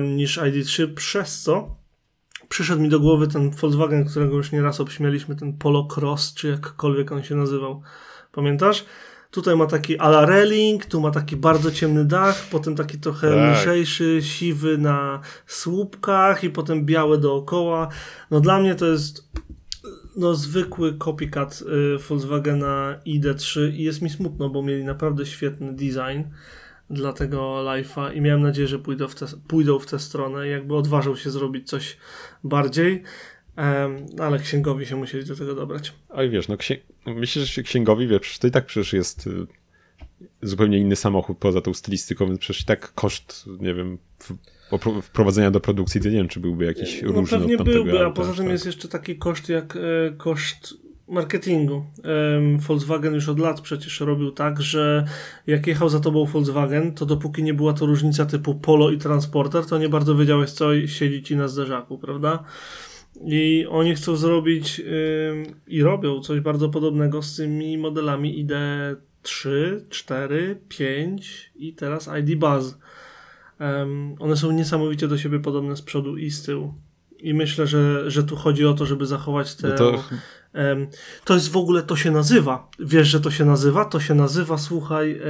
niż 0.02 0.38
ID3, 0.38 0.94
przez 0.94 1.40
co 1.40 1.76
przyszedł 2.48 2.82
mi 2.82 2.88
do 2.88 3.00
głowy 3.00 3.28
ten 3.28 3.50
Volkswagen, 3.50 4.04
którego 4.04 4.36
już 4.36 4.52
nieraz 4.52 4.80
obśmialiśmy, 4.80 5.36
ten 5.36 5.52
Polo 5.52 5.88
Cross, 5.96 6.34
czy 6.34 6.48
jakkolwiek 6.48 7.12
on 7.12 7.22
się 7.22 7.34
nazywał. 7.34 7.82
Pamiętasz? 8.32 8.84
Tutaj 9.30 9.56
ma 9.56 9.66
taki 9.66 9.98
ala 9.98 10.26
railing, 10.26 10.86
tu 10.86 11.00
ma 11.00 11.10
taki 11.10 11.36
bardzo 11.36 11.70
ciemny 11.70 12.04
dach, 12.04 12.46
potem 12.50 12.76
taki 12.76 12.98
trochę 12.98 13.30
Tak. 13.34 13.58
lżejszy, 13.58 14.18
siwy 14.22 14.78
na 14.78 15.20
słupkach 15.46 16.44
i 16.44 16.50
potem 16.50 16.84
białe 16.86 17.18
dookoła. 17.18 17.88
No 18.30 18.40
dla 18.40 18.60
mnie 18.60 18.74
to 18.74 18.86
jest 18.86 19.32
no 20.16 20.34
zwykły 20.34 20.98
copycat 20.98 21.62
y, 21.96 21.98
Volkswagena 21.98 22.98
ID3 23.06 23.72
i 23.74 23.82
jest 23.82 24.02
mi 24.02 24.10
smutno, 24.10 24.48
bo 24.48 24.62
mieli 24.62 24.84
naprawdę 24.84 25.26
świetny 25.26 25.72
design 25.72 26.22
dla 26.90 27.12
tego 27.12 27.64
Life'a 27.64 28.16
i 28.16 28.20
miałem 28.20 28.42
nadzieję, 28.42 28.68
że 28.68 28.78
pójdą 28.78 29.08
w, 29.08 29.14
te, 29.14 29.26
pójdą 29.48 29.78
w 29.78 29.86
tę 29.86 29.98
stronę, 29.98 30.48
jakby 30.48 30.74
odważył 30.76 31.16
się 31.16 31.30
zrobić 31.30 31.68
coś 31.68 31.96
bardziej, 32.44 33.02
em, 33.56 34.06
ale 34.18 34.38
księgowi 34.38 34.86
się 34.86 34.96
musieli 34.96 35.24
do 35.24 35.36
tego 35.36 35.54
dobrać. 35.54 35.92
Oj, 36.08 36.30
wiesz, 36.30 36.48
no 36.48 36.56
księ... 36.56 36.76
myślę, 37.06 37.42
że 37.42 37.48
się 37.48 37.62
księgowi, 37.62 38.08
wiesz, 38.08 38.38
to 38.38 38.46
i 38.46 38.50
tak 38.50 38.66
przecież 38.66 38.92
jest 38.92 39.26
y, 39.26 39.46
zupełnie 40.42 40.78
inny 40.78 40.96
samochód 40.96 41.38
poza 41.38 41.60
tą 41.60 41.74
stylistyką, 41.74 42.26
więc 42.26 42.38
przecież 42.38 42.62
i 42.62 42.64
tak 42.64 42.94
koszt, 42.94 43.44
nie 43.60 43.74
wiem, 43.74 43.98
w... 44.18 44.32
wprowadzenia 45.02 45.50
do 45.50 45.60
produkcji, 45.60 46.00
to 46.00 46.08
nie 46.08 46.16
wiem, 46.16 46.28
czy 46.28 46.40
byłby 46.40 46.64
jakiś 46.64 47.02
No 47.02 47.12
różny 47.12 47.38
pewnie 47.38 47.58
od 47.58 47.64
byłby, 47.64 48.00
a 48.00 48.04
auta, 48.04 48.16
poza 48.16 48.32
tym 48.32 48.44
tak. 48.44 48.52
jest 48.52 48.66
jeszcze 48.66 48.88
taki 48.88 49.16
koszt 49.16 49.48
jak 49.48 49.76
e, 49.76 50.12
koszt 50.16 50.82
marketingu. 51.08 51.84
Volkswagen 52.58 53.14
już 53.14 53.28
od 53.28 53.38
lat 53.38 53.60
przecież 53.60 54.00
robił 54.00 54.30
tak, 54.30 54.62
że 54.62 55.04
jak 55.46 55.66
jechał 55.66 55.88
za 55.88 56.00
tobą 56.00 56.24
Volkswagen, 56.24 56.94
to 56.94 57.06
dopóki 57.06 57.42
nie 57.42 57.54
była 57.54 57.72
to 57.72 57.86
różnica 57.86 58.26
typu 58.26 58.54
Polo 58.54 58.90
i 58.90 58.98
Transporter, 58.98 59.66
to 59.66 59.78
nie 59.78 59.88
bardzo 59.88 60.14
wiedziałeś 60.14 60.50
co 60.50 60.86
siedzi 60.86 61.22
ci 61.22 61.36
na 61.36 61.48
zderzaku, 61.48 61.98
prawda? 61.98 62.44
I 63.24 63.66
oni 63.70 63.94
chcą 63.94 64.16
zrobić 64.16 64.80
ym, 64.80 65.44
i 65.66 65.82
robią 65.82 66.20
coś 66.20 66.40
bardzo 66.40 66.68
podobnego 66.68 67.22
z 67.22 67.36
tymi 67.36 67.78
modelami 67.78 68.46
ID3, 68.46 69.50
4, 69.88 70.60
5 70.68 71.52
i 71.56 71.74
teraz 71.74 72.10
ID 72.20 72.38
Buzz. 72.38 72.78
Em, 73.62 74.16
one 74.18 74.36
są 74.36 74.50
niesamowicie 74.50 75.08
do 75.08 75.18
siebie 75.18 75.40
podobne 75.40 75.76
z 75.76 75.82
przodu 75.82 76.16
i 76.16 76.30
z 76.30 76.42
tyłu. 76.42 76.74
I 77.18 77.34
myślę, 77.34 77.66
że, 77.66 78.10
że 78.10 78.24
tu 78.24 78.36
chodzi 78.36 78.66
o 78.66 78.74
to, 78.74 78.86
żeby 78.86 79.06
zachować 79.06 79.54
te. 79.54 79.68
No 79.68 79.74
to 79.74 80.04
Em, 80.52 80.86
to 81.24 81.34
jest 81.34 81.50
w 81.50 81.56
ogóle, 81.56 81.82
to 81.82 81.96
się 81.96 82.10
nazywa. 82.10 82.68
Wiesz, 82.78 83.08
że 83.08 83.20
to 83.20 83.30
się 83.30 83.44
nazywa? 83.44 83.84
To 83.84 84.00
się 84.00 84.14
nazywa, 84.14 84.58
słuchaj, 84.58 85.20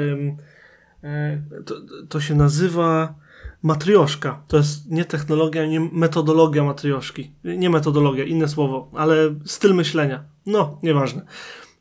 e, 1.03 1.43
to, 1.67 1.75
to 2.09 2.21
się 2.21 2.35
nazywa 2.35 3.15
matrioszka. 3.63 4.43
To 4.49 4.57
jest 4.57 4.91
nie 4.91 5.05
technologia, 5.05 5.67
nie 5.67 5.81
metodologia 5.81 6.65
matrioszki. 6.65 7.33
Nie 7.45 7.71
metodologia, 7.71 8.25
inne 8.25 8.49
słowo, 8.49 8.91
ale 8.95 9.35
styl 9.45 9.75
myślenia. 9.75 10.25
No, 10.47 10.79
nieważne. 10.83 11.23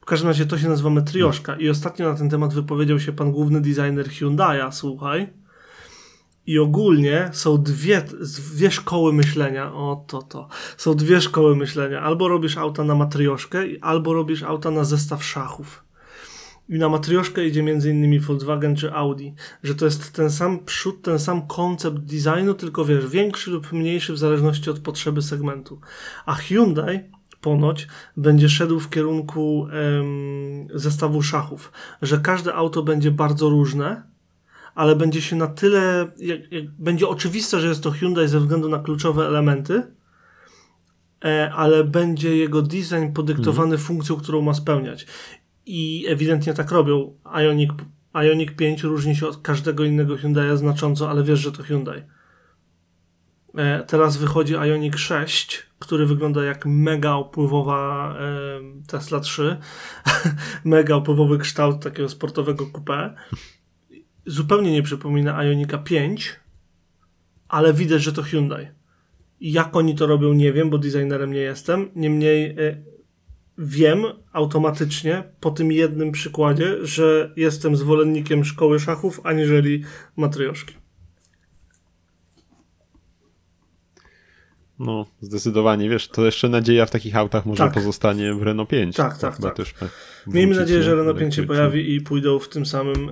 W 0.01 0.05
każdym 0.05 0.27
razie 0.27 0.45
to 0.45 0.57
się 0.57 0.69
nazywa 0.69 0.89
matrioszka 0.89 1.55
i 1.55 1.69
ostatnio 1.69 2.11
na 2.11 2.17
ten 2.17 2.29
temat 2.29 2.53
wypowiedział 2.53 2.99
się 2.99 3.11
pan 3.11 3.31
główny 3.31 3.61
designer 3.61 4.07
Hyundai'a, 4.07 4.71
słuchaj. 4.71 5.40
I 6.47 6.59
ogólnie 6.59 7.29
są 7.33 7.63
dwie, 7.63 8.01
dwie 8.53 8.71
szkoły 8.71 9.13
myślenia. 9.13 9.73
O, 9.73 10.05
to, 10.07 10.21
to. 10.21 10.47
Są 10.77 10.95
dwie 10.95 11.21
szkoły 11.21 11.55
myślenia. 11.55 12.01
Albo 12.01 12.27
robisz 12.27 12.57
auta 12.57 12.83
na 12.83 12.95
matrioszkę, 12.95 13.63
albo 13.81 14.13
robisz 14.13 14.43
auta 14.43 14.71
na 14.71 14.83
zestaw 14.83 15.23
szachów. 15.23 15.83
I 16.69 16.79
na 16.79 16.89
matrioszkę 16.89 17.45
idzie 17.45 17.59
innymi 17.59 18.19
Volkswagen 18.19 18.75
czy 18.75 18.93
Audi. 18.93 19.33
Że 19.63 19.75
to 19.75 19.85
jest 19.85 20.13
ten 20.13 20.29
sam 20.29 20.59
przód, 20.65 21.01
ten 21.01 21.19
sam 21.19 21.47
koncept 21.47 21.97
designu, 21.97 22.53
tylko 22.53 22.85
wiesz, 22.85 23.07
większy 23.07 23.51
lub 23.51 23.71
mniejszy 23.71 24.13
w 24.13 24.17
zależności 24.17 24.69
od 24.69 24.79
potrzeby 24.79 25.21
segmentu. 25.21 25.79
A 26.25 26.33
Hyundai 26.33 26.99
ponoć 27.41 27.87
będzie 28.17 28.49
szedł 28.49 28.79
w 28.79 28.89
kierunku 28.89 29.67
em, 29.67 30.67
zestawu 30.73 31.21
szachów, 31.21 31.71
że 32.01 32.17
każde 32.17 32.53
auto 32.53 32.83
będzie 32.83 33.11
bardzo 33.11 33.49
różne, 33.49 34.10
ale 34.75 34.95
będzie 34.95 35.21
się 35.21 35.35
na 35.35 35.47
tyle, 35.47 36.11
jak, 36.17 36.51
jak, 36.51 36.71
będzie 36.71 37.07
oczywiste, 37.07 37.59
że 37.59 37.67
jest 37.67 37.83
to 37.83 37.91
Hyundai 37.91 38.27
ze 38.27 38.39
względu 38.39 38.69
na 38.69 38.79
kluczowe 38.79 39.27
elementy, 39.27 39.83
e, 41.25 41.51
ale 41.53 41.83
będzie 41.83 42.37
jego 42.37 42.61
design 42.61 43.11
podyktowany 43.13 43.77
funkcją, 43.77 44.15
którą 44.15 44.41
ma 44.41 44.53
spełniać. 44.53 45.05
I 45.65 46.05
ewidentnie 46.09 46.53
tak 46.53 46.71
robią. 46.71 47.13
Ioniq, 47.25 47.71
Ioniq 48.13 48.55
5 48.55 48.83
różni 48.83 49.15
się 49.15 49.27
od 49.27 49.37
każdego 49.37 49.83
innego 49.83 50.15
Hyundai'a 50.15 50.57
znacząco, 50.57 51.09
ale 51.09 51.23
wiesz, 51.23 51.39
że 51.39 51.51
to 51.51 51.63
Hyundai. 51.63 52.03
E, 53.57 53.83
teraz 53.83 54.17
wychodzi 54.17 54.53
Ioniq 54.53 54.97
6, 54.97 55.63
który 55.79 56.05
wygląda 56.05 56.43
jak 56.43 56.65
mega 56.65 57.13
opływowa 57.13 58.13
e, 58.19 58.27
Tesla 58.87 59.19
3. 59.19 59.57
mega 60.65 60.95
opływowy 60.95 61.37
kształt 61.37 61.83
takiego 61.83 62.09
sportowego 62.09 62.65
coupé 62.65 63.13
zupełnie 64.25 64.71
nie 64.71 64.83
przypomina 64.83 65.43
Ionika 65.43 65.77
5, 65.77 66.39
ale 67.47 67.73
widać, 67.73 68.03
że 68.03 68.13
to 68.13 68.21
Hyundai. 68.23 68.67
Jak 69.41 69.75
oni 69.75 69.95
to 69.95 70.07
robią, 70.07 70.33
nie 70.33 70.53
wiem, 70.53 70.69
bo 70.69 70.77
designerem 70.77 71.33
nie 71.33 71.39
jestem. 71.39 71.89
Niemniej 71.95 72.59
y, 72.59 72.83
wiem 73.57 74.03
automatycznie 74.33 75.23
po 75.39 75.51
tym 75.51 75.71
jednym 75.71 76.11
przykładzie, 76.11 76.85
że 76.85 77.33
jestem 77.35 77.75
zwolennikiem 77.75 78.45
szkoły 78.45 78.79
szachów, 78.79 79.21
aniżeli 79.23 79.83
matrioszki. 80.15 80.80
No, 84.85 85.05
zdecydowanie, 85.21 85.89
wiesz, 85.89 86.07
to 86.07 86.25
jeszcze 86.25 86.49
nadzieja 86.49 86.85
w 86.85 86.91
takich 86.91 87.15
autach 87.15 87.45
może 87.45 87.63
Tak. 87.63 87.73
pozostanie 87.73 88.33
w 88.33 88.41
Renault 88.41 88.69
5. 88.69 88.95
Tak, 88.95 89.17
tak, 89.17 89.37
tak. 89.37 89.55
Też 89.55 89.73
ma 89.81 89.87
Miejmy 90.27 90.55
nadzieję, 90.55 90.83
że 90.83 90.95
Renault 90.95 91.19
5 91.19 91.35
się 91.35 91.43
pojawi 91.43 91.95
i 91.95 92.01
pójdą 92.01 92.39
w 92.39 92.49
tym 92.49 92.65
samym, 92.65 93.11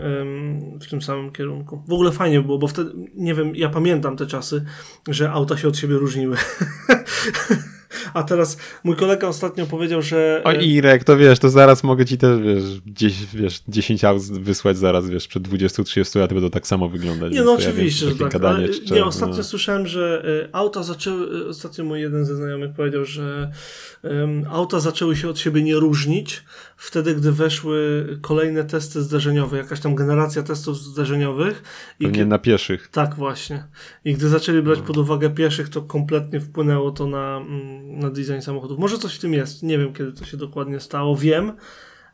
w 0.81 0.89
tym 0.89 1.01
samym 1.01 1.31
kierunku. 1.31 1.83
W 1.87 1.93
ogóle 1.93 2.11
fajnie 2.11 2.41
było, 2.41 2.57
bo 2.57 2.67
wtedy, 2.67 2.91
nie 3.15 3.33
wiem, 3.33 3.55
ja 3.55 3.69
pamiętam 3.69 4.17
te 4.17 4.25
czasy, 4.27 4.65
że 5.07 5.31
auta 5.31 5.57
się 5.57 5.67
od 5.67 5.77
siebie 5.77 5.95
różniły. 5.95 6.37
A 8.13 8.23
teraz 8.23 8.57
mój 8.83 8.95
kolega 8.95 9.27
ostatnio 9.27 9.65
powiedział, 9.65 10.01
że... 10.01 10.41
O 10.43 10.53
Irek, 10.53 11.03
to 11.03 11.17
wiesz, 11.17 11.39
to 11.39 11.49
zaraz 11.49 11.83
mogę 11.83 12.05
ci 12.05 12.17
też, 12.17 12.39
wiesz, 12.39 12.63
10, 12.85 13.35
wiesz, 13.35 13.61
10 13.67 14.03
aut 14.03 14.21
wysłać 14.21 14.77
zaraz, 14.77 15.09
wiesz, 15.09 15.27
przed 15.27 15.43
20-30 15.47 16.19
lat 16.19 16.33
będą 16.33 16.49
tak 16.49 16.67
samo 16.67 16.89
wyglądać. 16.89 17.33
Nie, 17.33 17.41
no 17.41 17.53
oczywiście, 17.53 18.09
że 18.09 18.15
tak. 18.15 18.35
Ale, 18.35 18.67
jeszcze, 18.67 18.95
nie, 18.95 19.05
ostatnio 19.05 19.37
no. 19.37 19.43
słyszałem, 19.43 19.87
że 19.87 20.23
y, 20.45 20.49
auta 20.51 20.83
zaczęły, 20.83 21.41
y, 21.41 21.47
ostatnio 21.47 21.83
mój 21.83 22.01
jeden 22.01 22.25
ze 22.25 22.35
znajomych 22.35 22.73
powiedział, 22.73 23.05
że 23.05 23.51
um, 24.03 24.45
auta 24.49 24.79
zaczęły 24.79 25.15
się 25.15 25.29
od 25.29 25.39
siebie 25.39 25.63
nie 25.63 25.75
różnić 25.75 26.43
wtedy, 26.79 27.15
gdy 27.15 27.31
weszły 27.31 28.07
kolejne 28.21 28.63
testy 28.63 29.01
zderzeniowe, 29.01 29.57
jakaś 29.57 29.79
tam 29.79 29.95
generacja 29.95 30.43
testów 30.43 30.77
zderzeniowych. 30.77 31.63
I 31.99 32.03
Pewnie 32.03 32.25
na 32.25 32.39
pieszych. 32.39 32.87
Tak, 32.87 33.15
właśnie. 33.15 33.63
I 34.05 34.13
gdy 34.13 34.29
zaczęli 34.29 34.61
brać 34.61 34.79
no. 34.79 34.85
pod 34.85 34.97
uwagę 34.97 35.29
pieszych, 35.29 35.69
to 35.69 35.81
kompletnie 35.81 36.39
wpłynęło 36.39 36.91
to 36.91 37.07
na, 37.07 37.37
mm, 37.37 37.98
na 37.99 38.09
design 38.09 38.41
samochodów. 38.41 38.79
Może 38.79 38.97
coś 38.97 39.15
w 39.15 39.19
tym 39.19 39.33
jest. 39.33 39.63
Nie 39.63 39.77
wiem, 39.77 39.93
kiedy 39.93 40.13
to 40.13 40.25
się 40.25 40.37
dokładnie 40.37 40.79
stało. 40.79 41.17
Wiem, 41.17 41.53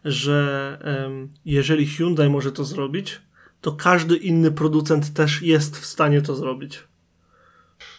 że 0.05 0.79
um, 1.03 1.29
jeżeli 1.45 1.87
Hyundai 1.87 2.29
może 2.29 2.51
to 2.51 2.63
zrobić, 2.63 3.21
to 3.61 3.71
każdy 3.71 4.15
inny 4.15 4.51
producent 4.51 5.13
też 5.13 5.41
jest 5.41 5.77
w 5.77 5.85
stanie 5.85 6.21
to 6.21 6.35
zrobić. 6.35 6.83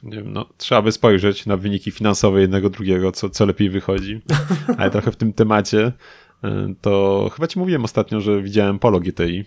Nie 0.03 0.16
wiem, 0.16 0.32
no, 0.32 0.49
trzeba 0.57 0.82
by 0.82 0.93
spojrzeć 0.93 1.47
na 1.47 1.57
wyniki 1.57 1.91
finansowe 1.91 2.41
jednego, 2.41 2.70
drugiego, 2.70 3.12
co, 3.12 3.30
co 3.30 3.47
lepiej 3.47 3.70
wychodzi. 3.70 4.20
Ale 4.78 4.91
trochę 4.91 5.12
w 5.12 5.16
tym 5.16 5.32
temacie 5.32 5.93
e, 6.45 6.74
to 6.80 7.30
chyba 7.34 7.47
ci 7.47 7.59
mówiłem 7.59 7.84
ostatnio, 7.84 8.20
że 8.20 8.43
widziałem 8.43 8.78
Polo 8.78 9.01
GTI. 9.01 9.45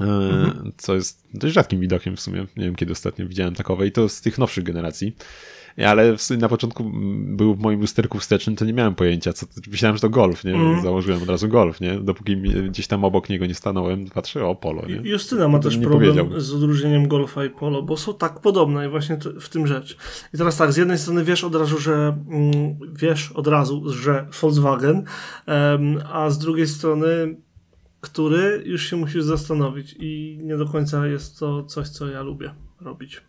E, 0.00 0.04
mhm. 0.04 0.72
Co 0.76 0.94
jest 0.94 1.28
dość 1.34 1.54
rzadkim 1.54 1.80
widokiem 1.80 2.16
w 2.16 2.20
sumie. 2.20 2.46
Nie 2.56 2.64
wiem, 2.64 2.74
kiedy 2.74 2.92
ostatnio 2.92 3.28
widziałem 3.28 3.54
takowe 3.54 3.86
i 3.86 3.92
to 3.92 4.08
z 4.08 4.20
tych 4.20 4.38
nowszych 4.38 4.64
generacji 4.64 5.16
ale 5.76 6.16
na 6.38 6.48
początku 6.48 6.90
był 7.14 7.54
w 7.54 7.58
moim 7.58 7.80
lusterku 7.80 8.18
wstecznym, 8.18 8.56
to 8.56 8.64
nie 8.64 8.72
miałem 8.72 8.94
pojęcia, 8.94 9.32
co, 9.32 9.46
myślałem, 9.70 9.96
że 9.96 10.00
to 10.00 10.10
golf, 10.10 10.44
nie? 10.44 10.54
Mm. 10.54 10.82
Założyłem 10.82 11.22
od 11.22 11.28
razu 11.28 11.48
golf, 11.48 11.80
nie? 11.80 12.00
Dopóki 12.00 12.36
gdzieś 12.68 12.86
tam 12.86 13.04
obok 13.04 13.28
niego 13.28 13.46
nie 13.46 13.54
stanąłem, 13.54 14.06
patrzę, 14.06 14.46
o, 14.46 14.54
polo, 14.54 14.82
nie? 14.86 15.10
Justyna 15.10 15.48
ma 15.48 15.58
też 15.58 15.78
problem 15.78 16.40
z 16.40 16.52
odróżnieniem 16.52 17.08
golfa 17.08 17.44
i 17.44 17.50
polo, 17.50 17.82
bo 17.82 17.96
są 17.96 18.14
tak 18.14 18.40
podobne 18.40 18.86
i 18.86 18.88
właśnie 18.88 19.18
w 19.40 19.48
tym 19.48 19.66
rzecz. 19.66 19.96
I 20.34 20.38
teraz 20.38 20.56
tak, 20.56 20.72
z 20.72 20.76
jednej 20.76 20.98
strony 20.98 21.24
wiesz 21.24 21.44
od 21.44 21.54
razu, 21.54 21.78
że 21.78 22.16
mm, 22.28 22.76
wiesz 22.92 23.32
od 23.32 23.46
razu, 23.46 23.92
że 23.92 24.26
Volkswagen, 24.40 25.04
a 26.12 26.30
z 26.30 26.38
drugiej 26.38 26.66
strony 26.66 27.36
który 28.02 28.62
już 28.66 28.90
się 28.90 28.96
musisz 28.96 29.24
zastanowić 29.24 29.96
i 29.98 30.38
nie 30.42 30.56
do 30.56 30.66
końca 30.66 31.06
jest 31.06 31.38
to 31.38 31.64
coś, 31.64 31.88
co 31.88 32.08
ja 32.08 32.22
lubię 32.22 32.54
robić. 32.80 33.22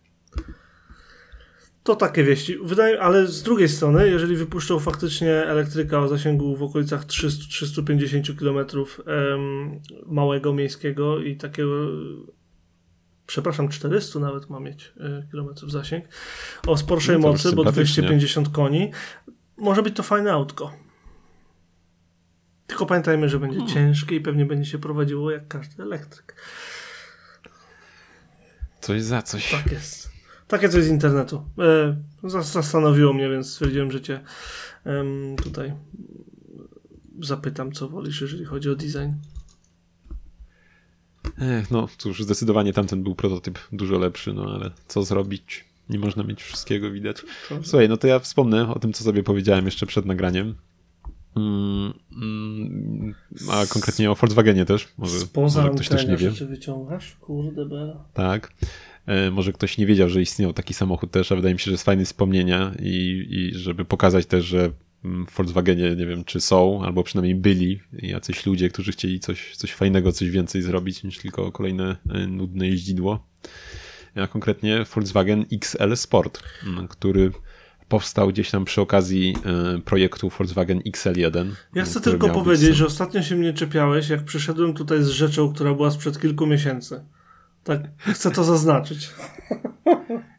To 1.84 1.96
takie 1.96 2.24
wieści. 2.24 2.58
Wydaje, 2.62 3.00
ale 3.00 3.26
z 3.26 3.42
drugiej 3.42 3.68
strony, 3.68 4.08
jeżeli 4.08 4.36
wypuszczą 4.36 4.78
faktycznie 4.78 5.32
elektryka 5.32 6.00
o 6.00 6.08
zasięgu 6.08 6.56
w 6.56 6.62
okolicach 6.62 7.06
300-350 7.06 8.38
km 8.38 8.84
em, 9.06 9.80
małego 10.06 10.52
miejskiego 10.52 11.18
i 11.18 11.36
takiego 11.36 11.88
przepraszam, 13.26 13.68
400 13.68 14.18
nawet 14.18 14.50
ma 14.50 14.60
mieć 14.60 14.92
y, 14.96 15.30
kilometrów 15.30 15.72
zasięg, 15.72 16.04
o 16.66 16.76
sporszej 16.76 17.18
no 17.18 17.28
mocy, 17.28 17.52
bo 17.52 17.64
250 17.64 18.48
koni, 18.48 18.90
może 19.56 19.82
być 19.82 19.96
to 19.96 20.02
fajne 20.02 20.32
autko. 20.32 20.72
Tylko 22.66 22.86
pamiętajmy, 22.86 23.28
że 23.28 23.38
będzie 23.38 23.58
hmm. 23.58 23.74
ciężkie 23.74 24.16
i 24.16 24.20
pewnie 24.20 24.46
będzie 24.46 24.70
się 24.70 24.78
prowadziło 24.78 25.30
jak 25.30 25.48
każdy 25.48 25.82
elektryk. 25.82 26.36
Coś 28.80 29.02
za 29.02 29.22
coś. 29.22 29.50
Tak 29.50 29.72
jest. 29.72 30.13
Takie 30.48 30.68
coś 30.68 30.84
z 30.84 30.88
internetu. 30.88 31.42
E, 31.58 31.96
zastanowiło 32.42 33.12
mnie, 33.12 33.28
więc 33.28 33.50
stwierdziłem, 33.50 33.90
że 33.92 34.00
cię 34.00 34.20
tutaj 35.42 35.72
zapytam, 37.22 37.72
co 37.72 37.88
wolisz, 37.88 38.20
jeżeli 38.20 38.44
chodzi 38.44 38.70
o 38.70 38.74
design. 38.74 39.12
Ech, 41.40 41.70
no 41.70 41.88
cóż, 41.98 42.22
zdecydowanie 42.22 42.72
tamten 42.72 43.02
był 43.02 43.14
prototyp 43.14 43.58
dużo 43.72 43.98
lepszy, 43.98 44.32
no 44.32 44.54
ale 44.54 44.70
co 44.88 45.02
zrobić? 45.02 45.64
Nie 45.88 45.98
można 45.98 46.22
mieć 46.22 46.42
wszystkiego 46.42 46.90
widać. 46.90 47.22
Słuchaj, 47.62 47.88
no 47.88 47.96
to 47.96 48.06
ja 48.06 48.18
wspomnę 48.18 48.74
o 48.74 48.78
tym, 48.78 48.92
co 48.92 49.04
sobie 49.04 49.22
powiedziałem 49.22 49.64
jeszcze 49.64 49.86
przed 49.86 50.06
nagraniem. 50.06 50.54
Mm, 51.36 51.92
mm, 52.12 53.14
a 53.50 53.66
konkretnie 53.66 54.10
o 54.10 54.14
Volkswagenie 54.14 54.64
też. 54.64 54.88
Może, 54.98 55.18
Spoza 55.18 55.62
może 55.62 55.74
ktoś 55.74 55.88
też 55.88 56.06
nie 56.06 56.16
wie. 56.16 56.30
wyciągasz? 56.30 57.16
Kurde, 57.20 57.66
be. 57.66 57.96
Tak. 58.14 58.52
E, 59.06 59.30
może 59.30 59.52
ktoś 59.52 59.78
nie 59.78 59.86
wiedział, 59.86 60.08
że 60.08 60.22
istniał 60.22 60.52
taki 60.52 60.74
samochód 60.74 61.10
też, 61.10 61.32
a 61.32 61.36
wydaje 61.36 61.54
mi 61.54 61.60
się, 61.60 61.64
że 61.64 61.70
jest 61.70 61.84
fajny 61.84 62.04
wspomnienia 62.04 62.72
i, 62.82 63.26
i 63.30 63.58
żeby 63.58 63.84
pokazać 63.84 64.26
też, 64.26 64.44
że 64.44 64.70
w 65.04 65.36
Volkswagenie 65.36 65.96
nie 65.96 66.06
wiem, 66.06 66.24
czy 66.24 66.40
są, 66.40 66.82
albo 66.84 67.02
przynajmniej 67.02 67.34
byli 67.34 67.80
jacyś 67.92 68.46
ludzie, 68.46 68.68
którzy 68.68 68.92
chcieli 68.92 69.20
coś, 69.20 69.56
coś 69.56 69.72
fajnego, 69.72 70.12
coś 70.12 70.30
więcej 70.30 70.62
zrobić 70.62 71.02
niż 71.02 71.18
tylko 71.18 71.52
kolejne 71.52 71.96
e, 72.10 72.26
nudne 72.26 72.68
jeździdło. 72.68 73.26
A 74.14 74.26
konkretnie 74.26 74.84
Volkswagen 74.94 75.44
XL 75.52 75.96
Sport, 75.96 76.42
który 76.88 77.30
powstał 77.88 78.28
gdzieś 78.28 78.50
tam 78.50 78.64
przy 78.64 78.80
okazji 78.80 79.36
e, 79.44 79.78
projektu 79.78 80.30
Volkswagen 80.38 80.78
XL1. 80.78 81.50
Ja 81.74 81.84
chcę 81.84 82.00
tylko 82.00 82.28
powiedzieć, 82.28 82.76
że 82.76 82.86
ostatnio 82.86 83.22
się 83.22 83.36
mnie 83.36 83.52
czepiałeś, 83.52 84.08
jak 84.08 84.24
przyszedłem 84.24 84.74
tutaj 84.74 85.02
z 85.02 85.08
rzeczą, 85.08 85.52
która 85.52 85.74
była 85.74 85.90
sprzed 85.90 86.20
kilku 86.20 86.46
miesięcy. 86.46 87.04
Tak, 87.64 87.80
chcę 87.98 88.30
to 88.30 88.44
zaznaczyć. 88.44 89.10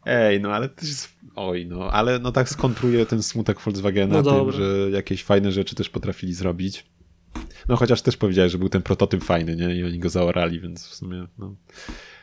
Ej, 0.06 0.42
no 0.42 0.52
ale 0.52 0.70
jest... 0.82 1.16
Oj, 1.36 1.66
no, 1.66 1.92
ale 1.92 2.20
no 2.20 2.32
tak 2.32 2.50
skontruje 2.50 3.06
ten 3.06 3.24
smutek 3.24 3.60
Volkswagena 3.60 4.22
no 4.22 4.32
tym, 4.32 4.52
że 4.52 4.90
jakieś 4.92 5.24
fajne 5.24 5.52
rzeczy 5.52 5.76
też 5.76 5.90
potrafili 5.90 6.34
zrobić. 6.34 6.86
No 7.68 7.76
chociaż 7.76 8.02
też 8.02 8.18
powiedziałeś, 8.18 8.52
że 8.52 8.58
był 8.58 8.70
ten 8.70 8.82
prototyp 8.82 9.24
fajny, 9.24 9.56
nie? 9.56 9.76
I 9.76 9.84
oni 9.84 10.00
go 10.00 10.10
zaorali, 10.10 10.60
więc 10.60 10.88
w 10.88 10.96
sumie, 10.96 11.28
no. 11.38 11.56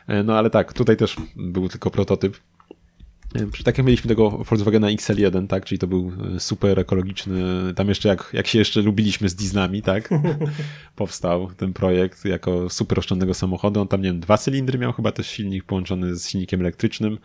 E, 0.07 0.23
no 0.23 0.37
ale 0.37 0.49
tak, 0.49 0.73
tutaj 0.73 0.97
też 0.97 1.15
był 1.35 1.69
tylko 1.69 1.91
prototyp. 1.91 2.37
Tak 3.63 3.77
jak 3.77 3.87
mieliśmy 3.87 4.07
tego 4.07 4.29
Volkswagena 4.29 4.87
XL1, 4.87 5.47
tak, 5.47 5.65
czyli 5.65 5.79
to 5.79 5.87
był 5.87 6.11
e, 6.35 6.39
super 6.39 6.79
ekologiczny, 6.79 7.43
tam 7.75 7.89
jeszcze 7.89 8.09
jak, 8.09 8.29
jak 8.33 8.47
się 8.47 8.59
jeszcze 8.59 8.81
lubiliśmy 8.81 9.29
z 9.29 9.35
dieslami, 9.35 9.81
tak, 9.81 10.09
powstał 10.95 11.51
ten 11.57 11.73
projekt 11.73 12.25
jako 12.25 12.69
super 12.69 12.99
oszczędnego 12.99 13.33
samochodu. 13.33 13.81
On 13.81 13.87
tam, 13.87 14.01
nie 14.01 14.09
wiem, 14.09 14.19
dwa 14.19 14.37
cylindry 14.37 14.79
miał 14.79 14.93
chyba 14.93 15.11
też 15.11 15.27
silnik 15.27 15.63
połączony 15.63 16.15
z 16.15 16.29
silnikiem 16.29 16.59
elektrycznym 16.59 17.17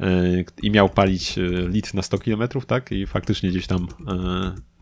e, 0.00 0.44
i 0.62 0.70
miał 0.70 0.88
palić 0.88 1.38
e, 1.38 1.42
litr 1.68 1.94
na 1.94 2.02
100 2.02 2.18
km, 2.18 2.48
tak, 2.66 2.92
i 2.92 3.06
faktycznie 3.06 3.50
gdzieś 3.50 3.66
tam, 3.66 3.86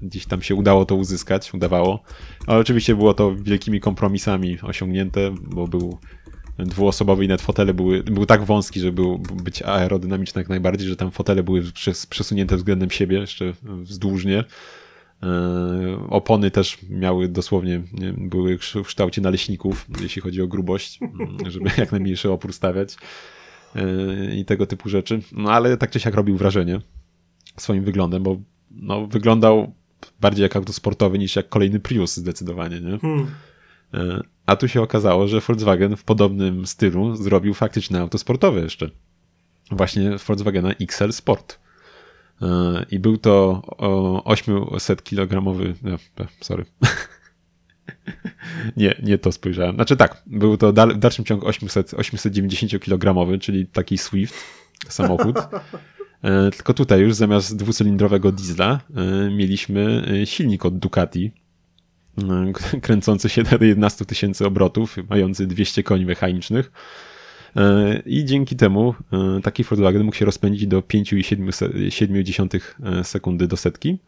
gdzieś 0.02 0.26
tam 0.26 0.42
się 0.42 0.54
udało 0.54 0.84
to 0.84 0.94
uzyskać, 0.96 1.54
udawało. 1.54 2.02
Ale 2.46 2.58
oczywiście 2.58 2.96
było 2.96 3.14
to 3.14 3.36
wielkimi 3.36 3.80
kompromisami 3.80 4.58
osiągnięte, 4.62 5.34
bo 5.42 5.68
był 5.68 5.98
dwuosobowy 6.58 7.24
i 7.24 7.28
nawet 7.28 7.42
fotele 7.42 7.74
były, 7.74 8.02
był 8.02 8.26
tak 8.26 8.44
wąski, 8.44 8.80
żeby 8.80 8.92
był, 8.92 9.18
być 9.18 9.62
aerodynamiczny 9.62 10.40
jak 10.40 10.48
najbardziej, 10.48 10.88
że 10.88 10.96
tam 10.96 11.10
fotele 11.10 11.42
były 11.42 11.62
przesunięte 12.10 12.56
względem 12.56 12.90
siebie 12.90 13.18
jeszcze 13.18 13.52
wzdłużnie. 13.62 14.44
E, 15.22 16.06
opony 16.10 16.50
też 16.50 16.78
miały 16.90 17.28
dosłownie, 17.28 17.82
nie, 17.92 18.12
były 18.12 18.58
w 18.58 18.86
kształcie 18.86 19.20
naleśników, 19.22 19.86
jeśli 20.00 20.22
chodzi 20.22 20.42
o 20.42 20.46
grubość, 20.46 20.98
mm, 21.02 21.50
żeby 21.50 21.70
jak 21.78 21.92
najmniejszy 21.92 22.30
opór 22.30 22.52
stawiać 22.52 22.96
e, 23.76 24.36
i 24.36 24.44
tego 24.44 24.66
typu 24.66 24.88
rzeczy. 24.88 25.20
No 25.32 25.52
ale 25.52 25.76
tak 25.76 25.90
czy 25.90 26.00
siak 26.00 26.14
robił 26.14 26.36
wrażenie 26.36 26.80
swoim 27.56 27.84
wyglądem, 27.84 28.22
bo 28.22 28.36
no, 28.70 29.06
wyglądał 29.06 29.72
bardziej 30.20 30.42
jak 30.42 30.56
auto 30.56 30.72
sportowe 30.72 31.18
niż 31.18 31.36
jak 31.36 31.48
kolejny 31.48 31.80
Prius 31.80 32.16
zdecydowanie, 32.16 32.80
nie? 32.80 32.98
Hmm. 32.98 33.26
E, 34.46 34.50
a 34.50 34.56
tu 34.56 34.68
się 34.68 34.82
okazało, 34.82 35.28
że 35.28 35.40
Volkswagen 35.40 35.96
w 35.96 36.04
podobnym 36.04 36.66
stylu 36.66 37.16
zrobił 37.16 37.54
faktyczne 37.54 38.00
auto 38.00 38.18
sportowe 38.18 38.60
jeszcze. 38.60 38.90
Właśnie 39.70 40.10
Volkswagena 40.28 40.70
XL 40.70 41.12
Sport. 41.12 41.58
E, 42.42 42.86
I 42.90 42.98
był 42.98 43.18
to 43.18 43.62
800 44.24 45.02
kilogramowy. 45.02 45.74
No, 45.82 45.94
e, 45.94 46.26
sorry. 46.40 46.64
nie, 48.76 48.94
nie 49.02 49.18
to 49.18 49.32
spojrzałem. 49.32 49.74
Znaczy 49.74 49.96
tak, 49.96 50.22
był 50.26 50.56
to 50.56 50.72
w 50.72 50.98
dalszym 50.98 51.24
ciągu 51.24 51.46
800, 51.46 51.94
890 51.94 52.82
kilogramowy, 52.82 53.38
czyli 53.38 53.66
taki 53.66 53.98
Swift 53.98 54.34
samochód. 54.88 55.36
Tylko 56.56 56.74
tutaj 56.74 57.00
już 57.00 57.14
zamiast 57.14 57.56
dwucylindrowego 57.56 58.32
diesla 58.32 58.80
mieliśmy 59.30 60.08
silnik 60.24 60.64
od 60.64 60.78
Ducati 60.78 61.32
kręcący 62.82 63.28
się 63.28 63.42
do 63.42 63.64
11 63.64 64.04
tysięcy 64.04 64.46
obrotów, 64.46 64.96
mający 65.10 65.46
200 65.46 65.82
koni 65.82 66.06
mechanicznych. 66.06 66.72
E, 67.56 68.02
I 68.06 68.24
dzięki 68.24 68.56
temu 68.56 68.94
e, 69.12 69.40
taki 69.42 69.64
Volkswagen 69.64 70.04
mógł 70.04 70.16
się 70.16 70.24
rozpędzić 70.24 70.66
do 70.66 70.80
5,7 70.80 72.60
e, 72.84 73.04
sekundy 73.04 73.46
do 73.46 73.56
setki 73.56 73.98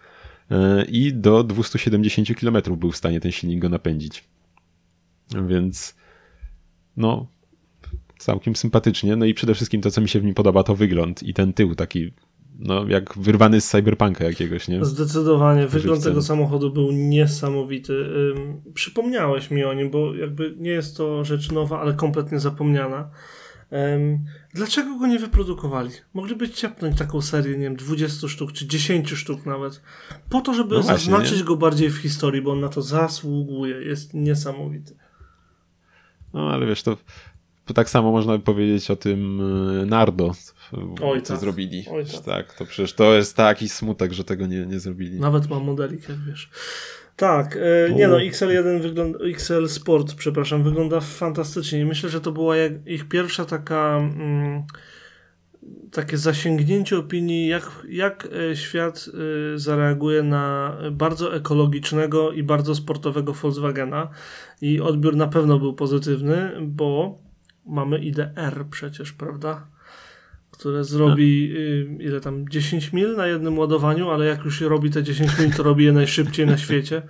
i 0.88 1.12
do 1.14 1.44
270 1.44 2.28
km 2.40 2.56
był 2.76 2.92
w 2.92 2.96
stanie 2.96 3.20
ten 3.20 3.32
silnik 3.32 3.58
go 3.58 3.68
napędzić. 3.68 4.24
Więc 5.48 5.94
no, 6.96 7.26
całkiem 8.18 8.56
sympatycznie. 8.56 9.16
No 9.16 9.24
i 9.24 9.34
przede 9.34 9.54
wszystkim 9.54 9.80
to, 9.80 9.90
co 9.90 10.00
mi 10.00 10.08
się 10.08 10.20
w 10.20 10.24
nim 10.24 10.34
podoba, 10.34 10.62
to 10.62 10.76
wygląd 10.76 11.22
i 11.22 11.34
ten 11.34 11.52
tył 11.52 11.74
taki 11.74 12.12
no, 12.58 12.88
jak 12.88 13.18
wyrwany 13.18 13.60
z 13.60 13.68
cyberpunka 13.68 14.24
jakiegoś, 14.24 14.68
nie? 14.68 14.84
Zdecydowanie. 14.84 15.66
Wygląd 15.66 16.04
tego 16.04 16.22
samochodu 16.22 16.72
był 16.72 16.92
niesamowity. 16.92 18.10
Przypomniałeś 18.74 19.50
mi 19.50 19.64
o 19.64 19.74
nim, 19.74 19.90
bo 19.90 20.14
jakby 20.14 20.54
nie 20.58 20.70
jest 20.70 20.96
to 20.96 21.24
rzecz 21.24 21.52
nowa, 21.52 21.80
ale 21.80 21.94
kompletnie 21.94 22.40
zapomniana. 22.40 23.10
Dlaczego 24.54 24.98
go 24.98 25.06
nie 25.06 25.18
wyprodukowali? 25.18 25.90
Mogliby 26.14 26.48
ciepnąć 26.48 26.98
taką 26.98 27.20
serię, 27.20 27.52
nie 27.52 27.64
wiem, 27.64 27.76
20 27.76 28.28
sztuk, 28.28 28.52
czy 28.52 28.66
10 28.66 29.10
sztuk 29.10 29.46
nawet. 29.46 29.82
Po 30.30 30.40
to, 30.40 30.54
żeby 30.54 30.74
no 30.74 30.82
właśnie, 30.82 31.12
zaznaczyć 31.12 31.38
nie? 31.38 31.44
go 31.44 31.56
bardziej 31.56 31.90
w 31.90 31.96
historii, 31.96 32.42
bo 32.42 32.52
on 32.52 32.60
na 32.60 32.68
to 32.68 32.82
zasługuje. 32.82 33.76
Jest 33.76 34.14
niesamowity. 34.14 34.96
No, 36.34 36.50
ale 36.50 36.66
wiesz, 36.66 36.82
to 36.82 36.96
tak 37.74 37.90
samo 37.90 38.12
można 38.12 38.38
by 38.38 38.44
powiedzieć 38.44 38.90
o 38.90 38.96
tym 38.96 39.40
e, 39.82 39.86
Nardo, 39.86 40.34
Oj, 41.02 41.22
co 41.22 41.32
tak. 41.32 41.40
zrobili. 41.40 41.84
Oj, 41.90 42.04
tak. 42.04 42.24
tak. 42.24 42.54
to 42.54 42.64
przecież 42.64 42.92
to 42.92 43.14
jest 43.14 43.36
taki 43.36 43.68
smutek, 43.68 44.12
że 44.12 44.24
tego 44.24 44.46
nie, 44.46 44.66
nie 44.66 44.80
zrobili. 44.80 45.20
Nawet 45.20 45.50
mam 45.50 45.64
modelik, 45.64 46.08
jak 46.08 46.18
wiesz. 46.18 46.50
Tak, 47.16 47.56
e, 47.56 47.94
nie 47.94 48.08
no, 48.08 48.16
XL1 48.16 48.80
wygląda, 48.80 49.18
XL 49.24 49.68
Sport, 49.68 50.14
przepraszam, 50.14 50.62
wygląda 50.62 51.00
fantastycznie. 51.00 51.86
Myślę, 51.86 52.10
że 52.10 52.20
to 52.20 52.32
była 52.32 52.54
ich 52.86 53.08
pierwsza 53.08 53.44
taka 53.44 53.98
mm, 53.98 54.62
takie 55.92 56.18
zasięgnięcie 56.18 56.98
opinii, 56.98 57.48
jak, 57.48 57.86
jak 57.88 58.28
e, 58.50 58.56
świat 58.56 59.08
y, 59.54 59.58
zareaguje 59.58 60.22
na 60.22 60.76
bardzo 60.92 61.34
ekologicznego 61.34 62.32
i 62.32 62.42
bardzo 62.42 62.74
sportowego 62.74 63.32
Volkswagena. 63.32 64.08
I 64.60 64.80
odbiór 64.80 65.16
na 65.16 65.26
pewno 65.26 65.58
był 65.58 65.74
pozytywny, 65.74 66.52
bo 66.60 67.18
mamy 67.66 67.98
IDR 67.98 68.64
przecież, 68.70 69.12
prawda? 69.12 69.66
Które 70.50 70.84
zrobi 70.84 71.52
y, 71.56 71.96
ile 72.00 72.20
tam 72.20 72.48
10 72.48 72.92
mil 72.92 73.16
na 73.16 73.26
jednym 73.26 73.58
ładowaniu, 73.58 74.10
ale 74.10 74.26
jak 74.26 74.44
już 74.44 74.60
robi 74.60 74.90
te 74.90 75.02
10 75.02 75.38
mil, 75.38 75.52
to 75.52 75.62
robi 75.62 75.84
je 75.84 75.92
najszybciej 75.92 76.46
na 76.46 76.58
świecie. 76.58 77.02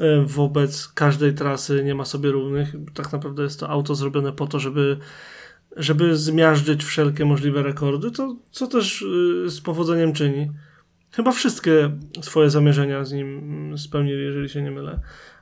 Y, 0.00 0.26
wobec 0.26 0.88
każdej 0.88 1.34
trasy 1.34 1.84
nie 1.84 1.94
ma 1.94 2.04
sobie 2.04 2.30
równych. 2.30 2.74
Tak 2.94 3.12
naprawdę 3.12 3.42
jest 3.42 3.60
to 3.60 3.68
auto 3.68 3.94
zrobione 3.94 4.32
po 4.32 4.46
to, 4.46 4.58
żeby 4.58 4.98
żeby 5.76 6.16
zmiażdżyć 6.16 6.84
wszelkie 6.84 7.24
możliwe 7.24 7.62
rekordy, 7.62 8.10
to 8.10 8.36
co 8.50 8.66
też 8.66 9.02
y, 9.02 9.50
z 9.50 9.60
powodzeniem 9.60 10.12
czyni. 10.12 10.50
Chyba 11.10 11.32
wszystkie 11.32 11.90
swoje 12.22 12.50
zamierzenia 12.50 13.04
z 13.04 13.12
nim 13.12 13.74
spełnili, 13.78 14.24
jeżeli 14.24 14.48
się 14.48 14.62
nie 14.62 14.70
mylę. 14.70 15.00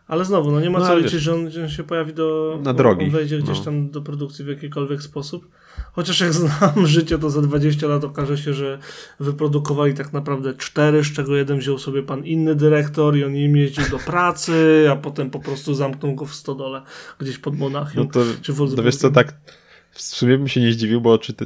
Ale 0.08 0.24
znowu, 0.24 0.50
no 0.50 0.60
nie 0.60 0.70
ma 0.70 0.78
no, 0.78 0.86
co 0.86 0.98
liczyć, 0.98 1.20
że 1.20 1.34
on, 1.34 1.50
że 1.50 1.62
on, 1.62 1.68
się 1.68 1.84
pojawi 1.84 2.14
do. 2.14 2.58
Na 2.62 2.74
drogi. 2.74 3.04
On 3.04 3.10
wejdzie 3.10 3.38
gdzieś 3.38 3.58
no. 3.58 3.64
tam 3.64 3.90
do 3.90 4.02
produkcji 4.02 4.44
w 4.44 4.48
jakikolwiek 4.48 5.02
sposób. 5.02 5.48
Chociaż 5.92 6.20
jak 6.20 6.32
znam 6.40 6.86
życie, 6.86 7.18
to 7.18 7.30
za 7.30 7.42
20 7.42 7.86
lat 7.86 8.04
okaże 8.04 8.38
się, 8.38 8.54
że 8.54 8.78
wyprodukowali 9.20 9.94
tak 9.94 10.12
naprawdę 10.12 10.54
cztery, 10.54 11.04
z 11.04 11.12
czego 11.12 11.36
jeden 11.36 11.58
wziął 11.58 11.78
sobie 11.78 12.02
pan 12.02 12.24
inny 12.24 12.54
dyrektor 12.54 13.16
i 13.16 13.24
on 13.24 13.36
im 13.36 13.56
jeździł 13.56 13.84
do 13.90 13.98
pracy, 13.98 14.86
a 14.90 14.96
potem 14.96 15.30
po 15.30 15.40
prostu 15.40 15.74
zamknął 15.74 16.14
go 16.14 16.24
w 16.24 16.34
stodole 16.34 16.82
gdzieś 17.18 17.38
pod 17.38 17.58
Monachium. 17.58 18.04
No 18.04 18.12
to, 18.12 18.20
czy 18.42 18.54
to 18.76 18.82
wiesz 18.82 18.96
co, 18.96 19.10
tak 19.10 19.34
w 19.90 20.02
sumie 20.02 20.38
bym 20.38 20.48
się 20.48 20.60
nie 20.60 20.72
zdziwił, 20.72 21.00
bo 21.00 21.18
czyta... 21.18 21.44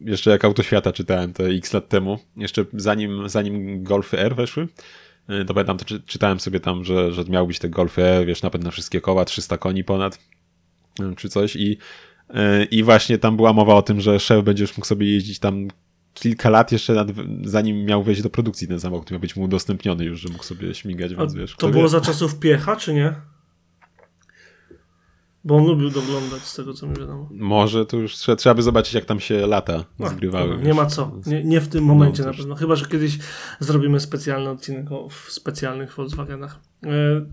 jeszcze 0.00 0.30
jak 0.30 0.44
Autoświata 0.44 0.92
czytałem 0.92 1.32
to 1.32 1.48
x 1.48 1.72
lat 1.72 1.88
temu, 1.88 2.18
jeszcze 2.36 2.64
zanim, 2.72 3.28
zanim 3.28 3.82
Golfy 3.82 4.18
R 4.18 4.36
weszły, 4.36 4.68
to 5.46 5.54
pamiętam, 5.54 5.78
to 5.78 5.84
czy, 5.84 6.00
czytałem 6.00 6.40
sobie 6.40 6.60
tam, 6.60 6.84
że, 6.84 7.12
że 7.12 7.24
miał 7.24 7.46
być 7.46 7.58
te 7.58 7.68
golfy, 7.68 8.02
wiesz, 8.26 8.42
napęd 8.42 8.64
na 8.64 8.70
wszystkie 8.70 9.00
koła, 9.00 9.24
300 9.24 9.58
koni 9.58 9.84
ponad, 9.84 10.18
czy 11.16 11.28
coś 11.28 11.56
i, 11.56 11.78
e, 12.34 12.64
i 12.64 12.82
właśnie 12.82 13.18
tam 13.18 13.36
była 13.36 13.52
mowa 13.52 13.74
o 13.74 13.82
tym, 13.82 14.00
że 14.00 14.20
szef 14.20 14.44
będziesz 14.44 14.76
mógł 14.76 14.86
sobie 14.86 15.12
jeździć 15.12 15.38
tam 15.38 15.68
kilka 16.14 16.50
lat 16.50 16.72
jeszcze 16.72 16.92
nad, 16.92 17.08
zanim 17.44 17.84
miał 17.84 18.02
wejść 18.02 18.22
do 18.22 18.30
produkcji 18.30 18.68
ten 18.68 18.80
samochód, 18.80 19.10
miał 19.10 19.20
być 19.20 19.36
mu 19.36 19.42
udostępniony 19.42 20.04
już, 20.04 20.20
że 20.20 20.28
mógł 20.28 20.44
sobie 20.44 20.74
śmigać, 20.74 21.14
więc 21.14 21.34
wiesz. 21.34 21.56
To 21.56 21.68
było 21.68 21.82
wie? 21.82 21.88
za 21.88 22.00
czasów 22.00 22.38
piecha, 22.38 22.76
czy 22.76 22.94
nie? 22.94 23.14
Bo 25.44 25.56
on 25.56 25.66
lubił 25.66 25.90
doglądać 25.90 26.42
z 26.42 26.54
tego, 26.54 26.74
co 26.74 26.86
mi 26.86 26.96
wiadomo. 26.96 27.28
Może 27.30 27.86
to 27.86 27.96
już 27.96 28.14
trzeba, 28.14 28.36
trzeba 28.36 28.54
by 28.54 28.62
zobaczyć, 28.62 28.94
jak 28.94 29.04
tam 29.04 29.20
się 29.20 29.46
lata 29.46 29.84
no, 29.98 30.08
zgrywały. 30.08 30.58
nie 30.62 30.74
ma 30.74 30.86
co. 30.86 31.12
Nie, 31.26 31.44
nie 31.44 31.60
w 31.60 31.68
tym 31.68 31.84
momencie 31.84 32.22
no, 32.22 32.28
na 32.28 32.34
pewno. 32.34 32.54
Chyba, 32.54 32.76
że 32.76 32.86
kiedyś 32.86 33.18
zrobimy 33.60 34.00
specjalny 34.00 34.50
odcinek 34.50 34.92
o 34.92 35.08
w 35.08 35.32
specjalnych 35.32 35.94
Volkswagenach. 35.94 36.60
E, 36.84 36.88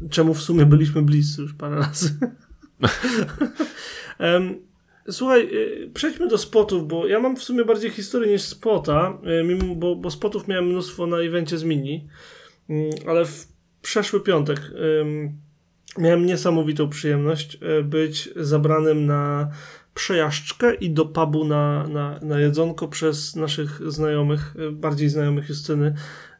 czemu 0.10 0.34
w 0.34 0.42
sumie 0.42 0.66
byliśmy 0.66 1.02
bliscy 1.02 1.42
już 1.42 1.54
parę 1.54 1.76
razy. 1.76 2.20
Słuchaj, 5.12 5.42
e, 5.44 5.90
przejdźmy 5.94 6.28
do 6.28 6.38
spotów, 6.38 6.88
bo 6.88 7.08
ja 7.08 7.20
mam 7.20 7.36
w 7.36 7.44
sumie 7.44 7.66
bardziej 7.66 7.92
historię 7.92 8.32
niż 8.32 8.42
spota, 8.42 9.18
e, 9.24 9.44
mimo, 9.44 9.76
bo, 9.76 9.96
bo 9.96 10.12
spotów 10.12 10.48
miałem 10.48 10.66
mnóstwo 10.66 11.08
na 11.08 11.18
evencie 11.18 11.58
z 11.58 11.64
Mini, 11.64 12.08
mm, 12.70 12.90
ale 13.08 13.26
w 13.26 13.48
przeszły 13.82 14.22
piątek 14.22 14.72
miałem 15.98 16.26
niesamowitą 16.26 16.90
przyjemność 16.90 17.58
e, 17.62 17.84
być 17.84 18.30
zabranym 18.36 19.06
na 19.06 19.52
przejażdżkę 19.94 20.74
i 20.74 20.92
do 20.92 21.06
pubu 21.06 21.46
na, 21.46 21.88
na, 21.88 22.20
na 22.22 22.40
jedzonko 22.40 22.88
przez 22.88 23.36
naszych 23.36 23.92
znajomych, 23.92 24.56
e, 24.60 24.72
bardziej 24.72 25.10
znajomych 25.10 25.50
Justyny. 25.50 25.94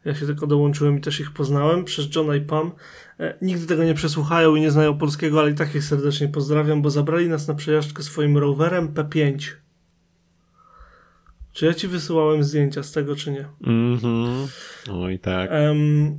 Ja 0.04 0.14
się 0.14 0.26
tylko 0.26 0.46
dołączyłem 0.46 0.98
i 0.98 1.00
też 1.00 1.20
ich 1.20 1.32
poznałem 1.32 1.84
przez 1.84 2.14
Johna 2.16 2.36
i 2.36 2.40
Pam. 2.40 2.72
E, 3.20 3.34
nigdy 3.42 3.66
tego 3.66 3.84
nie 3.84 3.94
przesłuchają 3.94 4.54
i 4.54 4.60
nie 4.60 4.70
znają 4.70 4.98
polskiego, 4.98 5.40
ale 5.40 5.50
i 5.50 5.54
tak 5.54 5.74
ich 5.74 5.84
serdecznie 5.84 6.28
pozdrawiam, 6.28 6.82
bo 6.82 6.90
zabrali 6.90 7.28
nas 7.28 7.48
na 7.48 7.54
przejażdżkę 7.54 8.02
swoim 8.02 8.38
rowerem 8.38 8.88
P5. 8.88 9.38
Czy 11.52 11.66
ja 11.66 11.74
ci 11.74 11.88
wysyłałem 11.88 12.44
zdjęcia 12.44 12.82
z 12.82 12.92
tego, 12.92 13.16
czy 13.16 13.30
nie? 13.30 13.48
Mhm. 13.66 14.14
Mm 14.14 14.48
Oj, 14.90 15.18
tak. 15.18 15.50
Um, 15.50 16.18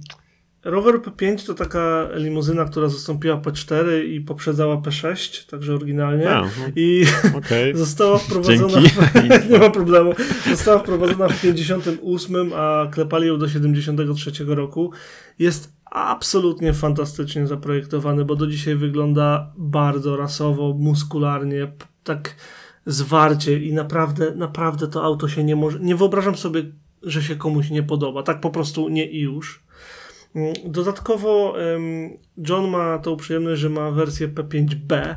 Rower 0.63 1.01
P5 1.01 1.47
to 1.47 1.53
taka 1.53 2.09
limuzyna, 2.13 2.65
która 2.65 2.89
zastąpiła 2.89 3.37
P4 3.37 4.03
i 4.03 4.21
poprzedzała 4.21 4.77
P6, 4.77 5.49
także 5.49 5.75
oryginalnie. 5.75 6.29
A, 6.29 6.41
no. 6.41 6.49
I 6.75 7.05
okay. 7.37 7.75
została 7.85 8.17
wprowadzona. 8.17 8.89
W, 8.89 9.49
nie 9.51 9.59
ma 9.59 9.69
problemu. 9.69 10.13
Została 10.49 10.79
wprowadzona 10.79 11.27
w 11.27 11.41
58, 11.41 12.51
a 12.55 12.87
klepali 12.91 13.27
ją 13.27 13.37
do 13.37 13.49
73 13.49 14.31
roku. 14.45 14.91
Jest 15.39 15.73
absolutnie 15.91 16.73
fantastycznie 16.73 17.47
zaprojektowany, 17.47 18.25
bo 18.25 18.35
do 18.35 18.47
dzisiaj 18.47 18.75
wygląda 18.75 19.53
bardzo 19.57 20.17
rasowo, 20.17 20.75
muskularnie, 20.79 21.71
tak 22.03 22.35
zwarcie 22.85 23.59
i 23.59 23.73
naprawdę, 23.73 24.35
naprawdę 24.35 24.87
to 24.87 25.03
auto 25.03 25.27
się 25.27 25.43
nie 25.43 25.55
może. 25.55 25.79
Nie 25.79 25.95
wyobrażam 25.95 26.35
sobie, 26.35 26.63
że 27.03 27.23
się 27.23 27.35
komuś 27.35 27.69
nie 27.69 27.83
podoba. 27.83 28.23
Tak 28.23 28.41
po 28.41 28.49
prostu 28.49 28.89
nie 28.89 29.05
i 29.05 29.19
już. 29.19 29.68
Mm, 30.35 30.53
dodatkowo 30.65 31.53
John 32.37 32.69
ma 32.69 32.99
tą 32.99 33.17
przyjemność, 33.17 33.61
że 33.61 33.69
ma 33.69 33.91
wersję 33.91 34.27
P5B, 34.27 35.15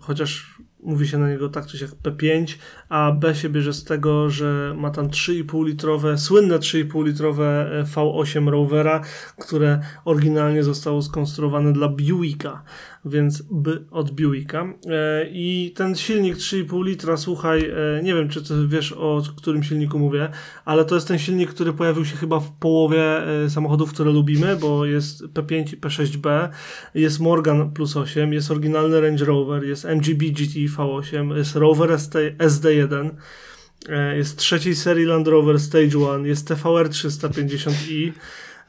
chociaż 0.00 0.57
mówi 0.82 1.08
się 1.08 1.18
na 1.18 1.28
niego 1.28 1.48
tak 1.48 1.66
czy 1.66 1.78
siak 1.78 1.90
P5, 1.90 2.54
a 2.88 3.12
B 3.12 3.34
się 3.34 3.48
bierze 3.48 3.72
z 3.72 3.84
tego, 3.84 4.30
że 4.30 4.74
ma 4.76 4.90
tam 4.90 5.08
3,5 5.08 5.66
litrowe, 5.66 6.18
słynne 6.18 6.58
3,5 6.58 7.06
litrowe 7.06 7.70
e, 7.80 7.84
V8 7.84 8.48
Rovera, 8.48 9.00
które 9.38 9.80
oryginalnie 10.04 10.62
zostało 10.62 11.02
skonstruowane 11.02 11.72
dla 11.72 11.88
Buicka 11.88 12.62
więc 13.04 13.42
by 13.42 13.84
od 13.90 14.10
Buicka. 14.10 14.74
E, 14.86 15.26
I 15.30 15.72
ten 15.76 15.94
silnik 15.94 16.36
3,5 16.36 16.84
litra, 16.84 17.16
słuchaj, 17.16 17.60
e, 17.60 18.02
nie 18.02 18.14
wiem, 18.14 18.28
czy 18.28 18.42
ty 18.42 18.68
wiesz 18.68 18.92
o 18.92 19.22
którym 19.36 19.62
silniku 19.62 19.98
mówię, 19.98 20.28
ale 20.64 20.84
to 20.84 20.94
jest 20.94 21.08
ten 21.08 21.18
silnik, 21.18 21.50
który 21.50 21.72
pojawił 21.72 22.04
się 22.04 22.16
chyba 22.16 22.40
w 22.40 22.52
połowie 22.52 23.02
samochodów, 23.48 23.92
które 23.92 24.10
lubimy, 24.10 24.56
bo 24.56 24.84
jest 24.84 25.24
P5 25.24 25.74
i 25.74 25.76
P6B, 25.76 26.48
jest 26.94 27.20
Morgan 27.20 27.70
plus 27.70 27.96
8, 27.96 28.32
jest 28.32 28.50
oryginalny 28.50 29.00
Range 29.00 29.24
Rover, 29.24 29.64
jest 29.64 29.84
MGB 29.84 30.24
GT 30.24 30.67
V8, 30.68 31.36
jest 31.36 31.56
Rover 31.56 31.90
SD1, 32.38 33.10
jest 34.16 34.36
trzeciej 34.36 34.76
serii 34.76 35.04
Land 35.04 35.28
Rover 35.28 35.60
Stage 35.60 35.98
1, 35.98 36.26
jest 36.26 36.48
TVR 36.48 36.88
350i, 36.88 38.12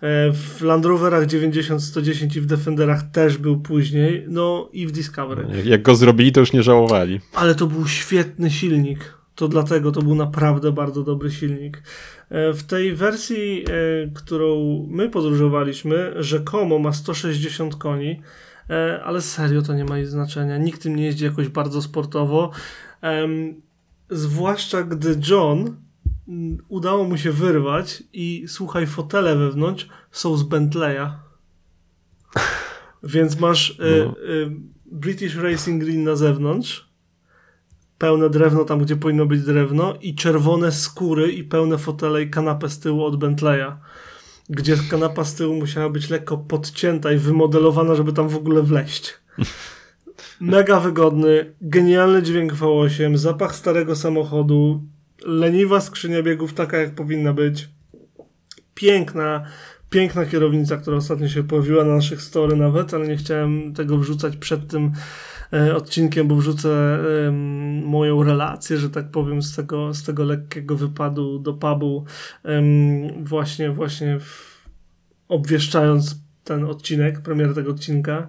E, 0.02 0.32
w 0.32 0.62
Land 0.62 0.86
Roverach 0.86 1.28
90-110 1.28 2.38
i 2.38 2.42
w 2.42 2.46
Defenderach 2.46 3.12
też 3.12 3.38
był 3.38 3.60
później, 3.60 4.26
no 4.28 4.70
i 4.74 4.88
w 4.88 4.92
Discovery. 4.92 5.48
Jak 5.66 5.82
go 5.82 5.96
zrobili, 5.96 6.32
to 6.32 6.40
już 6.40 6.54
nie 6.54 6.64
żałowali. 6.64 7.20
Ale 7.34 7.56
to 7.56 7.68
był 7.68 7.88
świetny 7.88 8.52
silnik. 8.52 9.14
To 9.36 9.48
dlatego 9.48 9.92
to 9.92 10.02
był 10.02 10.16
naprawdę 10.16 10.72
bardzo 10.72 11.04
dobry 11.04 11.32
silnik. 11.32 11.84
E, 12.30 12.54
w 12.54 12.64
tej 12.64 12.96
wersji, 12.96 13.64
e, 13.64 14.08
którą 14.14 14.86
my 14.90 15.10
podróżowaliśmy, 15.10 16.14
rzekomo 16.16 16.80
ma 16.80 16.94
160 16.94 17.76
koni, 17.76 18.22
ale 19.04 19.22
serio 19.22 19.62
to 19.62 19.74
nie 19.74 19.86
ma 19.86 19.96
znaczenia. 20.04 20.58
Nikt 20.58 20.82
tym 20.82 20.96
nie 20.96 21.06
jeździ 21.06 21.26
jakoś 21.26 21.48
bardzo 21.48 21.82
sportowo. 21.82 22.52
Zwłaszcza 24.10 24.84
gdy 24.84 25.20
John 25.30 25.76
udało 26.68 27.04
mu 27.04 27.18
się 27.18 27.32
wyrwać 27.32 28.04
i 28.14 28.46
słuchaj, 28.48 28.88
fotele 28.88 29.36
wewnątrz 29.36 29.88
są 30.12 30.38
z 30.38 30.44
Bentleya. 30.44 31.10
Więc 33.04 33.40
masz 33.40 33.70
y, 33.70 33.76
no. 34.06 34.20
y, 34.20 34.52
British 34.92 35.36
Racing 35.36 35.84
Green 35.84 36.04
na 36.04 36.16
zewnątrz 36.16 36.90
pełne 37.98 38.30
drewno 38.30 38.66
tam, 38.66 38.80
gdzie 38.80 38.96
powinno 38.96 39.26
być 39.26 39.42
drewno 39.42 39.94
i 40.02 40.16
czerwone 40.16 40.72
skóry 40.72 41.32
i 41.32 41.44
pełne 41.44 41.78
fotele 41.78 42.24
i 42.24 42.30
kanapę 42.30 42.70
z 42.70 42.80
tyłu 42.80 43.06
od 43.06 43.16
Bentleya. 43.16 43.72
Gdzie 44.50 44.78
kanapa 44.90 45.24
z 45.24 45.36
tyłu 45.36 45.56
musiała 45.56 45.90
być 45.90 46.10
lekko 46.10 46.38
podcięta 46.38 47.12
i 47.12 47.18
wymodelowana, 47.18 47.96
żeby 47.96 48.14
tam 48.14 48.30
w 48.30 48.36
ogóle 48.36 48.62
wleść. 48.62 49.14
Mega 50.42 50.80
wygodny, 50.80 51.54
genialny 51.62 52.24
dźwięk 52.24 52.54
V8, 52.54 53.18
zapach 53.18 53.56
starego 53.56 53.96
samochodu, 53.96 54.84
leniwa 55.26 55.82
skrzynia 55.82 56.24
biegów 56.24 56.54
taka 56.54 56.78
jak 56.78 56.96
powinna 56.96 57.34
być. 57.34 57.70
Piękna, 58.74 59.46
piękna 59.90 60.26
kierownica, 60.26 60.78
która 60.78 60.98
ostatnio 60.98 61.30
się 61.30 61.44
pojawiła 61.44 61.84
na 61.84 61.96
naszych 61.96 62.22
story 62.22 62.56
nawet, 62.56 62.94
ale 62.94 63.08
nie 63.08 63.18
chciałem 63.18 63.74
tego 63.74 63.98
wrzucać 63.98 64.38
przed 64.38 64.68
tym 64.68 64.92
odcinkiem, 65.76 66.28
bo 66.28 66.36
wrzucę 66.36 66.70
e, 66.70 67.32
moją 67.86 68.24
relację, 68.24 68.78
że 68.78 68.90
tak 68.90 69.12
powiem, 69.12 69.42
z 69.42 69.56
tego, 69.56 69.94
z 69.94 70.04
tego 70.04 70.24
lekkiego 70.24 70.76
wypadu 70.76 71.40
do 71.40 71.54
pubu, 71.54 72.06
e, 72.46 72.62
właśnie, 73.24 73.72
właśnie 73.72 74.20
w, 74.20 74.60
obwieszczając 75.28 76.22
ten 76.44 76.64
odcinek, 76.64 77.22
premierę 77.22 77.54
tego 77.54 77.72
odcinka. 77.72 78.28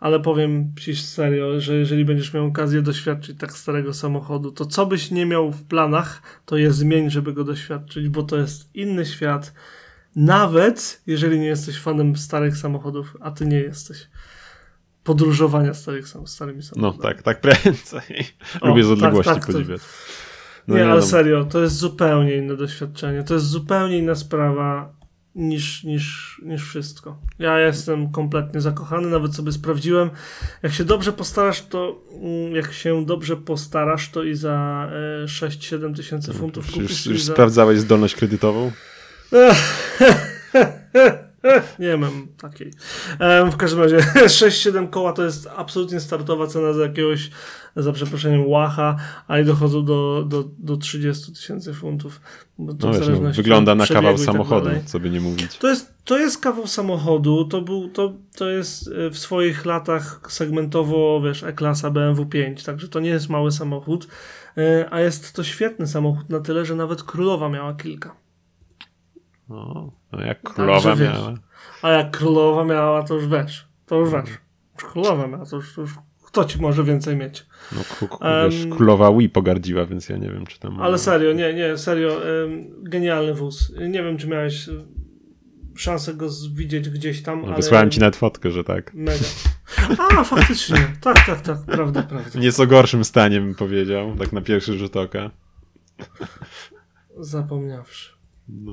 Ale 0.00 0.20
powiem 0.20 0.72
ci 0.80 0.96
serio, 0.96 1.60
że 1.60 1.74
jeżeli 1.74 2.04
będziesz 2.04 2.34
miał 2.34 2.46
okazję 2.46 2.82
doświadczyć 2.82 3.38
tak 3.38 3.52
starego 3.52 3.94
samochodu, 3.94 4.52
to 4.52 4.66
co 4.66 4.86
byś 4.86 5.10
nie 5.10 5.26
miał 5.26 5.52
w 5.52 5.64
planach, 5.64 6.22
to 6.44 6.56
je 6.56 6.72
zmień, 6.72 7.10
żeby 7.10 7.32
go 7.32 7.44
doświadczyć, 7.44 8.08
bo 8.08 8.22
to 8.22 8.36
jest 8.36 8.70
inny 8.74 9.06
świat. 9.06 9.52
Nawet 10.16 11.02
jeżeli 11.06 11.40
nie 11.40 11.46
jesteś 11.46 11.80
fanem 11.80 12.16
starych 12.16 12.56
samochodów, 12.56 13.16
a 13.20 13.30
ty 13.30 13.46
nie 13.46 13.60
jesteś. 13.60 14.08
Podróżowania 15.06 15.74
starych, 15.74 16.04
starymi 16.26 16.58
No 16.58 16.62
samochodami. 16.64 17.02
tak, 17.02 17.22
tak 17.22 17.40
prędzej. 17.40 18.26
O, 18.60 18.68
Lubię 18.68 18.84
z 18.84 18.86
tak, 18.86 18.92
odległości 18.92 19.34
tak, 19.34 19.46
to- 19.46 19.52
podziwiać. 19.52 19.80
nie, 20.68 20.74
No 20.84 20.84
ale 20.90 21.00
no. 21.00 21.06
serio, 21.06 21.44
to 21.44 21.60
jest 21.62 21.76
zupełnie 21.76 22.36
inne 22.36 22.56
doświadczenie. 22.56 23.22
To 23.22 23.34
jest 23.34 23.46
zupełnie 23.46 23.98
inna 23.98 24.14
sprawa 24.14 24.96
niż, 25.34 25.84
niż, 25.84 26.36
niż 26.44 26.62
wszystko. 26.68 27.18
Ja 27.38 27.58
jestem 27.58 28.10
kompletnie 28.12 28.60
zakochany, 28.60 29.08
nawet 29.08 29.34
sobie 29.34 29.52
sprawdziłem. 29.52 30.10
Jak 30.62 30.72
się 30.72 30.84
dobrze 30.84 31.12
postarasz, 31.12 31.62
to 31.62 32.02
mm, 32.22 32.54
jak 32.56 32.72
się 32.72 33.04
dobrze 33.06 33.36
postarasz, 33.36 34.10
to 34.10 34.22
i 34.22 34.34
za 34.34 34.88
e, 35.22 35.26
6-7 35.26 35.94
tysięcy 35.96 36.32
funtów 36.32 36.66
Już, 36.66 36.76
już, 36.76 36.82
kupisz. 36.84 37.06
już 37.06 37.16
i 37.20 37.22
za... 37.24 37.32
sprawdzałeś 37.32 37.78
zdolność 37.78 38.14
kredytową? 38.14 38.72
Nie 41.78 41.96
mam 41.96 42.28
takiej. 42.40 42.70
W 43.52 43.56
każdym 43.56 43.80
razie 43.80 43.96
6-7 44.26 44.90
koła 44.90 45.12
to 45.12 45.24
jest 45.24 45.48
absolutnie 45.56 46.00
startowa 46.00 46.46
cena 46.46 46.72
za 46.72 46.82
jakiegoś, 46.82 47.30
za 47.76 47.92
przeproszeniem, 47.92 48.46
łacha, 48.46 48.96
a 49.28 49.38
i 49.38 49.44
dochodzą 49.44 49.84
do, 49.84 50.24
do, 50.28 50.44
do 50.58 50.76
30 50.76 51.32
tysięcy 51.32 51.74
funtów. 51.74 52.20
Bo 52.58 52.74
to 52.74 52.86
No 52.86 52.92
wiesz, 52.92 53.08
no, 53.08 53.30
wygląda 53.30 53.74
na 53.74 53.86
kawał 53.86 54.14
tak 54.14 54.24
samochodu, 54.24 54.66
dalej. 54.66 54.82
co 54.86 55.00
by 55.00 55.10
nie 55.10 55.20
mówić. 55.20 55.58
To 55.58 55.68
jest, 55.68 55.94
to 56.04 56.18
jest 56.18 56.38
kawał 56.38 56.66
samochodu, 56.66 57.44
to 57.44 57.60
był, 57.60 57.88
to, 57.88 58.12
to 58.36 58.50
jest 58.50 58.88
e, 58.88 59.10
w 59.10 59.18
swoich 59.18 59.64
latach 59.66 60.20
segmentowo, 60.28 61.20
wiesz, 61.24 61.42
E-klasa 61.42 61.90
BMW 61.90 62.26
5, 62.26 62.62
także 62.62 62.88
to 62.88 63.00
nie 63.00 63.10
jest 63.10 63.28
mały 63.28 63.52
samochód, 63.52 64.08
e, 64.58 64.86
a 64.90 65.00
jest 65.00 65.32
to 65.32 65.44
świetny 65.44 65.86
samochód 65.86 66.30
na 66.30 66.40
tyle, 66.40 66.64
że 66.64 66.74
nawet 66.74 67.02
królowa 67.02 67.48
miała 67.48 67.74
kilka. 67.74 68.25
No, 69.48 69.92
no 70.12 70.20
jak 70.20 70.42
królowa 70.42 70.90
Także 70.90 71.04
wiesz. 71.04 71.14
miała. 71.14 71.34
A 71.82 71.90
jak 71.90 72.16
królowa 72.16 72.64
miała, 72.64 73.02
to 73.02 73.14
już 73.14 73.26
wiesz, 73.26 73.68
to 73.86 73.96
już 73.96 74.10
wiesz. 74.10 74.38
Królowa 74.76 75.26
miała, 75.26 75.46
to 75.46 75.56
już, 75.56 75.74
to 75.74 75.80
już 75.80 75.94
kto 76.24 76.44
ci 76.44 76.60
może 76.60 76.84
więcej 76.84 77.16
mieć. 77.16 77.46
No, 77.72 77.80
ku, 77.98 78.18
wiesz, 78.50 78.66
królowa 78.76 79.12
Wii 79.12 79.28
pogardziła, 79.28 79.86
więc 79.86 80.08
ja 80.08 80.16
nie 80.16 80.30
wiem, 80.30 80.46
czy 80.46 80.60
tam... 80.60 80.80
Ale 80.80 80.98
serio, 80.98 81.32
nie, 81.32 81.54
nie, 81.54 81.78
serio, 81.78 82.42
em, 82.44 82.66
genialny 82.82 83.34
wóz. 83.34 83.72
Nie 83.88 84.02
wiem, 84.02 84.18
czy 84.18 84.28
miałeś 84.28 84.68
szansę 85.76 86.14
go 86.14 86.28
widzieć 86.54 86.90
gdzieś 86.90 87.22
tam, 87.22 87.40
No, 87.40 87.46
ale... 87.46 87.56
Wysłałem 87.56 87.90
ci 87.90 88.00
nawet 88.00 88.16
fotkę, 88.16 88.50
że 88.50 88.64
tak. 88.64 88.94
Mega. 88.94 89.24
A, 89.98 90.24
faktycznie. 90.24 90.76
Tak, 91.00 91.26
tak, 91.26 91.40
tak. 91.40 91.58
Prawda, 91.66 92.02
prawda. 92.02 92.40
Nieco 92.40 92.66
gorszym 92.66 93.04
stanie 93.04 93.40
bym 93.40 93.54
powiedział, 93.54 94.16
tak 94.18 94.32
na 94.32 94.40
pierwszy 94.40 94.78
rzut 94.78 94.96
oka. 94.96 95.30
Zapomniawszy. 97.18 98.15
No. 98.48 98.72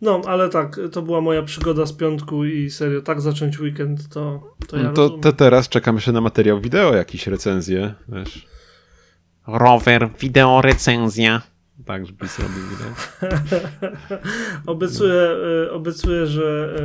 No, 0.00 0.20
ale 0.26 0.48
tak, 0.48 0.80
to 0.92 1.02
była 1.02 1.20
moja 1.20 1.42
przygoda 1.42 1.86
z 1.86 1.92
piątku 1.92 2.44
i 2.44 2.70
serio, 2.70 3.02
tak 3.02 3.20
zacząć 3.20 3.60
weekend, 3.60 4.08
to, 4.08 4.54
to 4.66 4.76
ja 4.76 4.82
No 4.82 4.92
to, 4.92 5.10
to 5.10 5.32
teraz 5.32 5.68
czekam 5.68 5.94
jeszcze 5.94 6.12
na 6.12 6.20
materiał 6.20 6.60
wideo, 6.60 6.94
jakieś 6.94 7.26
recenzje, 7.26 7.94
wiesz. 8.08 8.46
Rower, 9.46 10.08
wideo, 10.20 10.60
recenzja. 10.62 11.42
Tak, 11.86 12.06
żeby 12.06 12.26
zrobił 12.26 12.62
wideo. 12.70 12.94
Obiecuję, 14.72 15.30
y, 15.66 15.72
obiecuję 15.72 16.26
że, 16.26 16.76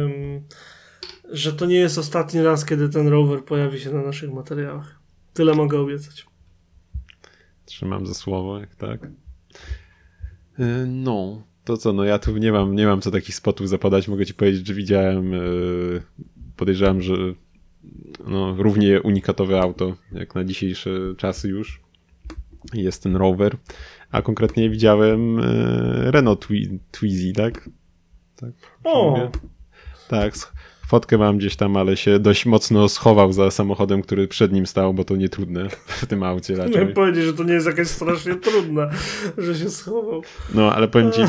że 1.31 1.53
to 1.53 1.65
nie 1.65 1.75
jest 1.75 1.97
ostatni 1.97 2.41
raz, 2.41 2.65
kiedy 2.65 2.89
ten 2.89 3.07
rower 3.07 3.43
pojawi 3.43 3.79
się 3.79 3.91
na 3.91 4.01
naszych 4.01 4.33
materiałach. 4.33 4.99
Tyle 5.33 5.53
mogę 5.53 5.79
obiecać. 5.79 6.25
Trzymam 7.65 8.07
za 8.07 8.13
słowo, 8.13 8.59
jak 8.59 8.75
tak. 8.75 9.05
Y, 10.59 10.85
No, 10.87 11.43
to 11.65 11.77
co, 11.77 11.93
no 11.93 12.03
ja 12.03 12.19
tu 12.19 12.37
nie 12.37 12.51
mam, 12.51 12.75
nie 12.75 12.85
mam 12.87 13.01
co 13.01 13.11
takich 13.11 13.35
spotów 13.35 13.69
zapadać. 13.69 14.07
Mogę 14.07 14.25
ci 14.25 14.33
powiedzieć, 14.33 14.67
że 14.67 14.73
widziałem, 14.73 15.33
y, 15.33 16.01
podejrzewam, 16.57 17.01
że 17.01 17.13
no, 18.27 18.55
równie 18.57 19.01
unikatowe 19.01 19.61
auto, 19.61 19.95
jak 20.11 20.35
na 20.35 20.43
dzisiejsze 20.43 20.89
czasy 21.17 21.49
już. 21.49 21.81
Jest 22.73 23.03
ten 23.03 23.15
rower. 23.15 23.57
A 24.11 24.21
konkretnie 24.21 24.69
widziałem 24.69 25.39
y, 25.39 26.11
Renault 26.11 26.45
Twi- 26.45 26.79
Twizy, 26.91 27.33
tak? 27.33 27.69
Tak. 28.35 28.51
O! 28.83 29.09
mówię? 29.11 29.29
Tak, 30.07 30.33
fotkę 30.95 31.17
mam 31.17 31.37
gdzieś 31.37 31.55
tam, 31.55 31.77
ale 31.77 31.97
się 31.97 32.19
dość 32.19 32.45
mocno 32.45 32.89
schował 32.89 33.33
za 33.33 33.51
samochodem, 33.51 34.01
który 34.01 34.27
przed 34.27 34.51
nim 34.51 34.65
stał, 34.65 34.93
bo 34.93 35.03
to 35.03 35.15
nie 35.15 35.29
trudne 35.29 35.69
w 36.01 36.05
tym 36.05 36.23
aucie 36.23 36.53
Miałem 36.53 36.73
raczej. 36.73 36.93
powiedzieć, 36.93 37.23
że 37.23 37.33
to 37.33 37.43
nie 37.43 37.53
jest 37.53 37.67
jakaś 37.67 37.87
strasznie 37.87 38.35
trudne, 38.35 38.89
że 39.37 39.55
się 39.55 39.69
schował. 39.69 40.21
No, 40.53 40.75
ale 40.75 40.87
powiem 40.87 41.11
ci, 41.11 41.21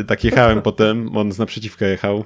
y, 0.00 0.04
tak 0.04 0.24
jechałem 0.24 0.62
potem, 0.62 1.16
on 1.16 1.32
z 1.32 1.38
naprzeciwka 1.38 1.86
jechał, 1.86 2.24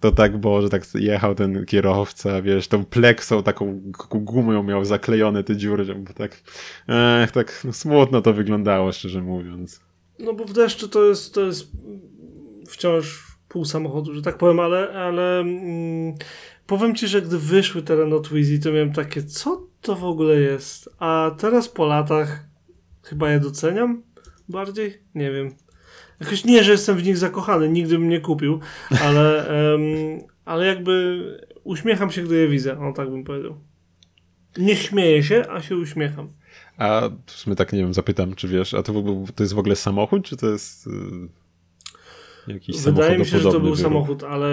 to 0.00 0.12
tak 0.12 0.36
było, 0.36 0.62
że 0.62 0.68
tak 0.68 0.82
jechał 0.94 1.34
ten 1.34 1.64
kierowca, 1.64 2.42
wiesz, 2.42 2.68
tą 2.68 2.84
pleksą, 2.84 3.42
taką 3.42 3.80
gumą 4.10 4.62
miał 4.62 4.84
zaklejone 4.84 5.44
te 5.44 5.56
dziury, 5.56 5.94
bo 5.94 6.12
tak, 6.12 6.42
ech, 7.22 7.32
tak 7.32 7.60
no, 7.64 7.72
smutno 7.72 8.22
to 8.22 8.32
wyglądało, 8.32 8.92
szczerze 8.92 9.22
mówiąc. 9.22 9.80
No 10.18 10.32
bo 10.34 10.44
w 10.44 10.52
deszczu 10.52 10.88
to 10.88 11.04
jest, 11.04 11.34
to 11.34 11.40
jest 11.40 11.68
wciąż 12.68 13.25
pół 13.48 13.64
samochodu, 13.64 14.14
że 14.14 14.22
tak 14.22 14.38
powiem, 14.38 14.60
ale, 14.60 14.88
ale 14.88 15.40
mm, 15.40 16.14
powiem 16.66 16.94
ci, 16.94 17.08
że 17.08 17.22
gdy 17.22 17.38
wyszły 17.38 17.82
te 17.82 17.96
Renault 17.96 18.28
Twizy, 18.28 18.58
to 18.58 18.72
miałem 18.72 18.92
takie, 18.92 19.22
co 19.22 19.62
to 19.80 19.96
w 19.96 20.04
ogóle 20.04 20.40
jest? 20.40 20.88
A 20.98 21.30
teraz 21.38 21.68
po 21.68 21.86
latach 21.86 22.44
chyba 23.02 23.30
je 23.30 23.40
doceniam 23.40 24.02
bardziej? 24.48 25.02
Nie 25.14 25.30
wiem. 25.30 25.50
Jakoś 26.20 26.44
nie, 26.44 26.64
że 26.64 26.72
jestem 26.72 26.96
w 26.96 27.04
nich 27.04 27.16
zakochany, 27.16 27.68
nigdy 27.68 27.98
bym 27.98 28.08
nie 28.08 28.20
kupił, 28.20 28.60
ale, 29.00 29.48
em, 29.74 29.80
ale 30.44 30.66
jakby 30.66 31.22
uśmiecham 31.64 32.10
się, 32.10 32.22
gdy 32.22 32.36
je 32.36 32.48
widzę, 32.48 32.80
o 32.80 32.92
tak 32.92 33.10
bym 33.10 33.24
powiedział. 33.24 33.56
Nie 34.58 34.76
śmieję 34.76 35.22
się, 35.22 35.44
a 35.50 35.62
się 35.62 35.76
uśmiecham. 35.76 36.28
A 36.76 37.10
w 37.26 37.30
sumie 37.32 37.56
tak, 37.56 37.72
nie 37.72 37.78
wiem, 37.78 37.94
zapytam, 37.94 38.34
czy 38.34 38.48
wiesz, 38.48 38.74
a 38.74 38.82
to, 38.82 38.92
to 39.34 39.42
jest 39.42 39.54
w 39.54 39.58
ogóle 39.58 39.76
samochód, 39.76 40.24
czy 40.24 40.36
to 40.36 40.46
jest 40.46 40.86
y, 40.86 40.90
jakiś 42.48 42.80
Wydaje 42.80 43.18
mi 43.18 43.26
się, 43.26 43.38
że 43.38 43.52
to 43.52 43.60
był 43.60 43.76
samochód, 43.76 44.24
ale 44.24 44.48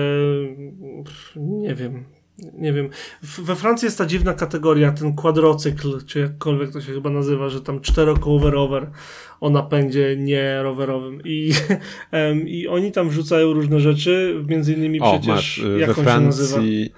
nie 1.36 1.76
wiem. 1.76 2.06
Nie 2.54 2.74
wiem. 2.74 2.90
We 3.22 3.56
Francji 3.56 3.86
jest 3.86 3.98
ta 3.98 4.06
dziwna 4.06 4.34
kategoria, 4.34 4.92
ten 4.92 5.16
kwadrocykl, 5.16 6.06
czy 6.06 6.20
jakkolwiek 6.20 6.72
to 6.72 6.82
się 6.82 6.94
chyba 6.94 7.10
nazywa, 7.10 7.50
że 7.50 7.62
tam 7.62 7.82
czterokołowy 7.82 8.52
rower 8.52 8.92
o 9.40 9.50
napędzie 9.50 10.16
nie 10.20 10.64
rowerowym. 10.64 11.22
I, 11.26 11.52
em, 12.12 12.48
I 12.48 12.68
oni 12.68 12.92
tam 12.92 13.10
wrzucają 13.10 13.54
różne 13.54 13.80
rzeczy, 13.80 14.44
między 14.48 14.74
innymi 14.74 15.00
O, 15.00 15.12
przecież, 15.12 15.28
masz, 15.28 15.58
y, 15.58 15.80
jak 15.80 15.94
we 15.94 16.02
on 16.02 16.20
się 16.20 16.26
nazywa? 16.26 16.50
Francji, 16.50 16.94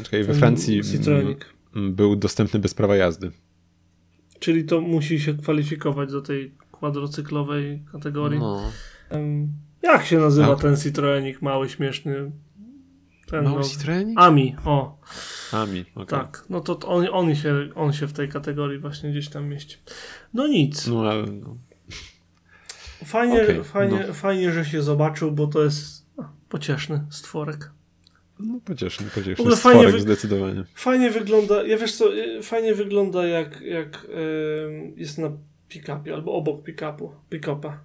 y, 0.00 0.02
czekaj, 0.02 0.24
we 0.24 0.34
Francji 0.34 0.82
Citroenik. 0.84 1.54
był 1.74 2.16
dostępny 2.16 2.60
bez 2.60 2.74
prawa 2.74 2.96
jazdy. 2.96 3.30
Czyli 4.38 4.64
to 4.64 4.80
musi 4.80 5.20
się 5.20 5.34
kwalifikować 5.34 6.12
do 6.12 6.22
tej 6.22 6.52
kwadrocyklowej 6.72 7.82
kategorii. 7.92 8.38
No. 8.40 8.62
Em, 9.10 9.52
jak 9.82 10.04
się 10.06 10.18
nazywa 10.18 10.48
Tak. 10.48 10.62
ten 10.62 10.76
Citroenik 10.76 11.42
mały, 11.42 11.68
śmieszny? 11.68 12.30
Ten, 13.26 13.44
Mały 13.44 13.58
no, 13.58 13.64
Citroenik? 13.64 14.18
Ami, 14.20 14.56
o. 14.64 14.98
Ami, 15.52 15.84
okej. 15.94 16.06
Tak, 16.06 16.44
no 16.50 16.60
to 16.60 16.78
on, 16.88 17.06
on, 17.12 17.34
się, 17.34 17.68
on 17.74 17.92
się 17.92 18.06
w 18.06 18.12
tej 18.12 18.28
kategorii 18.28 18.78
właśnie 18.78 19.10
gdzieś 19.10 19.28
tam 19.28 19.48
mieści. 19.48 19.76
No 20.34 20.46
nic. 20.46 20.86
No, 20.86 21.00
ale 21.10 21.22
no. 21.26 21.56
Fajnie, 23.04 23.42
okej, 23.42 23.64
fajnie, 23.64 24.04
no. 24.08 24.14
fajnie, 24.14 24.52
że 24.52 24.64
się 24.64 24.82
zobaczył, 24.82 25.32
bo 25.32 25.46
to 25.46 25.62
jest 25.64 26.06
no, 26.16 26.32
pocieszny 26.48 27.06
stworek. 27.10 27.70
no 28.40 28.60
pocieszny, 28.64 29.06
pocieszny. 29.06 29.34
Stworek 29.34 29.58
fajnie 29.58 29.88
wy- 29.92 30.00
zdecydowanie. 30.00 30.64
Fajnie 30.74 31.10
wygląda, 31.10 31.62
ja 31.62 31.78
wiesz 31.78 31.94
co, 31.94 32.14
y, 32.14 32.42
fajnie 32.42 32.74
wygląda 32.74 33.26
jak, 33.26 33.60
jak 33.60 34.04
y, 34.04 34.92
jest 34.96 35.18
na 35.18 35.30
pick-upie 35.72 36.14
albo 36.14 36.32
obok 36.32 36.62
pick-upu, 36.62 37.10
pick-upa. 37.30 37.78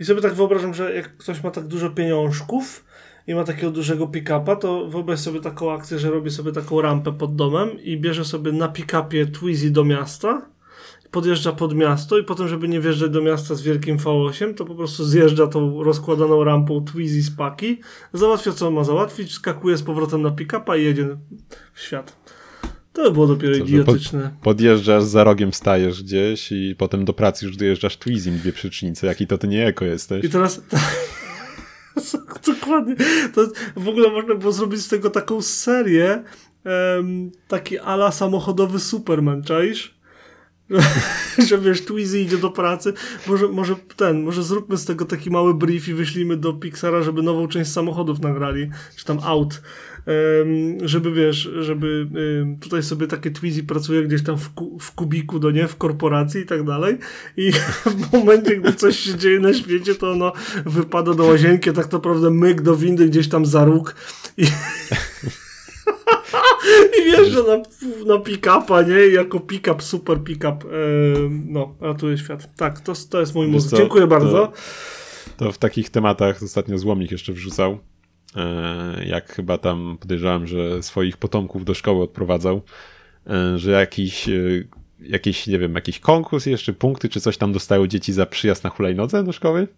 I 0.00 0.04
sobie 0.04 0.20
tak 0.20 0.34
wyobrażam, 0.34 0.74
że 0.74 0.94
jak 0.94 1.16
ktoś 1.16 1.42
ma 1.42 1.50
tak 1.50 1.66
dużo 1.66 1.90
pieniążków 1.90 2.84
i 3.26 3.34
ma 3.34 3.44
takiego 3.44 3.70
dużego 3.70 4.06
pick-upa, 4.06 4.56
to 4.56 4.86
wyobraź 4.86 5.20
sobie 5.20 5.40
taką 5.40 5.72
akcję, 5.72 5.98
że 5.98 6.10
robi 6.10 6.30
sobie 6.30 6.52
taką 6.52 6.80
rampę 6.80 7.12
pod 7.12 7.36
domem 7.36 7.80
i 7.82 7.96
bierze 7.96 8.24
sobie 8.24 8.52
na 8.52 8.68
pick-upie 8.68 9.26
Twizy 9.26 9.70
do 9.70 9.84
miasta, 9.84 10.46
podjeżdża 11.10 11.52
pod 11.52 11.74
miasto 11.74 12.18
i 12.18 12.24
potem, 12.24 12.48
żeby 12.48 12.68
nie 12.68 12.80
wjeżdżać 12.80 13.10
do 13.10 13.22
miasta 13.22 13.54
z 13.54 13.62
wielkim 13.62 13.96
V8, 13.96 14.54
to 14.54 14.64
po 14.64 14.74
prostu 14.74 15.04
zjeżdża 15.04 15.46
tą 15.46 15.82
rozkładaną 15.82 16.44
rampą 16.44 16.84
Twizy 16.84 17.22
z 17.22 17.36
paki, 17.36 17.80
załatwia 18.12 18.52
co 18.52 18.70
ma 18.70 18.84
załatwić, 18.84 19.32
skakuje 19.32 19.76
z 19.76 19.82
powrotem 19.82 20.22
na 20.22 20.30
pick-upa 20.30 20.76
i 20.76 20.84
jedzie 20.84 21.16
w 21.72 21.80
świat. 21.80 22.16
To 22.96 23.02
by 23.02 23.10
było 23.10 23.26
dopiero 23.26 23.58
Co, 23.58 23.64
idiotyczne. 23.64 24.30
Podjeżdżasz, 24.42 25.04
za 25.04 25.24
rogiem 25.24 25.52
stajesz 25.52 26.02
gdzieś 26.02 26.52
i 26.52 26.74
potem 26.78 27.04
do 27.04 27.12
pracy 27.12 27.46
już 27.46 27.56
dojeżdżasz 27.56 27.96
Twizim, 27.96 28.38
dwie 28.38 28.52
przycznice. 28.52 29.06
Jaki 29.06 29.26
to 29.26 29.38
ty 29.38 29.48
nie 29.48 29.66
eko 29.66 29.84
jesteś. 29.84 30.24
I 30.24 30.28
teraz. 30.28 30.62
Dokładnie. 32.46 32.96
To 33.34 33.48
w 33.76 33.88
ogóle 33.88 34.10
można 34.10 34.34
było 34.34 34.52
zrobić 34.52 34.80
z 34.80 34.88
tego 34.88 35.10
taką 35.10 35.42
serię. 35.42 36.22
em, 36.64 37.30
taki 37.48 37.78
ala 37.78 38.12
samochodowy 38.12 38.80
Superman, 38.80 39.42
czaisz? 39.42 39.94
Że, 40.70 40.80
że 41.48 41.58
wiesz, 41.58 41.84
Twizy 41.84 42.20
idzie 42.20 42.38
do 42.38 42.50
pracy. 42.50 42.92
Może, 43.26 43.48
może 43.48 43.76
ten, 43.96 44.22
może 44.22 44.42
zróbmy 44.42 44.76
z 44.76 44.84
tego 44.84 45.04
taki 45.04 45.30
mały 45.30 45.54
brief 45.54 45.88
i 45.88 45.94
wyślijmy 45.94 46.36
do 46.36 46.52
Pixara, 46.52 47.02
żeby 47.02 47.22
nową 47.22 47.48
część 47.48 47.72
samochodów 47.72 48.20
nagrali, 48.20 48.70
czy 48.96 49.04
tam 49.04 49.18
aut. 49.22 49.62
Żeby 50.84 51.12
wiesz, 51.12 51.50
żeby 51.58 52.06
tutaj 52.60 52.82
sobie 52.82 53.06
takie 53.06 53.30
Twizy 53.30 53.64
pracuje 53.64 54.02
gdzieś 54.02 54.22
tam 54.22 54.38
w, 54.38 54.54
ku, 54.54 54.78
w 54.78 54.92
kubiku, 54.92 55.38
do 55.38 55.50
nie, 55.50 55.68
w 55.68 55.76
korporacji 55.76 56.40
i 56.40 56.46
tak 56.46 56.64
dalej. 56.64 56.98
I 57.36 57.52
w 58.10 58.12
momencie, 58.12 58.56
gdy 58.56 58.72
coś 58.72 58.98
się 58.98 59.14
dzieje 59.14 59.40
na 59.40 59.54
świecie, 59.54 59.94
to 59.94 60.10
ono 60.12 60.32
wypada 60.66 61.14
do 61.14 61.24
łazienki, 61.24 61.72
tak 61.72 61.92
naprawdę 61.92 62.30
myk 62.30 62.62
do 62.62 62.76
windy 62.76 63.08
gdzieś 63.08 63.28
tam 63.28 63.46
za 63.46 63.64
róg 63.64 63.94
i, 64.36 64.44
i 66.98 67.04
wjeżdża 67.04 67.42
na, 67.42 67.56
na 68.14 68.20
pick-upa, 68.20 68.82
nie? 68.82 69.06
Jako 69.06 69.40
pick-up, 69.40 69.82
super 69.82 70.24
pick-up. 70.24 70.64
em, 70.64 71.46
no, 71.48 71.74
ratuje 71.80 72.18
świat. 72.18 72.56
Tak, 72.56 72.80
to, 72.80 72.92
to 73.10 73.20
jest 73.20 73.34
mój 73.34 73.46
mózg. 73.46 73.76
Dziękuję 73.76 74.02
to- 74.02 74.08
bardzo. 74.08 74.52
To 75.36 75.52
w 75.52 75.58
takich 75.58 75.90
tematach 75.90 76.42
ostatnio 76.42 76.78
Złomnik 76.78 77.10
jeszcze 77.10 77.32
wrzucał. 77.32 77.78
E, 78.36 79.04
Jak 79.06 79.32
chyba 79.32 79.58
tam 79.58 79.98
podejrzewam, 80.00 80.46
że 80.46 80.82
swoich 80.82 81.16
potomków 81.16 81.64
do 81.64 81.74
szkoły 81.74 82.02
odprowadzał, 82.02 82.62
e, 83.30 83.58
że 83.58 83.70
jakiś, 83.70 84.28
e, 84.28 84.32
jakiś, 85.00 85.46
nie 85.46 85.58
wiem, 85.58 85.74
jakiś 85.74 85.98
konkurs 86.00 86.46
jeszcze, 86.46 86.72
punkty 86.72 87.08
czy 87.08 87.20
coś 87.20 87.36
tam 87.38 87.52
dostały 87.52 87.88
dzieci 87.88 88.12
za 88.12 88.26
przyjazd 88.26 88.64
na 88.64 88.70
hulajnodze 88.70 89.24
do 89.24 89.32
szkoły. 89.32 89.68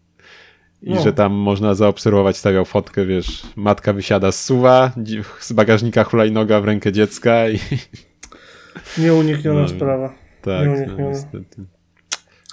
I 0.82 0.90
No. 0.94 1.02
że 1.02 1.12
tam 1.12 1.32
można 1.32 1.74
zaobserwować, 1.74 2.36
stawiał 2.36 2.64
fotkę, 2.64 3.06
wiesz, 3.06 3.42
matka 3.56 3.92
wysiada 3.92 4.32
z 4.32 4.44
suwa, 4.44 4.92
z 5.40 5.52
bagażnika 5.52 6.04
hulajnoga 6.04 6.60
w 6.60 6.64
rękę 6.64 6.92
dziecka 6.92 7.48
i 7.48 7.58
Nieunikniona 8.98 9.60
No, 9.62 9.68
sprawa. 9.68 10.14
tak, 10.42 10.66
no, 10.66 10.72
Nieuniknione. 10.72 11.08
niestety. 11.10 11.64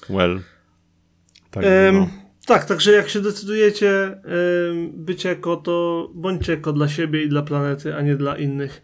Well. 0.10 0.40
Tak, 1.52 1.64
no. 1.94 2.08
Tak, 2.46 2.66
także 2.66 2.92
jak 2.92 3.10
się 3.10 3.22
decydujecie 3.22 4.06
em, 4.06 4.92
być 4.94 5.26
eko, 5.26 5.58
to 5.58 6.10
bądźcie 6.14 6.54
eko 6.54 6.74
dla 6.74 6.88
siebie 6.88 7.24
i 7.24 7.30
dla 7.30 7.42
planety, 7.42 7.96
a 7.96 8.02
nie 8.02 8.16
dla 8.16 8.38
innych. 8.38 8.82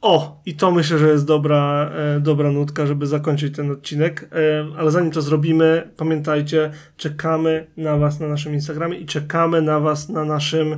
O, 0.00 0.42
i 0.46 0.54
to 0.54 0.70
myślę, 0.70 0.98
że 0.98 1.08
jest 1.08 1.26
dobra, 1.26 1.90
e, 1.94 2.20
dobra 2.20 2.52
nutka, 2.52 2.86
żeby 2.86 3.06
zakończyć 3.06 3.56
ten 3.56 3.70
odcinek. 3.70 4.28
E, 4.32 4.66
ale 4.78 4.90
zanim 4.90 5.10
to 5.10 5.22
zrobimy, 5.22 5.90
pamiętajcie, 5.96 6.70
czekamy 6.96 7.66
na 7.76 7.96
Was 7.96 8.20
na 8.20 8.28
naszym 8.28 8.54
Instagramie 8.54 8.98
i 8.98 9.06
czekamy 9.06 9.62
na 9.62 9.80
Was 9.80 10.08
na 10.08 10.24
naszym 10.24 10.76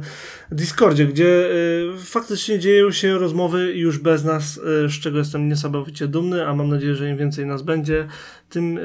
Discordzie, 0.53 1.07
gdzie 1.07 1.51
e, 1.51 1.99
faktycznie 1.99 2.59
dzieją 2.59 2.91
się 2.91 3.18
rozmowy 3.18 3.72
już 3.72 3.99
bez 3.99 4.24
nas, 4.24 4.61
e, 4.85 4.89
z 4.89 4.93
czego 4.93 5.18
jestem 5.18 5.49
niesamowicie 5.49 6.09
dumny, 6.09 6.47
a 6.47 6.55
mam 6.55 6.68
nadzieję, 6.68 6.95
że 6.95 7.11
im 7.11 7.16
więcej 7.16 7.47
nas 7.47 7.62
będzie, 7.62 8.07
tym 8.49 8.78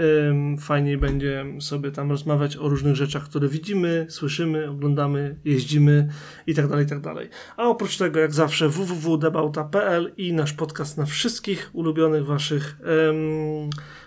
fajniej 0.59 0.97
będzie 0.97 1.45
sobie 1.59 1.91
tam 1.91 2.09
rozmawiać 2.09 2.57
o 2.57 2.69
różnych 2.69 2.95
rzeczach, 2.95 3.23
które 3.23 3.47
widzimy, 3.47 4.05
słyszymy, 4.09 4.69
oglądamy, 4.69 5.35
jeździmy 5.45 6.09
i 6.47 6.53
tak 6.53 6.67
dalej, 6.67 6.85
i 6.85 6.89
tak 6.89 6.99
dalej. 6.99 7.29
A 7.57 7.63
oprócz 7.63 7.97
tego, 7.97 8.19
jak 8.19 8.33
zawsze, 8.33 8.69
www.debauta.pl 8.69 10.13
i 10.17 10.33
nasz 10.33 10.53
podcast 10.53 10.97
na 10.97 11.05
wszystkich 11.05 11.69
ulubionych 11.73 12.25
waszych 12.25 12.77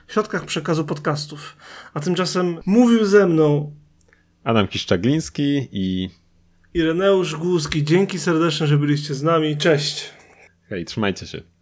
środkach 0.09 0.45
przekazu 0.45 0.85
podcastów. 0.85 1.57
A 1.95 2.01
tymczasem 2.01 2.59
mówił 2.67 3.05
ze 3.05 3.27
mną 3.27 3.73
Adam 4.45 4.69
Kiszczagliński 4.69 5.69
i 5.73 6.11
Ireneusz 6.75 7.37
Głuski. 7.37 7.85
Dzięki 7.85 8.19
serdeczne, 8.19 8.67
że 8.67 8.79
byliście 8.79 9.15
z 9.15 9.23
nami. 9.23 9.57
Cześć! 9.57 10.11
hej, 10.69 10.85
trzymajcie 10.85 11.27
się. 11.27 11.56